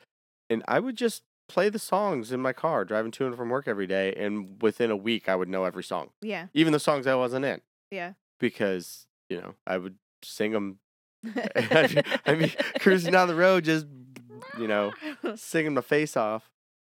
and 0.50 0.62
I 0.68 0.78
would 0.78 0.96
just 0.96 1.22
play 1.48 1.68
the 1.68 1.78
songs 1.78 2.30
in 2.32 2.40
my 2.40 2.52
car 2.52 2.84
driving 2.84 3.10
to 3.12 3.26
and 3.26 3.36
from 3.36 3.48
work 3.48 3.66
every 3.66 3.86
day, 3.86 4.14
and 4.14 4.60
within 4.62 4.90
a 4.90 4.96
week 4.96 5.28
I 5.28 5.34
would 5.36 5.48
know 5.48 5.64
every 5.64 5.82
song, 5.84 6.10
yeah. 6.20 6.46
even 6.54 6.72
the 6.72 6.78
songs 6.80 7.06
I 7.06 7.14
wasn't 7.14 7.44
in, 7.44 7.60
Yeah. 7.90 8.12
because 8.38 9.06
you 9.28 9.40
know 9.40 9.54
I 9.66 9.78
would 9.78 9.96
sing 10.22 10.52
them. 10.52 10.78
I 11.24 11.86
mean, 11.88 12.02
I 12.26 12.34
mean, 12.34 12.52
cruising 12.80 13.12
down 13.12 13.28
the 13.28 13.34
road, 13.34 13.64
just 13.64 13.86
you 14.58 14.66
know, 14.68 14.92
singing 15.36 15.74
my 15.74 15.80
face 15.80 16.16
off. 16.16 16.50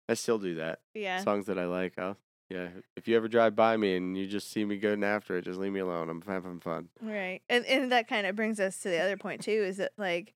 I 0.09 0.15
still 0.15 0.39
do 0.39 0.55
that. 0.57 0.81
yeah. 0.95 1.19
Songs 1.23 1.47
that 1.47 1.59
I 1.59 1.67
like. 1.67 1.99
I'll, 1.99 2.17
yeah. 2.55 2.69
If 2.97 3.09
you 3.09 3.17
ever 3.17 3.29
drive 3.29 3.57
by 3.57 3.77
me 3.77 3.97
and 3.97 4.17
you 4.17 4.27
just 4.27 4.51
see 4.51 4.65
me 4.65 4.77
going 4.77 5.03
after 5.05 5.37
it, 5.37 5.45
just 5.45 5.59
leave 5.59 5.73
me 5.73 5.81
alone. 5.81 6.09
I'm 6.09 6.23
having 6.23 6.61
fun. 6.61 6.89
Right. 7.01 7.43
And 7.49 7.67
and 7.67 7.91
that 7.93 8.09
kind 8.09 8.27
of 8.27 8.37
brings 8.37 8.61
us 8.61 8.79
to 8.81 8.89
the 8.89 8.99
other 9.01 9.17
point 9.17 9.43
too 9.43 9.51
is 9.51 9.79
that 9.79 9.93
like 9.99 10.35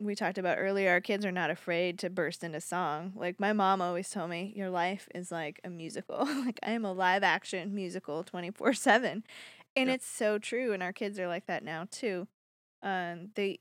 we 0.00 0.14
talked 0.14 0.38
about 0.38 0.58
earlier 0.58 0.90
our 0.90 1.00
kids 1.00 1.24
are 1.24 1.32
not 1.32 1.50
afraid 1.50 1.98
to 2.00 2.10
burst 2.10 2.42
into 2.42 2.60
song. 2.60 3.12
Like 3.14 3.38
my 3.38 3.52
mom 3.52 3.80
always 3.82 4.10
told 4.10 4.30
me 4.30 4.52
your 4.56 4.70
life 4.70 5.08
is 5.14 5.30
like 5.30 5.60
a 5.64 5.70
musical. 5.70 6.24
like 6.44 6.58
I 6.62 6.70
am 6.72 6.84
a 6.84 6.92
live 6.92 7.22
action 7.22 7.74
musical 7.74 8.24
24/7. 8.24 9.22
And 9.76 9.88
Yep. 9.88 9.96
it's 9.96 10.06
so 10.06 10.38
true 10.38 10.72
and 10.72 10.82
our 10.82 10.92
kids 10.92 11.18
are 11.18 11.28
like 11.28 11.46
that 11.46 11.62
now 11.64 11.86
too. 11.90 12.26
Um 12.82 13.30
they 13.34 13.58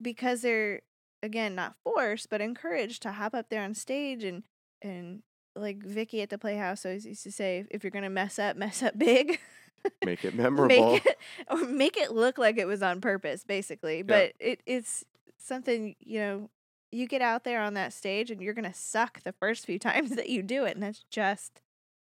because 0.00 0.42
they're 0.42 0.80
again 1.22 1.54
not 1.54 1.76
forced 1.84 2.28
but 2.30 2.40
encouraged 2.40 3.02
to 3.02 3.12
hop 3.12 3.34
up 3.34 3.48
there 3.48 3.62
on 3.62 3.74
stage 3.74 4.24
and 4.24 4.42
and 4.82 5.22
like 5.56 5.82
Vicky 5.82 6.22
at 6.22 6.30
the 6.30 6.38
Playhouse 6.38 6.84
always 6.86 7.04
used 7.06 7.22
to 7.24 7.32
say 7.32 7.64
if 7.70 7.84
you're 7.84 7.90
going 7.90 8.04
to 8.04 8.08
mess 8.10 8.38
up, 8.38 8.56
mess 8.56 8.82
up 8.82 8.98
big. 8.98 9.38
Make 10.04 10.24
it 10.24 10.34
memorable. 10.36 10.92
make 10.94 11.06
it 11.06 11.18
or 11.50 11.66
make 11.66 11.96
it 11.96 12.12
look 12.12 12.38
like 12.38 12.56
it 12.56 12.66
was 12.66 12.82
on 12.82 13.00
purpose 13.00 13.42
basically 13.44 14.02
but 14.02 14.32
it, 14.38 14.62
it's 14.64 15.04
something 15.38 15.96
you 15.98 16.20
know 16.20 16.50
you 16.92 17.08
get 17.08 17.20
out 17.20 17.42
there 17.42 17.60
on 17.60 17.74
that 17.74 17.92
stage 17.92 18.30
and 18.30 18.40
you're 18.40 18.54
gonna 18.54 18.72
suck 18.72 19.22
the 19.24 19.32
first 19.32 19.66
few 19.66 19.78
times 19.80 20.10
that 20.10 20.28
you 20.28 20.40
do 20.42 20.64
it 20.64 20.74
and 20.74 20.82
that's 20.84 21.04
just 21.10 21.60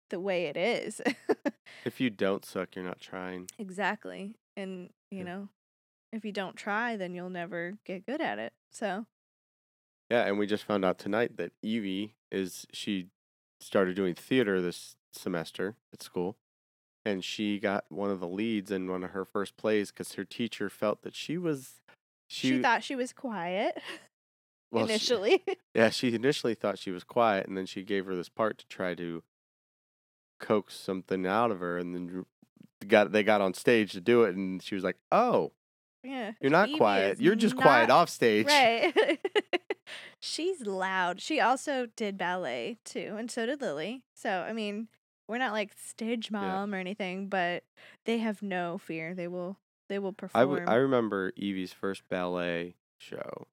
the 0.10 0.20
way 0.20 0.46
it 0.46 0.58
is 0.58 1.00
if 1.86 2.02
you 2.02 2.10
don't 2.10 2.44
suck, 2.44 2.76
you're 2.76 2.84
not 2.86 3.00
trying. 3.00 3.48
exactly 3.60 4.34
and 4.58 4.90
you 5.12 5.20
Yeah. 5.20 5.24
know 5.26 5.50
if 6.12 6.26
you 6.26 6.32
don't 6.32 6.56
try 6.56 6.98
then 6.98 7.14
you'll 7.14 7.30
never 7.30 7.78
get 7.86 8.04
good 8.06 8.20
at 8.22 8.40
it 8.40 8.54
so 8.72 9.06
Yeah, 10.10 10.26
and 10.26 10.40
we 10.40 10.48
just 10.48 10.64
found 10.64 10.84
out 10.84 10.98
tonight 10.98 11.38
that 11.38 11.52
Evie 11.62 12.16
is 12.32 12.66
she 12.74 13.10
started 13.60 13.96
doing 13.96 14.16
theater 14.16 14.62
this 14.62 14.96
semester 15.14 15.76
at 15.94 16.02
school, 16.02 16.38
and 17.06 17.24
she 17.24 17.60
got 17.60 17.86
one 17.90 18.12
of 18.12 18.20
the 18.20 18.28
leads 18.28 18.72
in 18.72 18.90
one 18.90 19.04
of 19.04 19.12
her 19.12 19.26
first 19.26 19.58
plays 19.58 19.92
because 19.92 20.14
her 20.14 20.26
teacher 20.26 20.70
felt 20.70 21.02
that 21.04 21.16
she 21.16 21.38
was 21.38 21.82
she, 22.28 22.62
thought 22.62 22.84
she 22.84 22.96
was 22.96 23.12
quiet 23.12 23.82
well, 24.72 24.86
she- 24.86 24.94
initially. 24.94 25.44
Yeah, 25.76 25.90
she 25.90 26.14
initially 26.14 26.56
thought 26.56 26.80
she 26.80 26.92
was 26.92 27.04
quiet, 27.04 27.48
and 27.48 27.58
then 27.58 27.66
she 27.66 27.84
gave 27.84 28.06
her 28.06 28.16
this 28.16 28.30
part 28.30 28.58
to 28.60 28.68
try 28.68 28.96
to 28.96 29.24
coax 30.40 30.76
something 30.76 31.26
out 31.26 31.52
of 31.52 31.60
her, 31.60 31.78
and 31.78 31.94
then 31.94 32.26
got 32.88 33.12
they 33.12 33.24
got 33.24 33.42
on 33.42 33.54
stage 33.54 33.92
to 33.94 34.02
do 34.02 34.24
it, 34.24 34.36
and 34.36 34.62
she 34.62 34.76
was 34.76 34.84
like, 34.84 34.98
"Oh, 35.12 35.52
yeah 36.04 36.32
you're 36.42 36.52
not 36.52 36.70
quiet. 36.78 37.14
is 37.14 37.22
You're 37.22 37.36
just 37.36 37.56
quiet 37.56 37.90
not- 37.90 37.96
off 38.02 38.10
stage." 38.10 38.46
Right. 38.48 38.94
She's 40.22 40.66
loud. 40.66 41.22
She 41.22 41.40
also 41.40 41.88
did 41.96 42.18
ballet 42.18 42.78
too, 42.84 43.16
and 43.18 43.32
so 43.32 43.46
did 43.46 43.62
Lily. 43.62 44.04
So, 44.16 44.30
I 44.48 44.54
mean, 44.54 44.88
we're 45.28 45.38
not 45.38 45.54
like 45.54 45.72
stage 45.78 46.30
mom 46.30 46.74
or 46.76 46.78
anything, 46.78 47.28
but 47.28 47.64
they 48.06 48.18
have 48.20 48.42
no 48.42 48.78
fear. 48.78 49.14
They 49.16 49.28
will 49.28 49.58
they 49.88 49.98
will 49.98 50.10
I, 50.10 50.22
perform. 50.22 50.50
w- 50.50 50.68
I 50.68 50.76
remember 50.76 51.32
Evie's 51.38 51.74
first 51.74 52.04
ballet 52.10 52.76
show, 53.00 53.48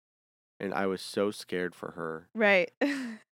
and 0.59 0.75
I 0.75 0.87
was 0.87 1.01
so 1.01 1.31
scared 1.31 1.75
for 1.75 1.93
her, 1.93 2.29
right. 2.35 2.71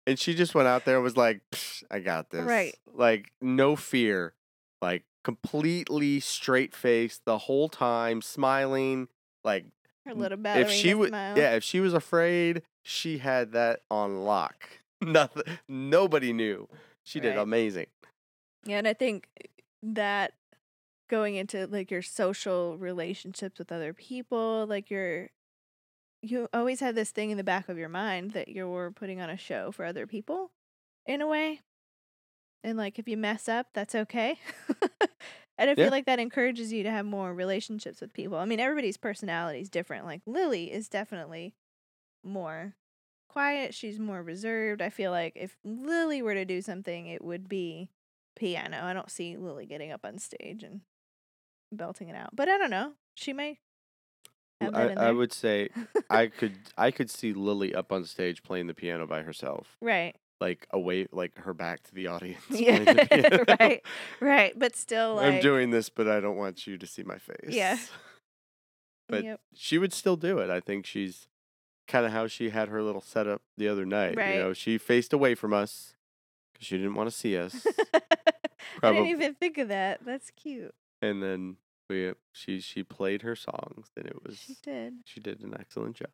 and 0.06 0.18
she 0.18 0.34
just 0.34 0.54
went 0.54 0.68
out 0.68 0.84
there 0.84 0.96
and 0.96 1.04
was 1.04 1.16
like, 1.16 1.40
"Psh, 1.52 1.84
"I 1.90 2.00
got 2.00 2.30
this." 2.30 2.42
Right. 2.44 2.76
Like 2.92 3.32
no 3.40 3.76
fear, 3.76 4.34
like 4.82 5.04
completely 5.22 6.20
straight 6.20 6.74
faced 6.74 7.24
the 7.24 7.38
whole 7.38 7.68
time, 7.68 8.22
smiling, 8.22 9.08
like 9.44 9.66
Her 10.06 10.14
little 10.14 10.38
if 10.44 10.70
she 10.70 10.94
would 10.94 11.10
yeah 11.12 11.54
if 11.54 11.64
she 11.64 11.80
was 11.80 11.94
afraid 11.94 12.62
she 12.82 13.18
had 13.18 13.52
that 13.52 13.80
on 13.90 14.24
lock 14.24 14.68
nothing 15.00 15.44
nobody 15.68 16.32
knew 16.32 16.68
she 17.04 17.20
did 17.20 17.36
Right. 17.36 17.38
amazing 17.42 17.86
Yeah, 18.64 18.78
and 18.78 18.88
I 18.88 18.92
think 18.92 19.28
eh, 19.42 19.46
that 19.82 20.34
going 21.08 21.34
into 21.34 21.66
like 21.66 21.90
your 21.90 22.02
social 22.02 22.78
relationships 22.78 23.58
with 23.58 23.72
other 23.72 23.92
people, 23.92 24.66
like 24.66 24.90
your 24.90 25.30
you 26.22 26.48
always 26.52 26.80
have 26.80 26.94
this 26.94 27.10
thing 27.10 27.30
in 27.30 27.38
the 27.38 27.44
back 27.44 27.68
of 27.68 27.78
your 27.78 27.88
mind 27.88 28.32
that 28.32 28.48
you're 28.48 28.90
putting 28.90 29.20
on 29.20 29.30
a 29.30 29.36
show 29.36 29.72
for 29.72 29.84
other 29.84 30.06
people 30.06 30.50
in 31.06 31.20
a 31.20 31.26
way. 31.26 31.60
And 32.62 32.76
like 32.76 32.98
if 32.98 33.08
you 33.08 33.16
mess 33.16 33.48
up, 33.48 33.68
that's 33.74 33.94
okay. 33.94 34.38
and 35.58 35.70
I 35.70 35.74
feel 35.74 35.84
Yeah. 35.84 35.90
like 35.90 36.06
that 36.06 36.18
encourages 36.18 36.72
you 36.72 36.82
to 36.82 36.90
have 36.90 37.06
more 37.06 37.32
relationships 37.34 38.00
with 38.00 38.12
people. 38.12 38.36
I 38.38 38.44
mean, 38.44 38.60
everybody's 38.60 38.96
personality 38.96 39.60
is 39.60 39.70
different. 39.70 40.04
Like 40.04 40.22
Lily 40.26 40.70
is 40.72 40.88
definitely 40.88 41.54
more 42.22 42.74
quiet, 43.28 43.74
she's 43.74 43.98
more 43.98 44.22
reserved. 44.22 44.82
I 44.82 44.90
feel 44.90 45.10
like 45.10 45.32
if 45.36 45.56
Lily 45.64 46.20
were 46.20 46.34
to 46.34 46.44
do 46.44 46.60
something, 46.60 47.06
it 47.06 47.24
would 47.24 47.48
be 47.48 47.88
piano. 48.36 48.80
I 48.82 48.92
don't 48.92 49.10
see 49.10 49.36
Lily 49.36 49.66
getting 49.66 49.92
up 49.92 50.04
on 50.04 50.18
stage 50.18 50.62
and 50.62 50.80
belting 51.72 52.08
it 52.08 52.16
out. 52.16 52.34
But 52.34 52.48
I 52.48 52.58
don't 52.58 52.70
know. 52.70 52.94
She 53.14 53.32
may 53.32 53.58
I, 54.60 54.90
I 54.96 55.12
would 55.12 55.32
say 55.32 55.70
I 56.10 56.26
could 56.26 56.70
I 56.76 56.90
could 56.90 57.10
see 57.10 57.32
Lily 57.32 57.74
up 57.74 57.92
on 57.92 58.04
stage 58.04 58.42
playing 58.42 58.66
the 58.66 58.74
piano 58.74 59.06
by 59.06 59.22
herself, 59.22 59.78
right. 59.80 60.14
Like 60.40 60.66
away, 60.70 61.06
like 61.12 61.36
her 61.38 61.52
back 61.54 61.82
to 61.84 61.94
the 61.94 62.06
audience. 62.06 62.42
Yeah. 62.50 63.44
right. 63.60 63.82
Right. 64.20 64.58
But 64.58 64.74
still 64.76 65.16
like 65.16 65.34
I'm 65.34 65.40
doing 65.40 65.70
this, 65.70 65.88
but 65.88 66.08
I 66.08 66.20
don't 66.20 66.36
want 66.36 66.66
you 66.66 66.78
to 66.78 66.86
see 66.86 67.02
my 67.02 67.18
face. 67.18 67.48
Yeah. 67.50 67.76
but 69.08 69.24
Yep. 69.24 69.40
she 69.54 69.78
would 69.78 69.92
still 69.92 70.16
do 70.16 70.38
it. 70.38 70.50
I 70.50 70.60
think 70.60 70.86
she's 70.86 71.28
kind 71.88 72.06
of 72.06 72.12
how 72.12 72.26
she 72.26 72.50
had 72.50 72.68
her 72.68 72.82
little 72.82 73.00
setup 73.00 73.42
the 73.58 73.68
other 73.68 73.84
night. 73.84 74.16
Right. 74.16 74.36
You 74.36 74.40
know, 74.40 74.52
she 74.52 74.78
faced 74.78 75.12
away 75.12 75.34
from 75.34 75.52
us 75.52 75.94
because 76.52 76.66
she 76.66 76.76
didn't 76.76 76.94
want 76.94 77.10
to 77.10 77.16
see 77.16 77.36
us, 77.36 77.66
I 78.82 78.92
didn't 78.92 79.06
even 79.08 79.34
think 79.34 79.58
of 79.58 79.68
that. 79.68 80.04
That's 80.04 80.30
cute. 80.30 80.74
and 81.02 81.22
then 81.22 81.56
we 81.88 82.12
she 82.32 82.60
she 82.60 82.82
played 82.84 83.22
her 83.22 83.34
songs, 83.34 83.90
and 83.96 84.06
it 84.06 84.22
was 84.24 84.38
She 84.38 84.56
did. 84.62 84.94
she 85.04 85.18
did 85.20 85.40
an 85.40 85.56
excellent 85.58 85.96
job. 85.96 86.10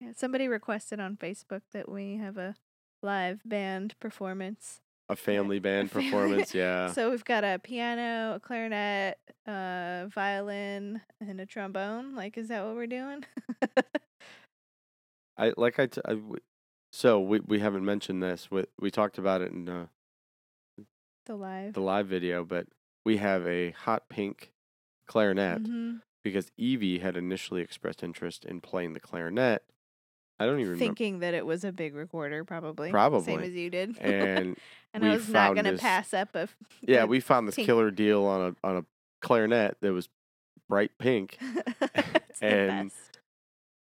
Yeah, 0.00 0.12
somebody 0.14 0.46
requested 0.46 1.00
on 1.00 1.16
Facebook 1.16 1.62
that 1.72 1.88
we 1.90 2.16
have 2.18 2.36
a 2.36 2.54
live 3.02 3.40
band 3.44 3.94
performance. 4.00 4.80
A 5.08 5.16
family 5.16 5.58
band 5.60 5.90
performance, 5.92 6.54
yeah. 6.54 6.92
So 6.92 7.10
we've 7.10 7.24
got 7.24 7.44
a 7.44 7.60
piano, 7.62 8.34
a 8.36 8.40
clarinet, 8.40 9.18
a 9.46 10.08
violin, 10.12 11.00
and 11.20 11.40
a 11.40 11.46
trombone. 11.46 12.14
Like, 12.16 12.36
is 12.36 12.48
that 12.48 12.64
what 12.64 12.74
we're 12.74 12.86
doing? 12.88 13.24
I 15.38 15.52
like 15.56 15.78
I, 15.78 15.86
t- 15.86 16.00
I 16.04 16.14
w- 16.14 16.36
so 16.92 17.20
we 17.20 17.40
we 17.40 17.58
haven't 17.60 17.84
mentioned 17.84 18.22
this. 18.22 18.50
We 18.50 18.64
we 18.80 18.90
talked 18.90 19.18
about 19.18 19.42
it 19.42 19.52
in 19.52 19.68
uh, 19.68 19.86
the 21.26 21.34
live. 21.36 21.74
the 21.74 21.80
live 21.80 22.06
video, 22.06 22.44
but 22.44 22.66
we 23.04 23.18
have 23.18 23.46
a 23.46 23.70
hot 23.72 24.08
pink 24.08 24.52
clarinet 25.06 25.62
Mhm. 25.62 26.00
because 26.24 26.50
Evie 26.56 26.98
had 27.00 27.16
initially 27.16 27.60
expressed 27.60 28.02
interest 28.02 28.44
in 28.44 28.60
playing 28.60 28.94
the 28.94 29.00
clarinet. 29.00 29.62
I 30.38 30.44
don't 30.46 30.56
even 30.60 30.72
remember. 30.72 30.84
Thinking 30.84 31.18
that 31.20 31.34
it 31.34 31.46
was 31.46 31.64
a 31.64 31.72
big 31.72 31.94
recorder, 31.94 32.44
probably. 32.44 32.90
Probably 32.90 33.24
same 33.24 33.40
as 33.40 33.52
you 33.52 33.70
did. 33.70 33.98
And 33.98 34.56
and 34.94 35.04
I 35.04 35.14
was 35.14 35.28
not 35.28 35.54
going 35.54 35.64
to 35.64 35.78
pass 35.78 36.12
up 36.12 36.34
a. 36.34 36.48
yeah, 36.82 37.04
we 37.04 37.20
found 37.20 37.48
this 37.48 37.56
killer 37.56 37.90
deal 37.90 38.24
on 38.24 38.54
a 38.62 38.66
on 38.66 38.76
a 38.76 38.84
clarinet 39.22 39.76
that 39.80 39.92
was 39.92 40.08
bright 40.68 40.92
pink. 40.98 41.38
the 41.80 41.90
and 42.42 42.90
best. 42.90 43.18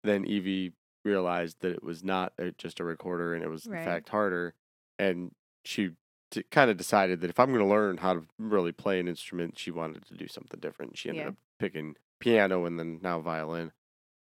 then 0.03 0.25
Evie 0.25 0.73
realized 1.03 1.57
that 1.61 1.71
it 1.71 1.83
was 1.83 2.03
not 2.03 2.33
a, 2.37 2.51
just 2.51 2.79
a 2.79 2.83
recorder 2.83 3.33
and 3.33 3.43
it 3.43 3.49
was 3.49 3.65
Right. 3.67 3.79
in 3.79 3.85
fact 3.85 4.09
harder. 4.09 4.53
And 4.99 5.31
she 5.65 5.91
t- 6.31 6.43
kind 6.51 6.69
of 6.71 6.77
decided 6.77 7.21
that 7.21 7.29
if 7.29 7.39
I'm 7.39 7.47
going 7.53 7.59
to 7.59 7.65
learn 7.69 7.97
how 7.97 8.13
to 8.13 8.23
really 8.37 8.71
play 8.71 8.99
an 8.99 9.07
instrument, 9.07 9.57
she 9.57 9.71
wanted 9.71 10.05
to 10.07 10.13
do 10.15 10.27
something 10.27 10.59
different. 10.59 10.97
She 10.97 11.09
ended 11.09 11.23
Yeah. 11.23 11.29
up 11.29 11.35
picking 11.59 11.95
piano 12.19 12.65
and 12.65 12.77
then 12.79 12.99
now 13.01 13.19
violin. 13.19 13.71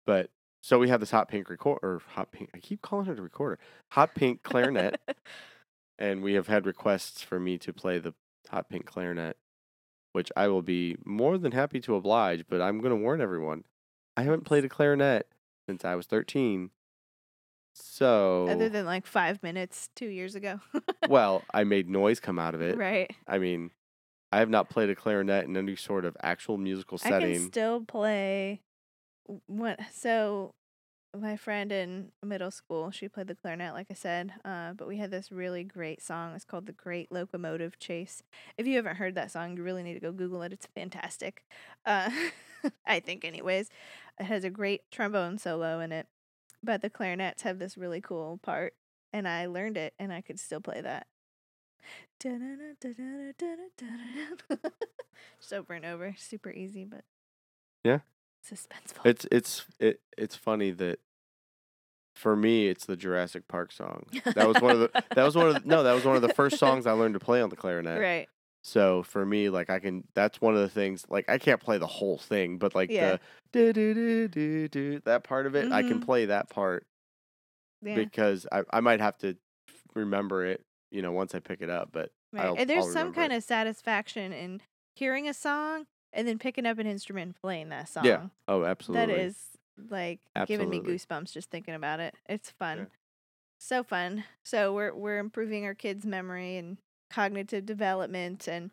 But 0.07 0.31
so 0.63 0.79
we 0.79 0.89
have 0.89 1.01
this 1.01 1.11
hot 1.11 1.29
pink 1.29 1.51
record 1.51 1.81
or 1.83 2.01
hot 2.15 2.33
pink. 2.33 2.49
I 2.55 2.59
keep 2.59 2.81
calling 2.81 3.09
it 3.09 3.19
a 3.19 3.23
recorder. 3.23 3.59
Hot 3.91 4.15
pink 4.15 4.43
clarinet, 4.43 5.01
and 5.99 6.23
we 6.23 6.35
have 6.35 6.47
had 6.47 6.65
requests 6.65 7.21
for 7.21 7.39
me 7.39 7.59
to 7.59 7.73
play 7.73 7.99
the 7.99 8.15
hot 8.49 8.71
pink 8.71 8.87
clarinet, 8.87 9.37
which 10.13 10.31
I 10.37 10.49
will 10.49 10.63
be 10.63 10.97
more 11.05 11.37
than 11.37 11.53
happy 11.53 11.81
to 11.81 11.97
oblige. 11.97 12.45
But 12.49 12.63
I'm 12.63 12.79
going 12.79 12.97
to 12.97 13.03
warn 13.03 13.21
everyone: 13.21 13.65
I 14.17 14.23
haven't 14.23 14.45
played 14.45 14.65
a 14.65 14.69
clarinet 14.69 15.27
since 15.69 15.85
I 15.85 15.97
was 15.97 16.07
13. 16.07 16.71
So, 17.75 18.49
Other 18.49 18.69
than 18.69 18.85
like 18.85 19.07
five 19.07 19.43
minutes 19.43 19.89
two 19.97 20.09
years 20.09 20.35
ago. 20.35 20.61
well, 21.09 21.43
I 21.55 21.65
made 21.65 21.89
noise 21.89 22.21
come 22.21 22.39
out 22.39 22.55
of 22.55 22.61
it. 22.61 22.77
right. 22.77 23.11
I 23.27 23.39
mean, 23.39 23.71
I 24.31 24.39
have 24.41 24.51
not 24.51 24.69
played 24.69 24.91
a 24.91 24.95
clarinet 24.95 25.47
in 25.47 25.57
any 25.57 25.77
sort 25.77 26.05
of 26.05 26.17
actual 26.23 26.59
musical 26.59 26.99
I 27.03 27.09
setting. 27.09 27.35
can 27.35 27.47
still 27.47 27.81
play. 27.81 28.61
What? 29.47 29.79
So, 29.93 30.55
my 31.17 31.37
friend 31.37 31.73
in 31.73 32.13
middle 32.23 32.51
school, 32.51 32.91
she 32.91 33.09
played 33.09 33.29
the 33.29 33.35
clarinet, 33.37 33.75
like 33.75 33.89
I 33.91 33.95
said. 33.95 34.35
Uh, 34.45 34.75
but 34.75 34.89
we 34.89 34.99
had 34.99 35.11
this 35.11 35.33
really 35.33 35.65
great 35.65 36.03
song. 36.03 36.35
It's 36.35 36.45
called 36.45 36.67
"The 36.67 36.73
Great 36.73 37.13
Locomotive 37.13 37.79
Chase." 37.79 38.23
If 38.59 38.67
you 38.67 38.77
haven't 38.77 38.97
heard 38.97 39.15
that 39.17 39.31
song, 39.33 39.57
you 39.57 39.63
really 39.63 39.83
need 39.83 39.95
to 39.95 40.01
go 40.01 40.13
Google 40.13 40.43
it. 40.43 40.53
It's 40.53 40.67
fantastic. 40.75 41.45
Uh, 41.87 42.11
I 42.87 43.01
think, 43.01 43.25
anyways, 43.25 43.71
it 44.21 44.25
has 44.25 44.45
a 44.45 44.51
great 44.51 44.83
trombone 44.91 45.39
solo 45.39 45.81
in 45.81 45.93
it. 45.93 46.09
But 46.63 46.83
the 46.83 46.91
clarinets 46.91 47.43
have 47.43 47.59
this 47.59 47.77
really 47.79 48.01
cool 48.01 48.39
part, 48.43 48.75
and 49.13 49.29
I 49.29 49.47
learned 49.47 49.77
it, 49.79 49.95
and 49.99 50.13
I 50.13 50.23
could 50.23 50.41
still 50.41 50.61
play 50.61 50.81
that. 50.83 51.07
Just 55.41 55.53
over 55.53 55.75
and 55.75 55.85
over, 55.85 56.15
super 56.19 56.51
easy, 56.51 56.85
but 56.85 57.05
Yeah. 57.85 58.01
Suspenseful. 58.43 59.05
It's 59.05 59.27
it's 59.31 59.67
it 59.79 60.01
it's 60.19 60.37
funny 60.37 60.71
that 60.73 60.99
for 62.15 62.37
me 62.37 62.69
it's 62.69 62.85
the 62.87 62.97
Jurassic 62.97 63.49
Park 63.49 63.73
song. 63.73 64.05
That 64.35 64.47
was 64.49 64.61
one 64.61 64.73
of 64.73 64.81
the 64.81 64.91
that 65.15 65.25
was 65.25 65.35
one 65.35 65.49
of 65.49 65.55
the, 65.55 65.63
no 65.65 65.83
that 65.83 65.93
was 65.93 66.05
one 66.05 66.17
of 66.17 66.23
the 66.23 66.35
first 66.35 66.59
songs 66.65 66.87
I 66.87 66.93
learned 66.93 67.15
to 67.15 67.21
play 67.21 67.41
on 67.43 67.49
the 67.51 67.57
clarinet. 67.57 68.01
right. 68.01 68.29
So 68.65 69.03
for 69.03 69.27
me, 69.27 69.49
like 69.49 69.71
I 69.71 69.79
can 69.81 70.05
that's 70.15 70.41
one 70.41 70.55
of 70.55 70.61
the 70.61 70.69
things 70.69 71.05
like 71.09 71.29
I 71.29 71.39
can't 71.39 71.61
play 71.61 71.79
the 71.79 71.87
whole 71.87 72.19
thing, 72.19 72.59
but 72.59 72.75
like 72.75 72.91
Yeah. 72.91 73.17
the 73.53 73.73
do 73.73 73.73
do 73.73 73.95
do 73.95 74.29
do 74.29 74.69
do 74.69 75.01
that 75.05 75.25
part 75.25 75.47
of 75.47 75.55
it, 75.57 75.73
I 75.73 75.83
can 75.83 76.01
Mhm. 76.01 76.05
play 76.05 76.27
that 76.27 76.49
part 76.51 76.87
Yeah. 77.83 77.97
because 77.97 78.47
I 78.53 78.63
I 78.71 78.81
might 78.81 79.01
have 79.01 79.19
to 79.19 79.37
remember 79.95 80.45
it, 80.47 80.65
you 80.91 81.03
know, 81.03 81.13
once 81.13 81.35
I 81.35 81.41
pick 81.41 81.61
it 81.61 81.71
up. 81.71 81.91
But 81.93 82.13
right. 82.33 82.45
I'll- 82.47 82.55
and 82.57 82.69
there's 82.71 82.87
I'll 82.87 82.93
some 82.93 83.13
kind 83.13 83.33
it. 83.33 83.37
of 83.37 83.43
satisfaction 83.45 84.33
in 84.33 84.61
hearing 84.95 85.29
a 85.29 85.35
song 85.35 85.87
and 86.13 86.27
then 86.27 86.39
picking 86.39 86.67
up 86.67 86.79
an 86.79 86.87
instrument 86.87 87.27
and 87.27 87.37
playing 87.43 87.69
that 87.71 87.89
song. 87.89 88.05
yeah, 88.05 88.27
oh 88.49 88.65
absolutely, 88.65 89.15
That 89.15 89.21
is 89.21 89.37
like 89.91 90.21
giving 90.47 90.71
me 90.71 90.81
goosebumps 90.81 91.33
just 91.33 91.51
thinking 91.51 91.75
about 91.75 92.01
it. 92.01 92.15
It's 92.29 92.51
fun. 92.51 92.79
Yeah. 92.79 92.85
So 93.59 93.83
fun. 93.83 94.25
So 94.45 94.73
we're 94.73 94.95
we're 94.95 95.19
improving 95.19 95.65
our 95.65 95.75
kids' 95.75 96.05
memory 96.05 96.57
and 96.57 96.79
cognitive 97.11 97.67
development 97.67 98.49
and 98.49 98.71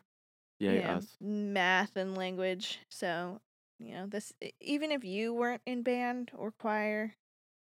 yeah, 0.58 0.72
you 0.72 0.80
know, 0.80 0.88
us. 0.88 1.16
math 1.20 1.96
and 1.96 2.16
language. 2.16 2.80
So, 2.90 3.40
you 3.78 3.94
know, 3.94 4.06
this 4.06 4.32
even 4.60 4.90
if 4.90 5.04
you 5.04 5.32
weren't 5.32 5.62
in 5.66 5.82
band 5.82 6.30
or 6.36 6.52
choir 6.52 7.14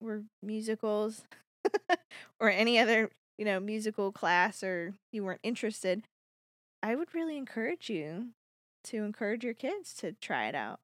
or 0.01 0.23
musicals 0.43 1.23
or 2.39 2.49
any 2.49 2.79
other, 2.79 3.09
you 3.37 3.45
know, 3.45 3.59
musical 3.59 4.11
class 4.11 4.63
or 4.63 4.93
you 5.11 5.23
weren't 5.23 5.41
interested, 5.43 6.03
I 6.81 6.95
would 6.95 7.13
really 7.13 7.37
encourage 7.37 7.89
you 7.89 8.27
to 8.87 8.97
encourage 9.03 9.43
your 9.43 9.53
kids 9.53 9.93
to 9.95 10.11
try 10.13 10.47
it 10.47 10.55
out. 10.55 10.79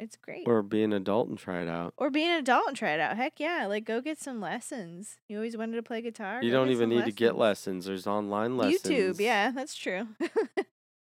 It's 0.00 0.16
great. 0.16 0.48
Or 0.48 0.62
be 0.62 0.82
an 0.82 0.92
adult 0.92 1.28
and 1.28 1.38
try 1.38 1.62
it 1.62 1.68
out. 1.68 1.94
Or 1.96 2.10
be 2.10 2.24
an 2.24 2.36
adult 2.36 2.66
and 2.68 2.76
try 2.76 2.90
it 2.90 2.98
out. 3.00 3.16
Heck 3.16 3.38
yeah, 3.38 3.66
like 3.68 3.84
go 3.84 4.00
get 4.00 4.18
some 4.18 4.40
lessons. 4.40 5.18
You 5.28 5.36
always 5.36 5.56
wanted 5.56 5.76
to 5.76 5.82
play 5.82 6.00
guitar. 6.02 6.42
You 6.42 6.50
don't 6.50 6.70
even 6.70 6.88
need 6.88 7.04
to 7.04 7.12
get 7.12 7.36
lessons. 7.38 7.84
There's 7.86 8.06
online 8.06 8.56
lessons. 8.56 8.82
YouTube, 8.82 9.20
yeah, 9.20 9.50
that's 9.50 9.74
true. 9.74 10.08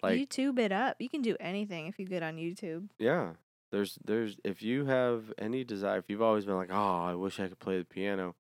Like 0.03 0.19
YouTube 0.21 0.59
it 0.59 0.73
up. 0.73 0.97
You 1.01 1.09
can 1.09 1.23
do 1.23 1.37
anything 1.41 1.87
if 1.87 1.99
you 1.99 2.05
get 2.07 2.23
on 2.23 2.37
YouTube. 2.37 2.91
yeah. 2.99 3.31
There's 3.73 3.99
there's 4.05 4.37
if 4.45 4.63
you 4.63 4.85
have 4.85 5.33
any 5.39 5.65
desire, 5.65 5.99
if 5.99 6.05
you've 6.09 6.23
always 6.23 6.45
been 6.45 6.55
like, 6.55 6.69
oh, 6.71 7.03
I 7.05 7.15
wish 7.15 7.41
I 7.41 7.49
could 7.49 7.59
play 7.59 7.79
the 7.79 7.85
piano, 7.85 8.37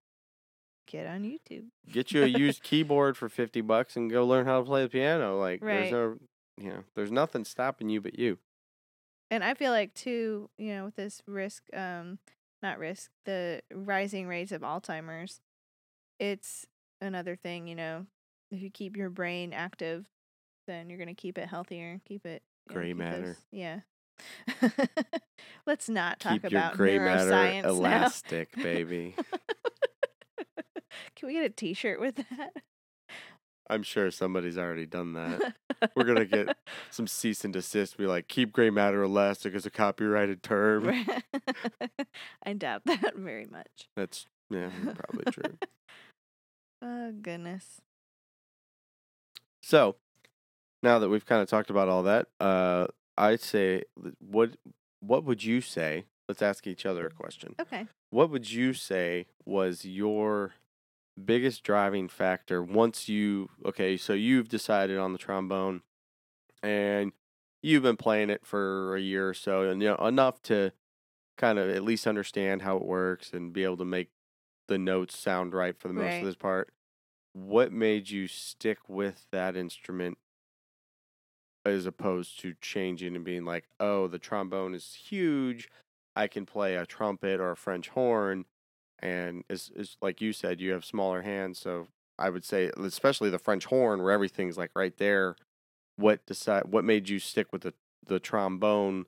Get 0.87 1.07
on 1.07 1.23
YouTube. 1.25 1.65
get 1.91 2.13
you 2.13 2.23
a 2.23 2.27
used 2.27 2.63
keyboard 2.63 3.17
for 3.17 3.29
fifty 3.29 3.63
bucks 3.63 3.97
and 3.97 4.09
go 4.11 4.25
learn 4.25 4.45
how 4.47 4.61
to 4.61 4.65
play 4.67 4.83
the 4.83 4.89
piano. 4.91 5.39
Like 5.41 5.63
Right. 5.65 5.91
there's 5.91 5.93
no, 5.93 6.19
you 6.57 6.71
know, 6.71 6.85
there's 6.95 7.13
nothing 7.13 7.45
stopping 7.45 7.89
you 7.89 8.01
but 8.01 8.19
you. 8.19 8.39
And 9.31 9.43
I 9.43 9.55
feel 9.55 9.73
like 9.73 9.93
too, 9.95 10.51
you 10.59 10.75
know, 10.75 10.85
with 10.87 10.97
this 10.97 11.21
risk, 11.27 11.65
um, 11.75 12.19
not 12.63 12.79
risk, 12.79 13.11
the 13.25 13.61
rising 13.73 14.27
rates 14.29 14.53
of 14.53 14.63
Alzheimer's, 14.63 15.41
it's 16.21 16.67
another 17.01 17.37
thing, 17.37 17.67
you 17.67 17.75
know, 17.75 18.07
if 18.51 18.63
you 18.63 18.71
keep 18.71 18.97
your 18.97 19.11
brain 19.11 19.53
active, 19.53 20.07
then 20.67 20.89
you're 20.89 20.99
gonna 20.99 21.15
keep 21.15 21.39
it 21.39 21.49
healthier, 21.49 22.01
keep 22.05 22.25
it 22.25 22.43
you 22.69 22.75
know, 22.75 22.81
Gray 22.81 22.93
matter. 22.95 23.27
those- 23.27 23.37
yeah. 23.51 23.81
Let's 25.67 25.89
not 25.89 26.21
talk 26.21 26.33
Keep 26.35 26.51
your 26.53 26.61
about 26.61 26.77
gray 26.77 26.99
matter 26.99 27.31
neuroscience 27.31 27.63
now. 27.65 27.69
elastic, 27.71 28.55
baby. 28.57 29.15
Can 31.17 31.27
we 31.29 31.35
get 31.35 31.45
a 31.45 31.51
T-shirt 31.51 32.01
with 32.01 32.17
that? 32.17 32.53
I'm 33.69 33.83
sure 33.83 34.11
somebody's 34.11 34.59
already 34.59 34.87
done 34.87 35.15
that. 35.15 35.55
We're 35.95 36.05
gonna 36.05 36.25
get 36.25 36.57
some 36.91 37.07
cease 37.07 37.45
and 37.45 37.53
desist. 37.53 37.97
Be 37.97 38.07
like, 38.07 38.29
keep 38.29 38.53
gray 38.53 38.71
matter 38.71 39.03
elastic 39.03 39.55
as 39.55 39.67
a 39.67 39.71
copyrighted 39.71 40.43
term. 40.43 40.89
I 42.43 42.53
doubt 42.53 42.83
that 42.87 43.17
very 43.17 43.47
much. 43.47 43.89
That's 43.97 44.27
yeah, 44.51 44.71
probably 44.95 45.31
true. 45.33 45.59
Oh 46.83 47.11
goodness. 47.11 47.81
So, 49.63 49.97
now 50.83 50.99
that 50.99 51.09
we've 51.09 51.25
kind 51.25 51.41
of 51.41 51.49
talked 51.49 51.71
about 51.71 51.89
all 51.89 52.03
that, 52.03 52.27
uh, 52.39 52.89
I 53.17 53.37
say, 53.37 53.85
what 54.21 54.51
what 55.01 55.25
would 55.25 55.43
you 55.43 55.63
say? 55.63 56.05
Let's 56.29 56.43
ask 56.43 56.67
each 56.67 56.85
other 56.85 57.07
a 57.07 57.11
question. 57.11 57.55
Okay. 57.59 57.87
What 58.11 58.31
would 58.31 58.51
you 58.51 58.75
say 58.75 59.27
was 59.47 59.87
your 59.87 60.53
biggest 61.23 61.63
driving 61.65 62.09
factor 62.09 62.63
once 62.63 63.09
you 63.09 63.51
okay? 63.65 63.97
So 63.97 64.13
you've 64.13 64.49
decided 64.49 64.99
on 64.99 65.13
the 65.13 65.19
trombone, 65.19 65.83
and 66.63 67.13
you've 67.63 67.83
been 67.83 67.97
playing 67.97 68.31
it 68.31 68.47
for 68.47 68.97
a 68.97 69.01
year 69.01 69.29
or 69.31 69.35
so, 69.35 69.63
and 69.63 69.83
you 69.83 69.89
know 69.91 69.97
enough 70.07 70.43
to 70.43 70.73
kind 71.39 71.59
of 71.59 71.71
at 71.71 71.85
least 71.85 72.07
understand 72.07 72.63
how 72.63 72.77
it 72.77 72.85
works 72.85 73.33
and 73.33 73.53
be 73.53 73.65
able 73.65 73.77
to 73.79 73.85
make 73.85 74.11
the 74.69 74.79
notes 74.79 75.19
sound 75.19 75.55
right 75.55 75.79
for 75.79 75.89
the 75.89 75.95
most 75.95 76.21
Right. 76.21 76.23
of 76.23 76.27
this 76.27 76.37
part. 76.37 76.73
What 77.35 77.73
made 77.73 78.11
you 78.11 78.29
stick 78.29 78.89
with 78.89 79.29
that 79.33 79.57
instrument 79.57 80.19
as 81.65 81.87
opposed 81.87 82.39
to 82.41 82.55
changing 82.61 83.17
and 83.17 83.25
being 83.25 83.45
like, 83.45 83.69
oh, 83.81 84.07
the 84.07 84.19
trombone 84.19 84.75
is 84.75 84.95
huge. 84.95 85.69
I 86.15 86.29
can 86.29 86.47
play 86.47 86.77
a 86.77 86.87
trumpet 86.87 87.41
or 87.41 87.51
a 87.51 87.57
French 87.57 87.89
horn. 87.91 88.47
And 89.01 89.45
it's, 89.49 89.71
it's 89.75 89.97
like 90.03 90.21
you 90.21 90.33
said, 90.33 90.61
you 90.61 90.73
have 90.73 90.85
smaller 90.85 91.23
hands. 91.23 91.59
So 91.59 91.89
I 92.19 92.31
would 92.31 92.45
say, 92.45 92.71
especially 92.79 93.31
the 93.31 93.39
French 93.39 93.67
horn 93.67 94.03
where 94.03 94.13
everything's 94.13 94.57
like 94.59 94.71
right 94.75 94.97
there. 94.97 95.37
What 95.97 96.27
decide, 96.27 96.67
what 96.67 96.85
made 96.85 97.09
you 97.09 97.19
stick 97.19 97.53
with 97.53 97.63
the, 97.63 97.75
the 98.07 98.21
trombone 98.21 99.07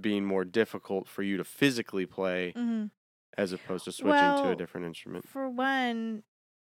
being 0.00 0.24
more 0.24 0.44
difficult 0.44 1.08
for 1.08 1.22
you 1.22 1.36
to 1.36 1.44
physically 1.44 2.06
play 2.06 2.56
hmm 2.56 2.90
as 3.38 3.52
opposed 3.52 3.86
to 3.86 3.92
switching 3.92 4.34
to 4.36 4.50
a 4.50 4.56
different 4.56 4.86
instrument? 4.86 5.26
For 5.26 5.48
one, 5.48 6.24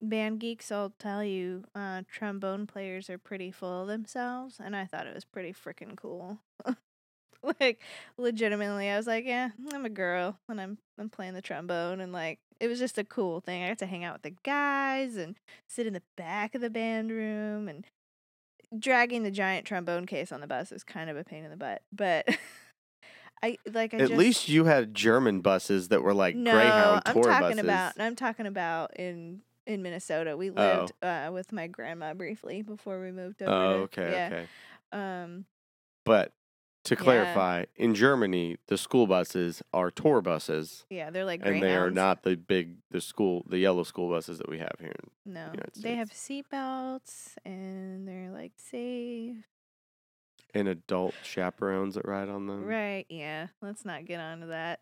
band 0.01 0.39
geeks 0.41 0.71
I'll 0.71 0.91
tell 0.99 1.23
you 1.23 1.65
uh, 1.75 2.03
trombone 2.07 2.67
players 2.67 3.09
are 3.09 3.17
pretty 3.19 3.51
full 3.51 3.83
of 3.83 3.87
themselves, 3.89 4.59
and 4.59 4.75
I 4.75 4.85
thought 4.85 5.07
it 5.07 5.15
was 5.15 5.25
pretty 5.25 5.53
freaking 5.53 5.97
cool. 5.97 6.39
like 7.59 7.81
legitimately, 8.17 8.89
I 8.89 8.97
was 8.97 9.07
like, 9.07 9.25
yeah, 9.25 9.49
I'm 9.73 9.85
a 9.85 9.89
girl 9.89 10.37
and 10.49 10.59
I'm 10.61 10.77
I'm 10.99 11.09
playing 11.09 11.33
the 11.33 11.41
trombone, 11.41 11.99
and 12.01 12.11
like 12.13 12.39
it 12.59 12.67
was 12.67 12.79
just 12.79 12.97
a 12.97 13.03
cool 13.03 13.39
thing. 13.41 13.63
I 13.63 13.69
got 13.69 13.79
to 13.79 13.85
hang 13.87 14.03
out 14.03 14.13
with 14.13 14.21
the 14.21 14.35
guys 14.43 15.15
and 15.17 15.35
sit 15.67 15.87
in 15.87 15.93
the 15.93 16.03
back 16.17 16.53
of 16.55 16.61
the 16.61 16.69
band 16.69 17.11
room, 17.11 17.67
and 17.67 17.85
dragging 18.77 19.23
the 19.23 19.31
giant 19.31 19.65
trombone 19.65 20.05
case 20.05 20.31
on 20.31 20.41
the 20.41 20.47
bus 20.47 20.71
is 20.71 20.83
kind 20.83 21.09
of 21.09 21.17
a 21.17 21.23
pain 21.23 21.43
in 21.43 21.51
the 21.51 21.57
butt, 21.57 21.81
but. 21.91 22.27
I 23.43 23.57
like 23.73 23.95
I 23.95 23.97
At 23.97 24.09
just, 24.09 24.13
least 24.13 24.49
you 24.49 24.65
had 24.65 24.93
German 24.93 25.41
buses 25.41 25.87
that 25.87 26.03
were 26.03 26.13
like 26.13 26.35
no, 26.35 26.51
Greyhound 26.51 27.01
I'm 27.07 27.15
talking 27.15 27.39
buses. 27.39 27.59
about 27.59 27.93
I'm 27.97 28.15
talking 28.15 28.45
about 28.45 28.95
in 28.99 29.41
in 29.65 29.81
Minnesota. 29.81 30.37
We 30.37 30.51
Oh. 30.51 30.53
lived 30.53 30.91
uh, 31.01 31.31
with 31.33 31.51
my 31.51 31.65
grandma 31.65 32.13
briefly 32.13 32.61
before 32.61 33.01
we 33.01 33.11
moved 33.11 33.41
over. 33.41 33.51
Oh, 33.51 33.73
to- 33.87 34.01
okay, 34.01 34.11
yeah. 34.11 34.27
okay. 34.31 34.47
Um, 34.91 35.45
But 36.05 36.33
to 36.83 36.95
Yeah. 36.95 37.01
clarify, 37.01 37.65
in 37.75 37.93
Germany, 37.93 38.57
the 38.67 38.77
school 38.77 39.07
buses 39.07 39.61
are 39.73 39.91
tour 39.91 40.21
buses, 40.21 40.85
yeah, 40.89 41.09
they're 41.09 41.25
like 41.25 41.41
and 41.43 41.61
they 41.61 41.75
are 41.75 41.91
not 41.91 42.23
the 42.23 42.35
big 42.35 42.77
the 42.89 43.01
school 43.01 43.45
the 43.47 43.59
yellow 43.59 43.83
school 43.83 44.09
buses 44.09 44.37
that 44.39 44.49
we 44.49 44.57
have 44.59 44.75
here. 44.79 44.95
No, 45.25 45.45
United 45.51 45.73
they 45.75 45.95
have 45.95 46.09
seatbelts 46.09 47.35
and 47.45 48.07
they're 48.07 48.31
like 48.31 48.53
safe. 48.57 49.37
And 50.53 50.67
adult 50.67 51.13
chaperones 51.23 51.95
that 51.95 52.05
ride 52.05 52.27
on 52.27 52.47
them. 52.47 52.65
Right? 52.65 53.05
Yeah. 53.09 53.47
Let's 53.61 53.85
not 53.85 54.05
get 54.05 54.19
onto 54.19 54.47
that. 54.47 54.81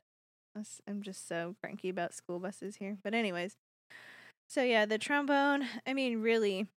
I'm 0.88 1.04
just 1.04 1.28
so 1.28 1.56
cranky 1.62 1.90
about 1.90 2.14
school 2.14 2.40
buses 2.40 2.78
here. 2.78 2.98
But 3.04 3.14
anyways, 3.14 3.56
so 4.50 4.64
yeah, 4.64 4.86
the 4.86 4.98
trombone. 4.98 5.68
I 5.86 5.94
mean, 5.94 6.22
really, 6.22 6.68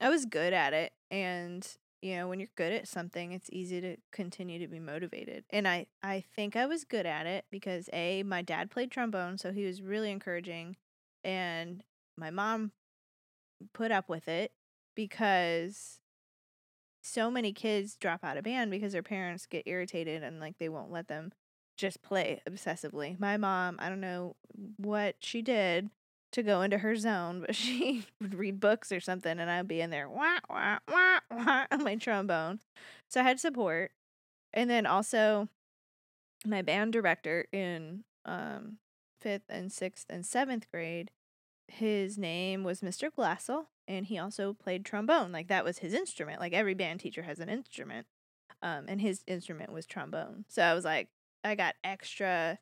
I 0.00 0.08
was 0.08 0.26
good 0.26 0.52
at 0.52 0.72
it, 0.72 0.92
and 1.10 1.66
you 2.02 2.16
know, 2.16 2.28
when 2.28 2.40
you're 2.40 2.48
good 2.56 2.72
at 2.72 2.88
something, 2.88 3.32
it's 3.32 3.48
easy 3.52 3.80
to 3.80 3.96
continue 4.10 4.58
to 4.58 4.66
be 4.66 4.80
motivated. 4.80 5.44
And 5.50 5.68
I, 5.68 5.86
I 6.02 6.24
think 6.34 6.56
I 6.56 6.66
was 6.66 6.84
good 6.84 7.06
at 7.06 7.26
it 7.26 7.44
because 7.50 7.88
a 7.92 8.24
my 8.24 8.42
dad 8.42 8.70
played 8.70 8.90
trombone, 8.90 9.38
so 9.38 9.52
he 9.52 9.64
was 9.64 9.80
really 9.80 10.10
encouraging, 10.10 10.76
and 11.24 11.84
my 12.16 12.30
mom 12.30 12.72
put 13.72 13.92
up 13.92 14.08
with 14.08 14.26
it 14.26 14.52
because 14.96 16.00
so 17.00 17.30
many 17.30 17.52
kids 17.52 17.96
drop 17.96 18.24
out 18.24 18.36
of 18.36 18.44
band 18.44 18.70
because 18.70 18.92
their 18.92 19.02
parents 19.02 19.46
get 19.46 19.62
irritated 19.66 20.22
and 20.22 20.40
like 20.40 20.58
they 20.58 20.68
won't 20.68 20.92
let 20.92 21.08
them 21.08 21.32
just 21.76 22.02
play 22.02 22.40
obsessively. 22.48 23.18
My 23.18 23.36
mom, 23.36 23.76
I 23.78 23.88
don't 23.88 24.00
know 24.00 24.36
what 24.76 25.16
she 25.20 25.40
did 25.40 25.90
to 26.32 26.42
go 26.42 26.62
into 26.62 26.78
her 26.78 26.96
zone, 26.96 27.40
but 27.46 27.54
she 27.56 28.06
would 28.20 28.34
read 28.34 28.60
books 28.60 28.90
or 28.90 29.00
something 29.00 29.38
and 29.38 29.50
I'd 29.50 29.68
be 29.68 29.80
in 29.80 29.90
there 29.90 30.08
wah 30.08 30.38
wah 30.48 30.78
wah 30.90 31.20
wah 31.30 31.66
on 31.70 31.84
my 31.84 31.96
trombone. 31.96 32.60
So 33.08 33.20
I 33.20 33.24
had 33.24 33.40
support. 33.40 33.92
And 34.54 34.68
then 34.68 34.84
also 34.86 35.48
my 36.44 36.62
band 36.62 36.92
director 36.92 37.46
in 37.52 38.04
um 38.24 38.78
fifth 39.20 39.44
and 39.48 39.70
sixth 39.72 40.06
and 40.10 40.26
seventh 40.26 40.70
grade, 40.70 41.10
his 41.68 42.18
name 42.18 42.64
was 42.64 42.80
Mr. 42.80 43.08
Glassell, 43.10 43.66
and 43.86 44.06
he 44.06 44.18
also 44.18 44.52
played 44.52 44.84
trombone. 44.84 45.32
Like 45.32 45.48
that 45.48 45.64
was 45.64 45.78
his 45.78 45.94
instrument. 45.94 46.40
Like 46.40 46.52
every 46.52 46.74
band 46.74 47.00
teacher 47.00 47.22
has 47.22 47.38
an 47.38 47.48
instrument. 47.48 48.06
Um, 48.62 48.84
and 48.86 49.00
his 49.00 49.24
instrument 49.26 49.72
was 49.72 49.86
trombone. 49.86 50.44
So 50.48 50.62
I 50.62 50.74
was 50.74 50.84
like, 50.84 51.08
I 51.42 51.56
got 51.56 51.74
extra 51.82 52.58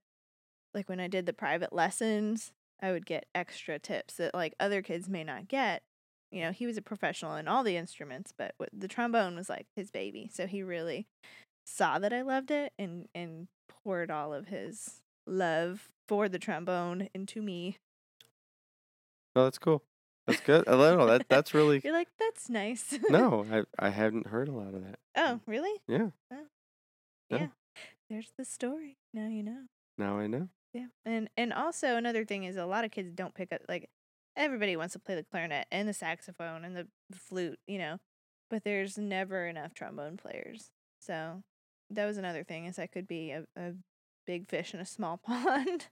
like 0.74 0.88
when 0.88 1.00
I 1.00 1.08
did 1.08 1.26
the 1.26 1.32
private 1.32 1.72
lessons, 1.72 2.52
I 2.82 2.92
would 2.92 3.06
get 3.06 3.26
extra 3.34 3.78
tips 3.78 4.14
that 4.14 4.34
like 4.34 4.54
other 4.58 4.82
kids 4.82 5.08
may 5.08 5.24
not 5.24 5.48
get. 5.48 5.82
You 6.30 6.42
know, 6.42 6.52
he 6.52 6.66
was 6.66 6.76
a 6.76 6.82
professional 6.82 7.34
in 7.36 7.48
all 7.48 7.64
the 7.64 7.76
instruments, 7.76 8.32
but 8.36 8.54
the 8.72 8.88
trombone 8.88 9.34
was 9.34 9.48
like 9.48 9.66
his 9.74 9.90
baby. 9.90 10.30
So 10.32 10.46
he 10.46 10.62
really 10.62 11.06
saw 11.66 11.98
that 11.98 12.12
I 12.12 12.22
loved 12.22 12.50
it 12.50 12.72
and 12.78 13.08
and 13.14 13.48
poured 13.68 14.10
all 14.10 14.32
of 14.32 14.46
his 14.46 15.00
love 15.26 15.88
for 16.08 16.28
the 16.28 16.38
trombone 16.38 17.08
into 17.14 17.42
me. 17.42 17.78
Oh, 19.36 19.44
that's 19.44 19.58
cool. 19.58 19.82
That's 20.26 20.40
good. 20.40 20.68
I 20.68 20.72
don't 20.72 20.98
know. 20.98 21.06
That 21.06 21.26
that's 21.28 21.54
really 21.54 21.80
You're 21.82 21.92
like, 21.92 22.08
that's 22.18 22.48
nice. 22.48 22.98
no. 23.08 23.46
I 23.50 23.62
I 23.86 23.90
hadn't 23.90 24.28
heard 24.28 24.48
a 24.48 24.52
lot 24.52 24.74
of 24.74 24.84
that. 24.84 24.98
oh, 25.16 25.20
mm. 25.20 25.40
really? 25.46 25.80
Yeah. 25.88 26.08
Oh. 26.32 26.46
No. 27.30 27.36
Yeah. 27.38 27.46
There's 28.08 28.32
the 28.36 28.44
story. 28.44 28.96
Now 29.14 29.26
you 29.28 29.42
know. 29.42 29.62
Now 29.98 30.18
I 30.18 30.26
know. 30.26 30.48
Yeah. 30.72 30.86
And 31.04 31.28
and 31.36 31.52
also 31.52 31.96
another 31.96 32.24
thing 32.24 32.44
is 32.44 32.56
a 32.56 32.66
lot 32.66 32.84
of 32.84 32.90
kids 32.90 33.12
don't 33.12 33.34
pick 33.34 33.52
up 33.52 33.62
like 33.68 33.90
everybody 34.36 34.76
wants 34.76 34.92
to 34.92 34.98
play 34.98 35.14
the 35.16 35.24
clarinet 35.24 35.66
and 35.72 35.88
the 35.88 35.92
saxophone 35.92 36.64
and 36.64 36.76
the 36.76 36.86
flute, 37.12 37.58
you 37.66 37.78
know. 37.78 37.98
But 38.50 38.64
there's 38.64 38.98
never 38.98 39.46
enough 39.46 39.74
trombone 39.74 40.16
players. 40.16 40.70
So 41.00 41.42
that 41.90 42.06
was 42.06 42.18
another 42.18 42.44
thing 42.44 42.66
is 42.66 42.78
I 42.78 42.86
could 42.86 43.08
be 43.08 43.30
a, 43.32 43.44
a 43.56 43.72
big 44.26 44.48
fish 44.48 44.74
in 44.74 44.80
a 44.80 44.86
small 44.86 45.16
pond. 45.24 45.86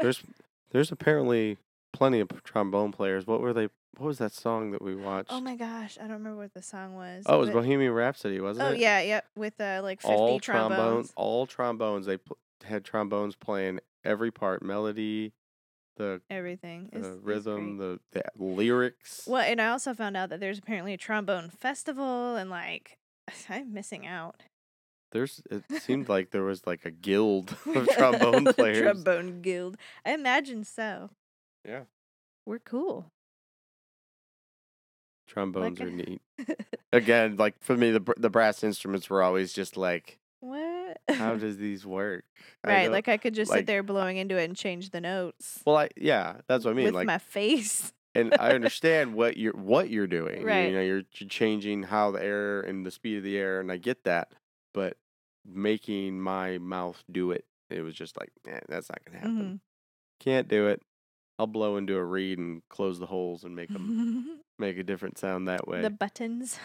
There's 0.00 0.22
there's 0.70 0.92
apparently 0.92 1.58
plenty 1.92 2.20
of 2.20 2.28
trombone 2.44 2.92
players. 2.92 3.26
What 3.26 3.40
were 3.40 3.52
they? 3.52 3.68
What 3.96 4.08
was 4.08 4.18
that 4.18 4.32
song 4.32 4.72
that 4.72 4.82
we 4.82 4.96
watched? 4.96 5.30
Oh 5.32 5.40
my 5.40 5.54
gosh, 5.54 5.98
I 5.98 6.02
don't 6.02 6.14
remember 6.14 6.38
what 6.38 6.52
the 6.52 6.62
song 6.62 6.94
was. 6.96 7.24
Oh, 7.26 7.36
it 7.36 7.38
was 7.38 7.48
but- 7.50 7.54
Bohemian 7.62 7.92
Rhapsody, 7.92 8.40
wasn't 8.40 8.66
Oh 8.66 8.70
it? 8.70 8.74
Oh 8.74 8.78
yeah, 8.78 9.00
yeah, 9.00 9.20
with 9.36 9.60
uh, 9.60 9.80
like 9.82 10.00
fifty 10.02 10.14
all 10.16 10.40
trombones. 10.40 10.76
trombones, 10.78 11.12
all 11.16 11.46
trombones. 11.46 12.06
They 12.06 12.16
pl- 12.16 12.38
had 12.64 12.84
trombones 12.84 13.36
playing 13.36 13.78
every 14.04 14.30
part, 14.30 14.62
melody, 14.62 15.32
the, 15.96 16.20
Everything. 16.28 16.88
the 16.92 17.16
rhythm, 17.22 17.76
the, 17.78 18.00
the 18.12 18.22
lyrics. 18.38 19.24
Well, 19.26 19.42
and 19.42 19.60
I 19.60 19.68
also 19.68 19.94
found 19.94 20.16
out 20.16 20.28
that 20.30 20.40
there's 20.40 20.58
apparently 20.58 20.92
a 20.92 20.96
trombone 20.98 21.50
festival, 21.50 22.36
and 22.36 22.50
like 22.50 22.98
I'm 23.48 23.72
missing 23.72 24.06
out. 24.06 24.42
There's 25.12 25.40
it 25.50 25.62
seemed 25.82 26.08
like 26.08 26.30
there 26.32 26.42
was 26.42 26.66
like 26.66 26.84
a 26.84 26.90
guild 26.90 27.56
of 27.74 27.88
trombone 27.88 28.44
players. 28.54 28.80
trombone 28.80 29.40
guild. 29.42 29.76
I 30.04 30.12
imagine 30.14 30.64
so. 30.64 31.10
Yeah. 31.64 31.82
We're 32.44 32.58
cool. 32.58 33.10
Trombones 35.26 35.78
Like- 35.80 35.88
are 35.88 35.92
neat. 35.92 36.20
Again, 36.92 37.36
like 37.36 37.54
for 37.60 37.76
me, 37.76 37.90
the 37.90 38.02
the 38.16 38.30
brass 38.30 38.62
instruments 38.62 39.08
were 39.10 39.22
always 39.22 39.52
just 39.52 39.76
like, 39.76 40.18
what? 41.06 41.16
how 41.16 41.34
does 41.44 41.56
these 41.56 41.84
work? 41.86 42.24
Right, 42.64 42.84
don't- 42.84 42.92
like 42.92 43.08
I 43.08 43.16
could 43.16 43.34
just 43.34 43.50
like- 43.50 43.60
sit 43.60 43.66
there 43.66 43.82
blowing 43.82 44.16
into 44.16 44.36
it 44.36 44.44
and 44.44 44.56
change 44.56 44.90
the 44.90 45.00
notes 45.00 45.60
well, 45.66 45.76
I 45.76 45.88
yeah, 45.96 46.36
that's 46.48 46.64
what 46.64 46.72
I 46.72 46.74
mean. 46.74 46.86
with 46.86 46.94
like, 46.94 47.06
my 47.06 47.18
face. 47.18 47.92
and 48.14 48.34
I 48.38 48.50
understand 48.54 49.14
what 49.14 49.36
you're 49.36 49.52
what 49.54 49.90
you're 49.90 50.06
doing. 50.06 50.40
You- 50.42 50.46
Right. 50.46 50.68
You 50.70 50.74
know, 50.76 50.82
you're 50.82 51.02
changing 51.28 51.84
how 51.84 52.10
the 52.12 52.22
air 52.22 52.60
and 52.60 52.84
the 52.86 52.90
speed 52.90 53.18
of 53.18 53.24
the 53.24 53.36
air, 53.36 53.60
and 53.60 53.70
I 53.72 53.76
get 53.76 54.04
that. 54.04 54.32
But 54.72 54.96
making 55.46 56.20
my 56.20 56.58
mouth 56.58 57.02
do 57.10 57.30
it, 57.30 57.44
it 57.70 57.82
was 57.82 57.94
just 57.94 58.18
like, 58.18 58.30
eh, 58.48 58.60
that's 58.68 58.88
not 58.88 58.98
gonna 59.04 59.18
happen. 59.18 59.36
Mhm. 59.56 59.60
Can't 60.20 60.48
do 60.48 60.68
it. 60.68 60.80
I'll 61.38 61.46
blow 61.48 61.76
into 61.76 61.96
a 61.96 62.04
reed 62.04 62.38
and 62.38 62.62
close 62.70 62.98
the 63.00 63.06
holes 63.06 63.42
and 63.44 63.54
make 63.56 63.68
them 63.68 63.82
Mm-hmm. 64.22 64.32
make 64.58 64.78
a 64.78 64.82
different 64.84 65.18
sound 65.18 65.48
that 65.48 65.66
way. 65.68 65.82
the 65.82 65.90
buttons. 65.90 66.58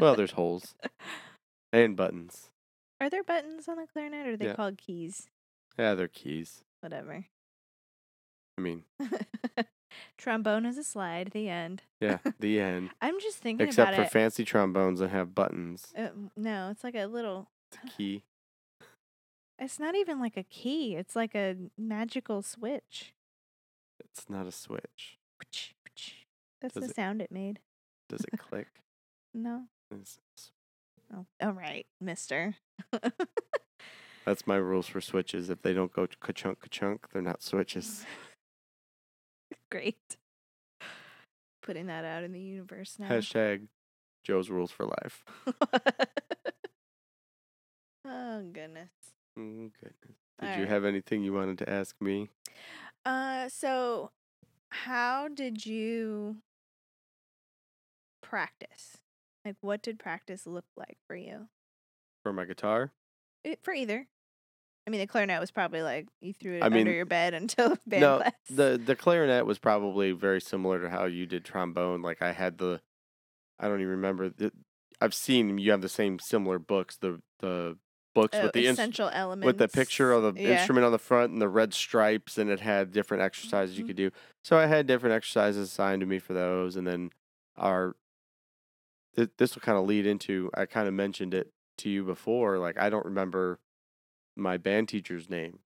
Well, 0.00 0.14
there's 0.14 0.32
holes 0.32 0.74
and 1.72 1.96
buttons. 1.96 2.50
Are 3.02 3.10
there 3.10 3.24
buttons 3.24 3.66
on 3.68 3.76
the 3.78 3.86
clarinet 3.86 4.26
or 4.26 4.32
are 4.32 4.36
they 4.36 4.46
Yeah. 4.46 4.54
called 4.54 4.78
keys? 4.78 5.28
Yeah, 5.78 5.94
they're 5.94 6.06
keys. 6.08 6.62
Whatever. 6.80 7.26
I 8.56 8.60
mean, 8.60 8.84
Trombone 10.18 10.66
is 10.66 10.78
a 10.78 10.84
slide, 10.84 11.30
the 11.32 11.48
end. 11.48 11.82
yeah, 12.00 12.18
the 12.40 12.60
end. 12.60 12.90
I'm 13.00 13.18
just 13.20 13.38
thinking 13.38 13.66
Except 13.66 13.88
about 13.94 13.96
for 13.96 14.02
it. 14.06 14.12
fancy 14.12 14.44
trombones 14.44 15.00
that 15.00 15.08
have 15.10 15.34
buttons. 15.34 15.92
Uh, 15.96 16.08
no, 16.36 16.70
it's 16.70 16.84
like 16.84 16.94
a 16.94 17.06
little. 17.06 17.48
It's 17.72 17.78
a 17.84 17.88
key. 17.96 18.22
It's 19.58 19.80
not 19.80 19.94
even 19.96 20.20
like 20.20 20.36
a 20.36 20.42
key. 20.44 20.94
It's 20.96 21.16
like 21.16 21.34
a 21.34 21.56
magical 21.76 22.42
switch. 22.42 23.14
It's 23.98 24.28
not 24.30 24.46
a 24.46 24.52
switch. 24.52 25.18
That's 26.60 26.74
Does 26.74 26.84
the 26.84 26.90
it- 26.90 26.94
sound 26.94 27.20
it 27.20 27.32
made. 27.32 27.58
Does 28.08 28.20
it 28.32 28.38
click? 28.38 28.68
No. 29.34 29.64
It's- 29.90 30.18
Oh, 31.14 31.26
all 31.42 31.52
right, 31.52 31.86
Mister. 32.00 32.54
That's 34.24 34.46
my 34.46 34.56
rules 34.56 34.86
for 34.86 35.00
switches. 35.00 35.50
If 35.50 35.62
they 35.62 35.72
don't 35.72 35.92
go 35.92 36.06
ka-chunk 36.20 36.60
ka-chunk, 36.60 37.10
they're 37.12 37.22
not 37.22 37.42
switches. 37.42 38.04
Great. 39.70 40.16
Putting 41.62 41.86
that 41.86 42.04
out 42.04 42.22
in 42.24 42.32
the 42.32 42.40
universe 42.40 42.96
now. 42.98 43.08
Hashtag 43.08 43.66
Joe's 44.24 44.48
rules 44.50 44.70
for 44.70 44.86
life. 44.86 45.24
oh 48.06 48.42
goodness. 48.52 48.90
Mm, 49.38 49.70
goodness. 49.80 50.18
Did 50.40 50.48
All 50.50 50.54
you 50.56 50.62
right. 50.62 50.68
have 50.68 50.84
anything 50.84 51.22
you 51.22 51.32
wanted 51.32 51.58
to 51.58 51.68
ask 51.68 51.94
me? 52.00 52.30
Uh, 53.04 53.48
so 53.48 54.10
how 54.70 55.28
did 55.28 55.66
you 55.66 56.36
practice? 58.22 58.98
Like, 59.44 59.56
what 59.60 59.82
did 59.82 59.98
practice 60.00 60.46
look 60.46 60.66
like 60.76 60.98
for 61.06 61.14
you? 61.16 61.48
For 62.24 62.32
my 62.32 62.46
guitar? 62.46 62.94
It, 63.44 63.62
for 63.62 63.74
either. 63.74 64.08
I 64.86 64.90
mean, 64.90 65.00
the 65.00 65.08
clarinet 65.08 65.40
was 65.40 65.50
probably 65.52 65.82
like 65.82 66.08
you 66.20 66.34
threw 66.34 66.54
it 66.60 66.66
I 66.66 66.68
under 66.72 66.90
mean, 66.90 66.94
your 66.94 67.06
bed 67.06 67.34
until 67.34 67.76
band 67.86 68.14
no, 68.14 68.16
class. 68.16 68.32
the 68.48 68.80
the 68.82 68.96
clarinet 68.96 69.46
was 69.46 69.58
probably 69.58 70.12
very 70.12 70.40
similar 70.40 70.80
to 70.82 70.90
how 70.90 71.04
you 71.06 71.26
did 71.26 71.44
trombone. 71.44 72.02
Like 72.02 72.22
I 72.22 72.32
had 72.32 72.58
the, 72.58 72.82
I 73.58 73.68
don't 73.68 73.80
even 73.80 73.92
remember. 73.92 74.30
The, 74.30 74.52
I've 75.00 75.14
seen 75.14 75.58
you 75.58 75.72
have 75.72 75.82
the 75.82 75.88
same 75.88 76.18
similar 76.20 76.58
books. 76.58 76.98
The 76.98 77.22
the 77.40 77.78
books 78.14 78.40
Oh, 78.40 78.42
with 78.42 78.52
the 78.52 78.66
essential 78.66 79.08
elements 79.08 79.42
with 79.42 79.58
the 79.58 79.68
picture 79.68 80.12
of 80.12 80.22
the 80.24 80.40
Yeah. 80.42 80.44
instrument 80.50 80.86
on 80.86 80.92
the 80.92 80.98
front 80.98 81.32
and 81.32 81.42
the 81.42 81.48
red 81.48 81.74
stripes, 81.74 82.38
and 82.38 82.50
it 82.50 82.60
had 82.60 82.92
different 82.92 83.22
exercises 83.22 83.78
you 83.78 83.84
Mhm. 83.84 83.86
could 83.86 83.96
do. 83.96 84.10
So 84.44 84.58
I 84.58 84.66
had 84.66 84.86
different 84.86 85.14
exercises 85.14 85.68
assigned 85.70 86.00
to 86.00 86.06
me 86.06 86.18
for 86.20 86.34
those, 86.34 86.76
and 86.76 86.86
then 86.86 87.10
our. 87.56 87.96
Th- 89.16 89.30
this 89.38 89.54
will 89.54 89.62
kind 89.62 89.78
of 89.78 89.84
lead 89.86 90.06
into. 90.06 90.50
I 90.54 90.66
kind 90.66 90.88
of 90.88 90.94
mentioned 90.94 91.34
it 91.34 91.52
to 91.78 91.88
you 91.90 92.04
before. 92.04 92.58
Like 92.58 92.78
I 92.78 92.90
don't 92.90 93.04
remember 93.04 93.60
my 94.36 94.56
band 94.56 94.88
teacher's 94.88 95.28
name, 95.28 95.58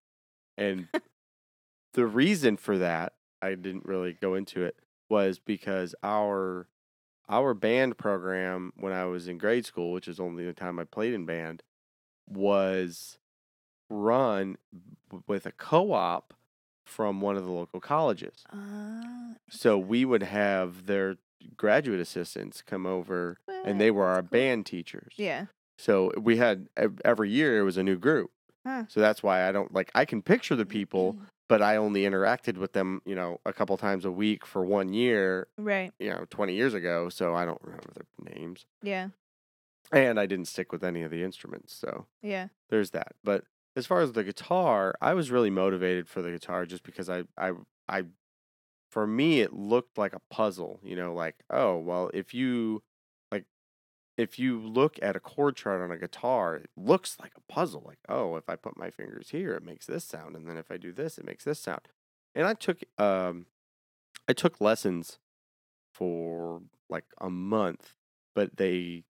and 0.56 0.88
the 1.94 2.06
reason 2.06 2.56
for 2.56 2.78
that 2.78 3.14
I 3.40 3.50
didn't 3.54 3.84
really 3.86 4.12
go 4.12 4.34
into 4.34 4.62
it 4.64 4.76
was 5.08 5.38
because 5.38 5.94
our 6.02 6.68
our 7.28 7.54
band 7.54 7.98
program 7.98 8.72
when 8.76 8.92
I 8.92 9.04
was 9.06 9.28
in 9.28 9.38
grade 9.38 9.66
school, 9.66 9.92
which 9.92 10.08
is 10.08 10.20
only 10.20 10.44
the 10.44 10.52
time 10.52 10.78
I 10.78 10.84
played 10.84 11.12
in 11.14 11.26
band, 11.26 11.62
was 12.28 13.18
run 13.88 14.56
with 15.26 15.46
a 15.46 15.52
co-op 15.52 16.34
from 16.84 17.20
one 17.20 17.36
of 17.36 17.44
the 17.44 17.50
local 17.50 17.80
colleges. 17.80 18.44
Ah, 18.52 19.34
So 19.50 19.76
we 19.78 20.04
would 20.04 20.22
have 20.22 20.86
their 20.86 21.16
graduate 21.56 22.00
assistants 22.00 22.62
come 22.62 22.86
over 22.86 23.38
and 23.64 23.80
they 23.80 23.90
were 23.90 24.06
our 24.06 24.22
cool. 24.22 24.28
band 24.30 24.66
teachers. 24.66 25.12
Yeah. 25.16 25.46
So 25.78 26.12
we 26.16 26.36
had 26.38 26.68
every 27.04 27.30
year 27.30 27.58
it 27.58 27.62
was 27.62 27.76
a 27.76 27.82
new 27.82 27.96
group. 27.98 28.30
Huh. 28.66 28.84
So 28.88 29.00
that's 29.00 29.22
why 29.22 29.48
I 29.48 29.52
don't 29.52 29.72
like 29.72 29.90
I 29.94 30.04
can 30.04 30.22
picture 30.22 30.56
the 30.56 30.64
Mm-hmm. 30.64 30.70
people, 30.70 31.18
but 31.48 31.62
I 31.62 31.76
only 31.76 32.02
interacted 32.02 32.56
with 32.56 32.72
them, 32.72 33.00
you 33.06 33.14
know, 33.14 33.40
a 33.46 33.52
couple 33.52 33.76
times 33.76 34.04
a 34.04 34.10
week 34.10 34.44
for 34.44 34.64
one 34.64 34.92
year, 34.92 35.46
Right. 35.58 35.92
you 36.00 36.10
know, 36.10 36.24
20 36.30 36.54
years 36.54 36.74
ago, 36.74 37.08
so 37.08 37.34
I 37.34 37.44
don't 37.44 37.60
remember 37.62 37.92
their 37.94 38.34
names. 38.34 38.66
Yeah. 38.82 39.08
And 39.92 40.18
I 40.18 40.26
didn't 40.26 40.46
stick 40.46 40.72
with 40.72 40.82
any 40.82 41.02
of 41.02 41.10
the 41.12 41.22
instruments, 41.22 41.72
so 41.74 42.06
Yeah. 42.22 42.48
there's 42.70 42.90
that. 42.90 43.14
But 43.22 43.44
as 43.76 43.86
far 43.86 44.00
as 44.00 44.12
the 44.12 44.24
guitar, 44.24 44.94
I 45.00 45.14
was 45.14 45.30
really 45.30 45.50
motivated 45.50 46.08
for 46.08 46.22
the 46.22 46.30
guitar 46.32 46.66
just 46.66 46.82
because 46.82 47.08
I 47.08 47.24
I 47.38 47.52
I 47.88 48.04
for 48.90 49.06
me 49.06 49.40
it 49.40 49.52
looked 49.52 49.98
like 49.98 50.14
a 50.14 50.20
puzzle, 50.30 50.80
you 50.82 50.96
know, 50.96 51.14
like, 51.14 51.36
oh, 51.50 51.76
well, 51.78 52.10
if 52.14 52.34
you 52.34 52.82
like 53.32 53.44
if 54.16 54.38
you 54.38 54.60
look 54.60 54.98
at 55.02 55.16
a 55.16 55.20
chord 55.20 55.56
chart 55.56 55.82
on 55.82 55.90
a 55.90 55.98
guitar, 55.98 56.56
it 56.56 56.70
looks 56.76 57.18
like 57.20 57.32
a 57.36 57.52
puzzle. 57.52 57.84
Like, 57.86 57.98
oh, 58.08 58.36
if 58.36 58.48
I 58.48 58.56
put 58.56 58.76
my 58.78 58.90
fingers 58.90 59.30
here, 59.30 59.54
it 59.54 59.64
makes 59.64 59.86
this 59.86 60.04
sound, 60.04 60.36
and 60.36 60.48
then 60.48 60.56
if 60.56 60.70
I 60.70 60.76
do 60.76 60.92
this, 60.92 61.18
it 61.18 61.26
makes 61.26 61.44
this 61.44 61.60
sound. 61.60 61.82
And 62.34 62.46
I 62.46 62.54
took 62.54 62.82
um 62.98 63.46
I 64.28 64.32
took 64.32 64.60
lessons 64.60 65.18
for 65.94 66.62
like 66.88 67.04
a 67.20 67.30
month, 67.30 67.94
but 68.34 68.56
they 68.56 69.04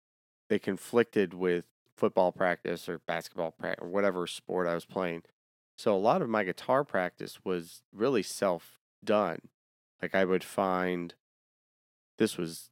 they 0.49 0.59
conflicted 0.59 1.35
with 1.35 1.67
football 1.97 2.33
practice 2.33 2.89
or 2.89 3.01
basketball 3.07 3.51
practice 3.53 3.85
or 3.85 3.89
whatever 3.89 4.27
sport 4.27 4.67
I 4.69 4.75
was 4.75 4.85
playing. 4.85 5.23
So 5.79 5.95
a 5.95 5.99
lot 5.99 6.23
of 6.23 6.29
my 6.29 6.45
guitar 6.45 6.85
practice 6.85 7.41
was 7.45 7.83
really 7.93 8.23
self 8.23 8.79
done. 9.05 9.41
Like 10.01 10.15
I 10.15 10.25
would 10.25 10.45
find 10.45 11.15
this 12.19 12.37
was 12.37 12.71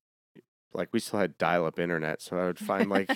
like 0.73 0.89
we 0.93 1.01
still 1.01 1.21
had 1.21 1.39
dial 1.39 1.65
up 1.67 1.79
internet, 1.79 2.21
so 2.21 2.39
I 2.39 2.47
would 2.47 2.59
find 2.59 2.91
like 2.91 3.11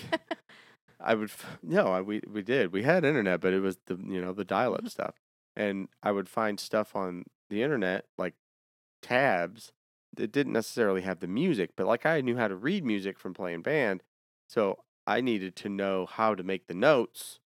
I 0.99 1.15
would 1.15 1.31
no, 1.61 1.87
I, 1.87 2.01
we 2.01 2.21
we 2.27 2.41
did. 2.41 2.73
We 2.73 2.83
had 2.83 3.05
internet, 3.05 3.41
but 3.41 3.53
it 3.53 3.61
was 3.61 3.77
the 3.85 3.95
you 3.95 4.21
know 4.21 4.33
the 4.33 4.45
dial 4.45 4.73
up 4.73 4.79
mm-hmm. 4.79 4.87
stuff, 4.87 5.15
and 5.55 5.87
I 6.03 6.11
would 6.11 6.29
find 6.29 6.59
stuff 6.59 6.95
on 6.95 7.25
the 7.49 7.63
internet 7.63 8.05
like 8.17 8.35
tabs 9.01 9.71
that 10.15 10.31
didn't 10.31 10.53
necessarily 10.53 11.01
have 11.01 11.19
the 11.19 11.27
music, 11.27 11.71
but 11.75 11.87
like 11.87 12.05
I 12.05 12.21
knew 12.21 12.37
how 12.37 12.47
to 12.47 12.55
read 12.55 12.83
music 12.83 13.19
from 13.19 13.33
playing 13.33 13.61
band, 13.61 14.03
so 14.47 14.79
I 15.05 15.21
needed 15.21 15.55
to 15.57 15.69
know 15.69 16.05
how 16.05 16.35
to 16.35 16.43
make 16.43 16.67
the 16.67 16.73
notes. 16.73 17.39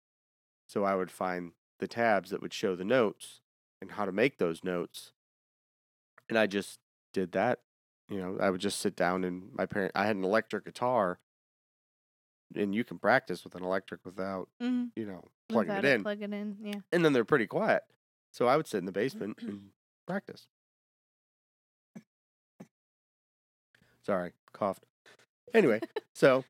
So 0.67 0.85
I 0.85 0.95
would 0.95 1.11
find 1.11 1.53
the 1.81 1.89
tabs 1.89 2.31
that 2.31 2.41
would 2.41 2.53
show 2.53 2.77
the 2.77 2.85
notes 2.85 3.41
and 3.81 3.93
how 3.93 4.05
to 4.05 4.13
make 4.13 4.39
those 4.39 4.63
notes, 4.63 5.13
and 6.31 6.39
I 6.39 6.47
just 6.47 6.79
did 7.13 7.33
that. 7.33 7.59
You 8.09 8.19
know, 8.21 8.39
I 8.41 8.49
would 8.51 8.61
just 8.61 8.81
sit 8.81 8.97
down 8.97 9.25
and 9.25 9.51
my 9.53 9.67
parent. 9.67 9.93
I 9.95 10.07
had 10.07 10.17
an 10.17 10.25
electric 10.25 10.65
guitar, 10.65 11.19
and 12.55 12.75
you 12.75 12.83
can 12.85 12.99
practice 12.99 13.45
with 13.45 13.55
an 13.55 13.63
electric 13.63 14.05
without 14.05 14.49
hmm 14.61 14.87
you 14.97 15.05
know 15.05 15.23
plugging 15.49 15.75
Without 15.75 15.85
it 15.85 15.95
in, 15.95 16.03
Plug 16.03 16.23
it 16.23 16.33
in. 16.33 16.57
Yeah. 16.63 16.81
and 16.93 17.05
then 17.05 17.13
they're 17.13 17.25
pretty 17.25 17.47
quiet. 17.47 17.83
So 18.33 18.47
I 18.47 18.57
would 18.57 18.67
sit 18.67 18.79
in 18.79 18.85
the 18.87 18.93
basement 18.93 19.39
and 19.43 19.71
practice. 20.07 20.47
Sorry, 24.05 24.33
coughed. 24.53 24.85
Anyway, 25.53 25.81
so 26.15 26.45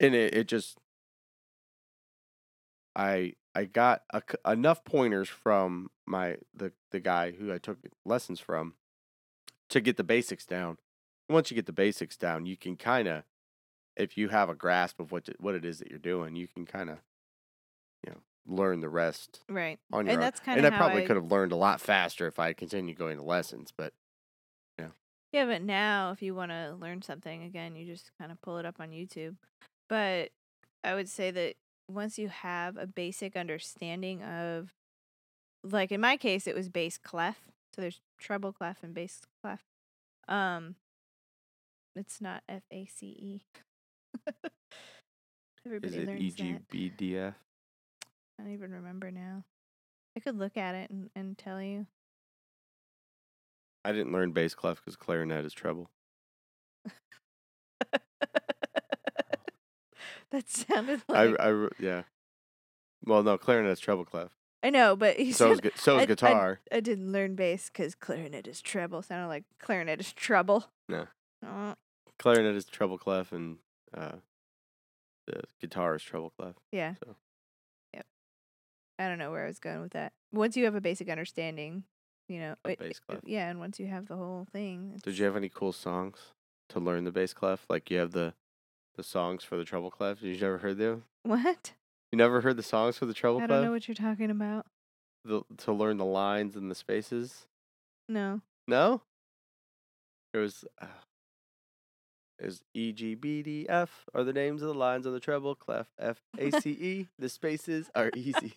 and 0.00 0.14
it, 0.14 0.34
it 0.34 0.48
just 0.48 0.78
I 2.96 3.34
I 3.54 3.64
got 3.64 4.02
a 4.12 4.22
enough 4.50 4.84
pointers 4.84 5.28
from 5.28 5.90
my 6.06 6.38
the 6.54 6.72
the 6.90 7.00
guy 7.00 7.32
who 7.32 7.52
I 7.52 7.58
took 7.58 7.78
lessons 8.04 8.40
from 8.40 8.74
to 9.70 9.80
get 9.80 9.96
the 9.96 10.04
basics 10.04 10.46
down. 10.46 10.78
Once 11.28 11.50
you 11.50 11.54
get 11.54 11.66
the 11.66 11.72
basics 11.72 12.16
down, 12.16 12.46
you 12.46 12.56
can 12.56 12.76
kind 12.76 13.08
of 13.08 13.24
if 13.96 14.16
you 14.16 14.28
have 14.28 14.48
a 14.48 14.54
grasp 14.54 15.00
of 15.00 15.12
what 15.12 15.28
it- 15.28 15.40
what 15.40 15.54
it 15.54 15.64
is 15.64 15.78
that 15.80 15.90
you're 15.90 15.98
doing, 15.98 16.36
you 16.36 16.48
can 16.48 16.64
kind 16.66 16.90
of 16.90 16.98
you 18.06 18.12
know 18.12 18.20
learn 18.46 18.80
the 18.80 18.88
rest 18.88 19.44
Right. 19.48 19.78
on 19.92 20.06
your 20.06 20.12
And 20.12 20.18
own. 20.18 20.24
that's 20.24 20.40
kind 20.40 20.58
of 20.58 20.64
and 20.64 20.74
I 20.74 20.76
probably 20.78 21.02
I 21.02 21.06
could 21.06 21.16
have 21.16 21.30
learned 21.30 21.52
a 21.52 21.56
lot 21.56 21.80
faster 21.80 22.26
if 22.26 22.38
I 22.38 22.52
continued 22.52 22.96
going 22.96 23.16
to 23.18 23.22
lessons. 23.24 23.72
But 23.76 23.92
yeah. 24.78 24.90
Yeah, 25.32 25.44
but 25.46 25.62
now 25.62 26.12
if 26.12 26.22
you 26.22 26.34
want 26.34 26.50
to 26.52 26.76
learn 26.80 27.02
something 27.02 27.42
again, 27.42 27.76
you 27.76 27.84
just 27.86 28.10
kind 28.16 28.32
of 28.32 28.40
pull 28.42 28.58
it 28.58 28.64
up 28.66 28.80
on 28.80 28.90
YouTube. 28.90 29.36
But 29.88 30.30
I 30.82 30.94
would 30.94 31.08
say 31.08 31.30
that 31.30 31.56
once 31.90 32.18
you 32.18 32.28
have 32.28 32.76
a 32.76 32.86
basic 32.86 33.36
understanding 33.36 34.22
of 34.22 34.72
like 35.62 35.92
in 35.92 36.00
my 36.00 36.16
case 36.16 36.46
it 36.46 36.54
was 36.54 36.68
bass 36.68 36.98
clef. 36.98 37.38
So 37.74 37.82
there's 37.82 38.00
treble 38.18 38.52
clef 38.52 38.82
and 38.82 38.94
bass 38.94 39.20
clef. 39.42 39.60
Um 40.28 40.76
it's 41.96 42.20
not 42.20 42.42
F 42.48 42.62
A 42.72 42.86
C 42.86 43.06
E. 43.06 43.42
is 45.82 45.96
Everybody 45.96 45.96
it 45.96 46.08
E 46.16 46.32
learns 46.32 46.36
that. 46.36 46.62
EGBDF? 46.70 47.34
I 48.38 48.42
don't 48.42 48.52
even 48.52 48.72
remember 48.72 49.10
now. 49.10 49.44
I 50.16 50.20
could 50.20 50.38
look 50.38 50.56
at 50.56 50.74
it 50.74 50.90
and, 50.90 51.10
and 51.14 51.36
tell 51.38 51.60
you. 51.62 51.86
I 53.84 53.92
didn't 53.92 54.12
learn 54.12 54.32
bass 54.32 54.54
clef 54.54 54.76
because 54.78 54.96
clarinet 54.96 55.44
is 55.44 55.52
treble. 55.52 55.90
that 60.30 60.48
sounded 60.48 61.02
like. 61.08 61.40
I, 61.40 61.48
I, 61.48 61.50
I, 61.64 61.68
yeah. 61.78 62.02
Well, 63.04 63.22
no, 63.22 63.38
clarinet 63.38 63.72
is 63.72 63.80
treble 63.80 64.04
clef. 64.04 64.30
I 64.62 64.68
know, 64.70 64.94
but 64.94 65.16
he 65.16 65.32
So 65.32 65.52
is 65.52 65.56
said 65.56 65.62
gu- 65.62 65.70
so 65.76 65.94
is 65.96 66.00
I- 66.00 66.02
I- 66.02 66.06
guitar. 66.06 66.60
I 66.70 66.80
didn't 66.80 67.12
learn 67.12 67.34
bass 67.34 67.70
because 67.70 67.94
clarinet 67.94 68.46
is 68.46 68.60
treble. 68.60 69.02
Sounded 69.02 69.28
like 69.28 69.44
clarinet 69.58 70.00
is 70.00 70.12
trouble. 70.12 70.66
No. 70.88 71.06
Uh, 71.46 71.74
Clarinet 72.18 72.54
is 72.54 72.66
treble 72.66 72.98
clef, 72.98 73.32
and 73.32 73.56
uh, 73.96 74.16
the 75.26 75.40
guitar 75.62 75.94
is 75.94 76.02
treble 76.02 76.28
clef. 76.38 76.54
Yeah. 76.70 76.94
So. 77.02 77.16
Yep. 77.94 78.04
I 78.98 79.08
don't 79.08 79.16
know 79.18 79.30
where 79.30 79.44
I 79.44 79.46
was 79.48 79.58
going 79.58 79.80
with 79.80 79.92
that. 79.92 80.12
Once 80.30 80.54
you 80.58 80.66
have 80.66 80.74
a 80.74 80.82
basic 80.82 81.08
understanding, 81.08 81.84
you 82.28 82.38
know, 82.40 82.56
it- 82.66 82.78
bass 82.78 82.98
it- 82.98 83.00
clef. 83.08 83.20
yeah, 83.24 83.48
and 83.48 83.58
once 83.58 83.80
you 83.80 83.86
have 83.86 84.06
the 84.08 84.16
whole 84.16 84.46
thing, 84.52 85.00
Did 85.02 85.16
you 85.16 85.24
have 85.24 85.36
any 85.36 85.48
cool 85.48 85.72
songs 85.72 86.18
to 86.68 86.78
learn 86.80 87.04
the 87.04 87.10
bass 87.12 87.32
clef? 87.32 87.64
Like 87.70 87.90
you 87.90 87.96
have 87.98 88.10
the 88.12 88.34
the 89.00 89.04
songs 89.08 89.42
for 89.44 89.56
the 89.56 89.64
treble 89.64 89.90
clef. 89.90 90.22
You 90.22 90.36
never 90.38 90.58
heard 90.58 90.76
them? 90.78 91.04
what? 91.22 91.72
You 92.12 92.16
never 92.18 92.40
heard 92.40 92.56
the 92.56 92.62
songs 92.62 92.98
for 92.98 93.06
the 93.06 93.14
treble 93.14 93.38
I 93.38 93.46
clef? 93.46 93.48
don't 93.50 93.64
know 93.64 93.70
what 93.72 93.86
you're 93.88 93.94
talking 93.94 94.30
about. 94.30 94.66
the, 95.24 95.42
to 95.58 95.72
learn 95.72 95.96
the 95.96 96.04
lines 96.04 96.54
and 96.56 96.70
the 96.70 96.74
spaces. 96.74 97.46
No. 98.08 98.40
No. 98.68 99.00
It 100.34 100.38
was. 100.38 100.64
Uh, 100.80 100.86
is 102.38 102.62
E 102.74 102.92
G 102.92 103.14
B 103.14 103.42
D 103.42 103.66
F 103.68 104.06
are 104.14 104.24
the 104.24 104.32
names 104.32 104.62
of 104.62 104.68
the 104.68 104.74
lines 104.74 105.06
on 105.06 105.12
the 105.12 105.20
treble 105.20 105.54
clef. 105.54 105.86
F 105.98 106.20
A 106.38 106.50
C 106.60 106.70
E. 106.70 107.06
The 107.18 107.28
spaces 107.28 107.90
are 107.94 108.10
easy. 108.16 108.54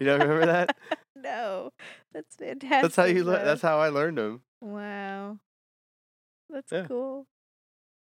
You 0.00 0.06
don't 0.06 0.20
remember 0.20 0.46
that? 0.46 0.76
no. 1.16 1.70
That's 2.12 2.34
fantastic. 2.36 2.82
That's 2.82 2.96
how 2.96 3.04
you. 3.04 3.24
Le- 3.24 3.44
that's 3.44 3.62
how 3.62 3.78
I 3.78 3.88
learned 3.90 4.18
them. 4.18 4.42
Wow. 4.60 5.38
That's 6.48 6.72
Yeah. 6.72 6.86
cool. 6.86 7.26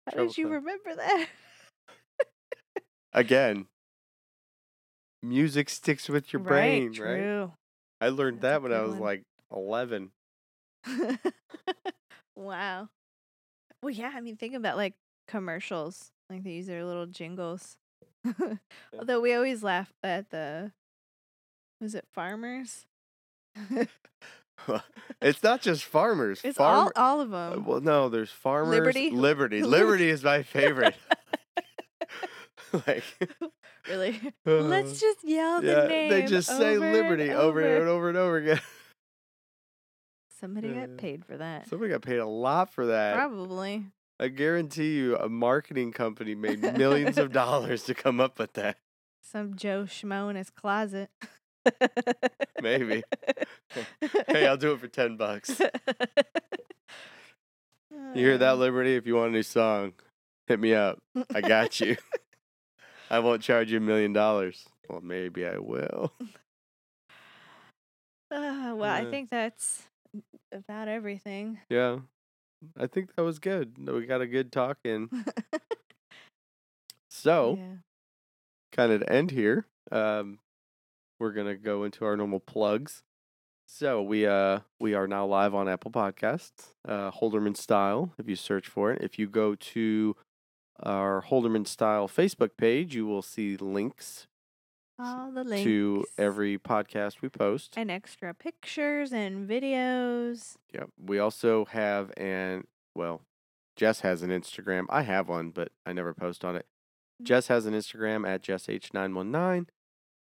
How 0.06 0.12
Treble 0.14 0.28
did 0.28 0.38
you 0.38 0.46
clef. 0.46 0.54
remember 0.60 0.94
that? 0.96 1.26
Again. 3.12 3.66
Music 5.22 5.68
sticks 5.68 6.08
with 6.08 6.32
your 6.32 6.40
brain, 6.40 6.92
right? 6.98 7.48
I 8.00 8.08
learned 8.08 8.40
That's 8.40 8.54
that 8.54 8.62
when 8.62 8.72
I 8.72 8.80
was 8.82 8.92
one. 8.92 9.00
like 9.00 9.22
eleven. 9.54 10.10
wow. 12.36 12.88
Well, 13.82 13.90
yeah. 13.90 14.12
I 14.14 14.20
mean, 14.20 14.36
think 14.36 14.54
about 14.54 14.76
like 14.76 14.94
commercials. 15.28 16.10
Like 16.28 16.42
they 16.42 16.50
use 16.52 16.66
their 16.66 16.84
little 16.84 17.06
jingles. 17.06 17.76
Although 18.98 19.20
we 19.20 19.34
always 19.34 19.62
laugh 19.62 19.92
at 20.02 20.30
the, 20.30 20.72
was 21.80 21.94
it 21.94 22.06
farmers? 22.12 22.86
it's 25.20 25.42
not 25.42 25.60
just 25.60 25.84
farmers. 25.84 26.40
it's 26.42 26.56
Farm- 26.58 26.90
all 26.96 27.04
all 27.04 27.20
of 27.20 27.30
them. 27.30 27.64
Well, 27.64 27.80
no, 27.80 28.08
there's 28.08 28.30
farmers. 28.30 28.74
Liberty? 28.74 29.10
Liberty. 29.10 29.62
Liberty 29.62 30.08
is 30.08 30.24
my 30.24 30.42
favorite. 30.42 30.96
like, 32.86 33.04
really. 33.88 34.20
uh, 34.46 34.50
Let's 34.52 35.00
just 35.00 35.24
yell 35.24 35.60
the 35.60 35.68
yeah, 35.72 35.86
name. 35.86 36.10
they 36.10 36.26
just 36.26 36.48
say 36.48 36.78
liberty 36.78 37.28
and 37.28 37.32
over 37.38 37.60
over. 37.60 37.76
and 37.80 37.88
over 37.88 38.08
and 38.08 38.18
over 38.18 38.36
again. 38.38 38.60
Somebody 40.40 40.68
Yeah. 40.68 40.86
got 40.86 40.96
paid 40.96 41.24
for 41.24 41.36
that. 41.36 41.68
Somebody 41.68 41.92
got 41.92 42.02
paid 42.02 42.18
a 42.18 42.26
lot 42.26 42.72
for 42.72 42.86
that. 42.86 43.14
Probably. 43.14 43.84
I 44.18 44.28
guarantee 44.28 44.94
you, 44.96 45.16
a 45.16 45.28
marketing 45.28 45.92
company 45.92 46.34
made 46.34 46.60
millions 46.78 47.18
of 47.18 47.32
dollars 47.32 47.82
to 47.84 47.94
come 47.94 48.20
up 48.20 48.38
with 48.38 48.52
that. 48.54 48.76
Some 49.20 49.56
Joe 49.56 49.84
Schmo 49.84 50.30
in 50.30 50.36
his 50.36 50.50
closet. 50.50 51.10
Maybe. 52.60 53.02
Hey, 54.28 54.46
I'll 54.46 54.56
do 54.56 54.72
it 54.72 54.80
for 54.80 54.88
ten 54.88 55.16
bucks. 55.16 55.60
You 58.14 58.26
hear 58.26 58.38
that, 58.38 58.58
Liberty? 58.58 58.96
If 58.96 59.06
you 59.06 59.14
want 59.16 59.28
a 59.30 59.32
new 59.32 59.42
song, 59.42 59.92
hit 60.46 60.58
me 60.60 60.74
up. 60.74 60.98
I 61.34 61.40
got 61.40 61.80
you. 61.80 61.96
I 63.12 63.18
won't 63.18 63.42
charge 63.42 63.70
you 63.70 63.76
a 63.76 63.80
million 63.80 64.14
dollars. 64.14 64.64
Well, 64.88 65.02
maybe 65.02 65.46
I 65.46 65.58
will. 65.58 66.12
Uh, 68.34 68.72
well, 68.74 68.90
I 68.90 69.04
think 69.10 69.28
that's 69.28 69.82
about 70.52 70.88
everything. 70.88 71.58
Yeah. 71.68 71.98
I 72.78 72.86
think 72.86 73.14
that 73.14 73.22
was 73.24 73.38
good. 73.38 73.76
We 73.76 74.06
got 74.06 74.22
a 74.22 74.26
good 74.26 74.50
talk 74.50 74.78
in. 74.84 75.10
So, 77.10 77.58
yeah. 77.58 77.74
kind 78.72 78.90
of 78.90 79.02
to 79.02 79.12
end 79.12 79.32
here, 79.32 79.66
um, 79.92 80.38
we're 81.20 81.32
gonna 81.32 81.56
go 81.56 81.84
into 81.84 82.06
our 82.06 82.16
normal 82.16 82.40
plugs. 82.40 83.02
So 83.68 84.02
we 84.02 84.26
uh 84.26 84.60
we 84.80 84.94
are 84.94 85.06
now 85.06 85.26
live 85.26 85.54
on 85.54 85.68
Apple 85.68 85.90
Podcasts, 85.90 86.72
uh, 86.88 87.10
Holderman 87.10 87.54
Style. 87.54 88.14
If 88.18 88.30
you 88.30 88.34
search 88.34 88.66
for 88.66 88.90
it, 88.92 89.02
if 89.02 89.18
you 89.18 89.28
go 89.28 89.54
to 89.54 90.16
our 90.83 91.22
Holderman 91.22 91.66
Style 91.66 92.09
Facebook 92.09 92.51
page, 92.57 92.95
you 92.95 93.07
will 93.07 93.22
see 93.22 93.57
links 93.57 94.26
All 94.99 95.30
the 95.30 95.45
links 95.45 95.64
to 95.64 96.05
every 96.18 96.59
podcast 96.59 97.22
we 97.22 97.28
post. 97.28 97.74
and 97.76 97.91
extra 97.91 98.35
pictures 98.35 99.12
and 99.12 99.49
videos. 99.49 100.57
Yep. 100.72 100.91
We 101.05 101.18
also 101.18 101.64
have 101.66 102.12
an 102.16 102.66
well, 102.95 103.22
Jess 103.76 104.01
has 104.01 104.22
an 104.22 104.30
Instagram. 104.30 104.85
I 104.91 105.03
have 105.03 105.28
one, 105.28 105.51
but 105.51 105.72
I 105.87 105.93
never 105.93 106.12
post 106.12 106.45
on 106.45 106.57
it. 106.57 106.66
Mm. 107.22 107.26
Jess 107.26 107.47
has 107.49 107.66
an 107.66 107.74
Instagram 107.74 108.28
at 108.28 108.43
JessH919. 108.43 109.66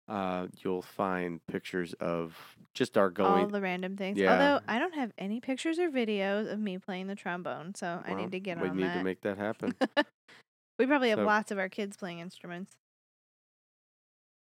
Uh, 0.08 0.48
you'll 0.64 0.82
find 0.82 1.40
pictures 1.48 1.94
of 2.00 2.36
just 2.74 2.98
our 2.98 3.10
going. 3.10 3.44
all 3.46 3.48
the 3.48 3.62
random 3.62 3.96
things. 3.96 4.18
Yeah. 4.20 4.34
Although 4.34 4.60
I 4.68 4.78
don't 4.80 4.94
have 4.96 5.12
any 5.18 5.40
pictures 5.40 5.80
or 5.80 5.90
videos 5.90 6.52
of 6.52 6.60
me 6.60 6.78
playing 6.78 7.08
the 7.08 7.16
trombone, 7.16 7.74
so 7.76 8.02
I 8.06 8.14
need 8.14 8.32
to 8.34 8.40
get 8.40 8.58
on 8.58 8.64
that. 8.64 8.76
we 8.76 8.84
need 8.84 8.94
to 8.94 9.04
make 9.04 9.22
that 9.22 9.38
happen. 9.38 9.74
we 10.80 10.86
probably 10.86 11.10
have 11.10 11.20
So- 11.20 11.26
lots 11.26 11.52
of 11.52 11.58
our 11.60 11.70
kids 11.70 11.96
playing 11.96 12.20
instruments. 12.20 12.76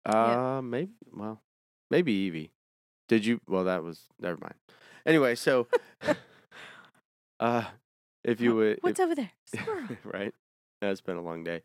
uh, 0.05 0.61
maybe. 0.65 0.93
Well, 1.13 1.41
maybe 1.91 2.13
Evie. 2.13 2.51
Did 3.09 3.25
you? 3.25 3.41
Well, 3.47 3.65
that 3.65 3.83
was 3.85 4.01
never 4.21 4.39
mind. 4.41 4.55
Anyway, 5.07 5.35
so, 5.37 5.67
uh, 7.41 7.65
if 8.25 8.41
you 8.41 8.55
would, 8.57 8.79
What's 8.81 8.99
if- 8.99 9.05
over 9.05 9.15
there? 9.15 9.31
Squirrel. 9.55 9.89
right? 10.05 10.35
That's 10.81 11.01
been 11.01 11.17
a 11.17 11.23
long 11.23 11.45
day. 11.45 11.63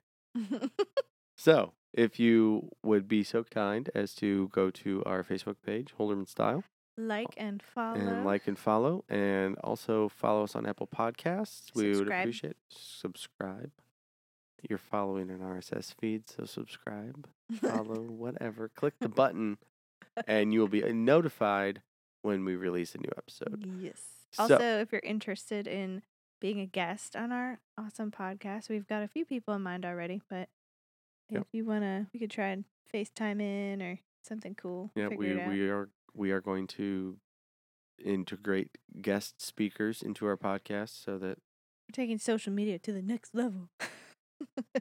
So, 1.38 1.74
if 1.94 2.20
you 2.20 2.70
would 2.84 3.08
be 3.08 3.24
so 3.24 3.44
kind 3.44 3.90
as 3.96 4.14
to 4.16 4.50
go 4.50 4.70
to 4.72 5.04
our 5.06 5.24
Facebook 5.24 5.56
page, 5.66 5.94
Holderman 6.00 6.28
Style, 6.28 6.64
like 6.98 7.34
and 7.38 7.62
follow. 7.62 7.96
and 7.96 8.26
like 8.26 8.48
and 8.48 8.58
follow, 8.58 9.04
and 9.10 9.58
also 9.64 10.10
follow 10.10 10.44
us 10.44 10.56
on 10.56 10.66
Apple 10.66 10.88
Podcasts. 10.88 11.74
We 11.76 11.88
would 11.90 11.96
Subscribe. 11.98 12.20
appreciate 12.22 12.58
subscribe. 12.70 13.72
You're 14.68 14.80
following 14.80 15.30
an 15.30 15.40
RSS 15.40 15.94
feed, 16.00 16.28
so 16.30 16.46
subscribe, 16.46 17.28
follow, 17.62 18.02
whatever. 18.02 18.70
Click 18.70 18.96
the 19.00 19.08
button, 19.10 19.58
and 20.28 20.52
you 20.54 20.60
will 20.60 20.68
be 20.68 20.84
uh, 20.84 20.92
notified 20.92 21.82
when 22.24 22.44
we 22.44 22.56
release 22.56 22.96
a 22.96 22.98
new 22.98 23.12
episode. 23.16 23.64
Yes. 23.80 24.02
So- 24.32 24.44
Also, 24.44 24.80
if 24.80 24.92
you're 24.92 25.02
interested 25.06 25.68
in 25.68 26.02
being 26.42 26.60
a 26.60 26.66
guest 26.66 27.16
on 27.16 27.32
our 27.32 27.60
awesome 27.78 28.10
podcast, 28.12 28.68
we've 28.70 28.88
got 28.88 29.04
a 29.04 29.08
few 29.08 29.26
people 29.26 29.54
in 29.54 29.62
mind 29.62 29.86
already. 29.86 30.22
But 30.28 30.50
Yep. 31.30 31.42
if 31.42 31.48
you 31.54 31.66
wanna, 31.66 32.08
we 32.14 32.20
could 32.20 32.32
try 32.32 32.48
and 32.50 32.64
FaceTime 32.94 33.42
in 33.42 33.82
or 33.82 34.00
something 34.24 34.56
cool. 34.56 34.92
Yeah, 34.96 35.10
we 35.10 35.36
we 35.36 35.70
are 35.70 35.90
we 36.14 36.32
are 36.32 36.42
going 36.42 36.68
to 36.68 37.18
integrate 38.04 38.78
guest 39.02 39.42
speakers 39.42 40.02
into 40.02 40.26
our 40.26 40.38
podcast 40.38 41.04
so 41.04 41.18
that 41.18 41.38
We're 41.88 41.94
taking 41.94 42.18
social 42.18 42.54
media 42.54 42.78
to 42.80 42.92
the 42.94 43.02
next 43.02 43.34
level. 43.36 43.70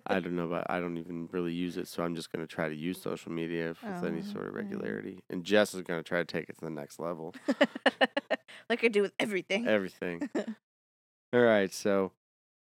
I 0.07 0.21
don't 0.21 0.37
know 0.37 0.47
but 0.49 0.67
I 0.71 0.81
don't 0.81 0.99
even 0.99 1.29
really 1.33 1.53
use 1.53 1.77
it, 1.77 1.89
so 1.89 2.03
I'm 2.05 2.15
just 2.15 2.31
gonna 2.31 2.47
try 2.47 2.69
to 2.69 2.75
use 2.75 3.01
social 3.01 3.33
media 3.33 3.71
f- 3.71 3.83
with 3.83 4.05
any 4.11 4.21
Oh, 4.21 4.33
sort 4.33 4.47
of 4.49 4.55
regularity. 4.55 5.23
And 5.31 5.45
Jess 5.45 5.75
is 5.75 5.83
gonna 5.83 6.03
try 6.03 6.19
to 6.19 6.25
take 6.25 6.49
it 6.49 6.59
to 6.59 6.65
the 6.65 6.71
next 6.71 6.99
level. 7.01 7.35
like 8.71 8.85
I 8.85 8.89
do 8.89 9.03
with 9.03 9.13
everything. 9.19 9.67
Everything. 9.67 10.29
All 11.33 11.41
right, 11.41 11.73
so 11.73 12.13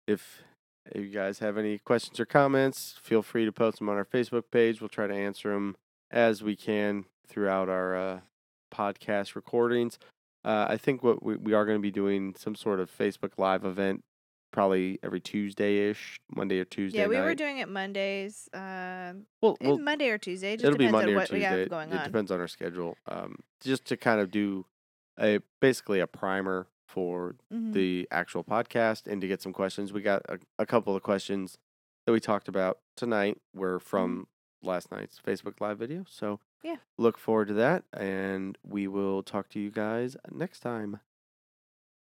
if 0.07 0.43
if 0.91 1.01
you 1.03 1.09
guys 1.11 1.39
have 1.39 1.57
any 1.57 1.79
questions 1.79 2.19
or 2.19 2.27
comments, 2.27 2.97
feel 3.03 3.23
free 3.23 3.45
to 3.45 3.53
post 3.53 3.79
them 3.79 3.89
on 3.89 3.97
our 3.97 4.05
Facebook 4.05 4.45
page. 4.51 4.81
We'll 4.81 4.89
try 4.89 5.07
to 5.07 5.15
answer 5.15 5.51
them 5.53 5.77
as 6.11 6.43
we 6.43 6.57
can 6.57 7.05
throughout 7.29 7.69
our 7.69 7.97
uh, 7.97 8.21
podcast 8.73 9.35
recordings. 9.35 9.99
Uh, 10.45 10.67
I 10.69 10.77
think 10.77 11.03
what 11.03 11.23
we, 11.23 11.37
we 11.37 11.53
are 11.53 11.65
going 11.65 11.79
to 11.79 11.83
be 11.83 11.93
doing 11.93 12.35
some 12.37 12.55
sort 12.55 12.81
of 12.81 12.91
Facebook 12.91 13.33
Live 13.39 13.65
event, 13.65 14.03
probably 14.53 14.99
every 15.03 15.21
Tuesday 15.21 15.89
ish, 15.91 16.19
Monday 16.35 16.59
or 16.59 16.65
Tuesday. 16.65 16.99
yeah, 16.99 17.07
we 17.07 17.19
were 17.21 17.35
doing 17.35 17.59
it 17.59 17.69
Mondays. 17.69 18.49
Um, 18.53 19.27
Well, 19.41 19.57
well 19.61 19.79
Monday 19.79 20.09
or 20.11 20.19
Tuesday. 20.19 20.55
It 20.55 20.57
just 20.57 20.65
it'll 20.67 20.79
be 20.79 20.91
Monday 20.91 21.13
on 21.13 21.15
or 21.15 21.21
what 21.21 21.31
we 21.31 21.39
Tuesday. 21.39 21.61
have 21.61 21.71
going 21.71 21.93
it 21.93 21.99
on. 21.99 22.05
depends 22.05 22.31
on 22.33 22.41
our 22.41 22.49
schedule. 22.49 22.97
Um, 23.07 23.37
just 23.61 23.85
to 23.87 23.97
kind 23.97 24.21
of 24.21 24.31
do 24.33 24.67
a 25.21 25.39
basically 25.61 26.01
a 26.01 26.07
primer 26.09 26.67
for 26.93 27.35
Mhm. 27.53 27.73
the 27.73 28.07
actual 28.11 28.45
podcast 28.45 29.07
and 29.07 29.21
to 29.23 29.27
get 29.29 29.41
some 29.41 29.53
questions. 29.55 29.93
We 29.93 30.03
got 30.03 30.23
a, 30.29 30.39
a 30.59 30.67
couple 30.67 30.95
of 30.95 31.03
questions 31.03 31.57
that 32.05 32.13
we 32.13 32.21
talked 32.21 32.49
about 32.49 32.81
tonight 32.97 33.41
were 33.55 33.79
from 33.81 34.29
last 34.63 34.91
night's 34.93 35.19
Facebook 35.19 35.61
Live 35.61 35.79
video. 35.79 36.05
So 36.07 36.39
Yeah. 36.63 36.77
look 36.99 37.17
forward 37.19 37.49
to 37.49 37.55
that, 37.55 37.85
and 37.93 38.59
we 38.63 38.87
will 38.87 39.23
talk 39.23 39.49
to 39.51 39.59
you 39.61 39.71
guys 39.71 40.17
next 40.31 40.61
time. 40.61 41.01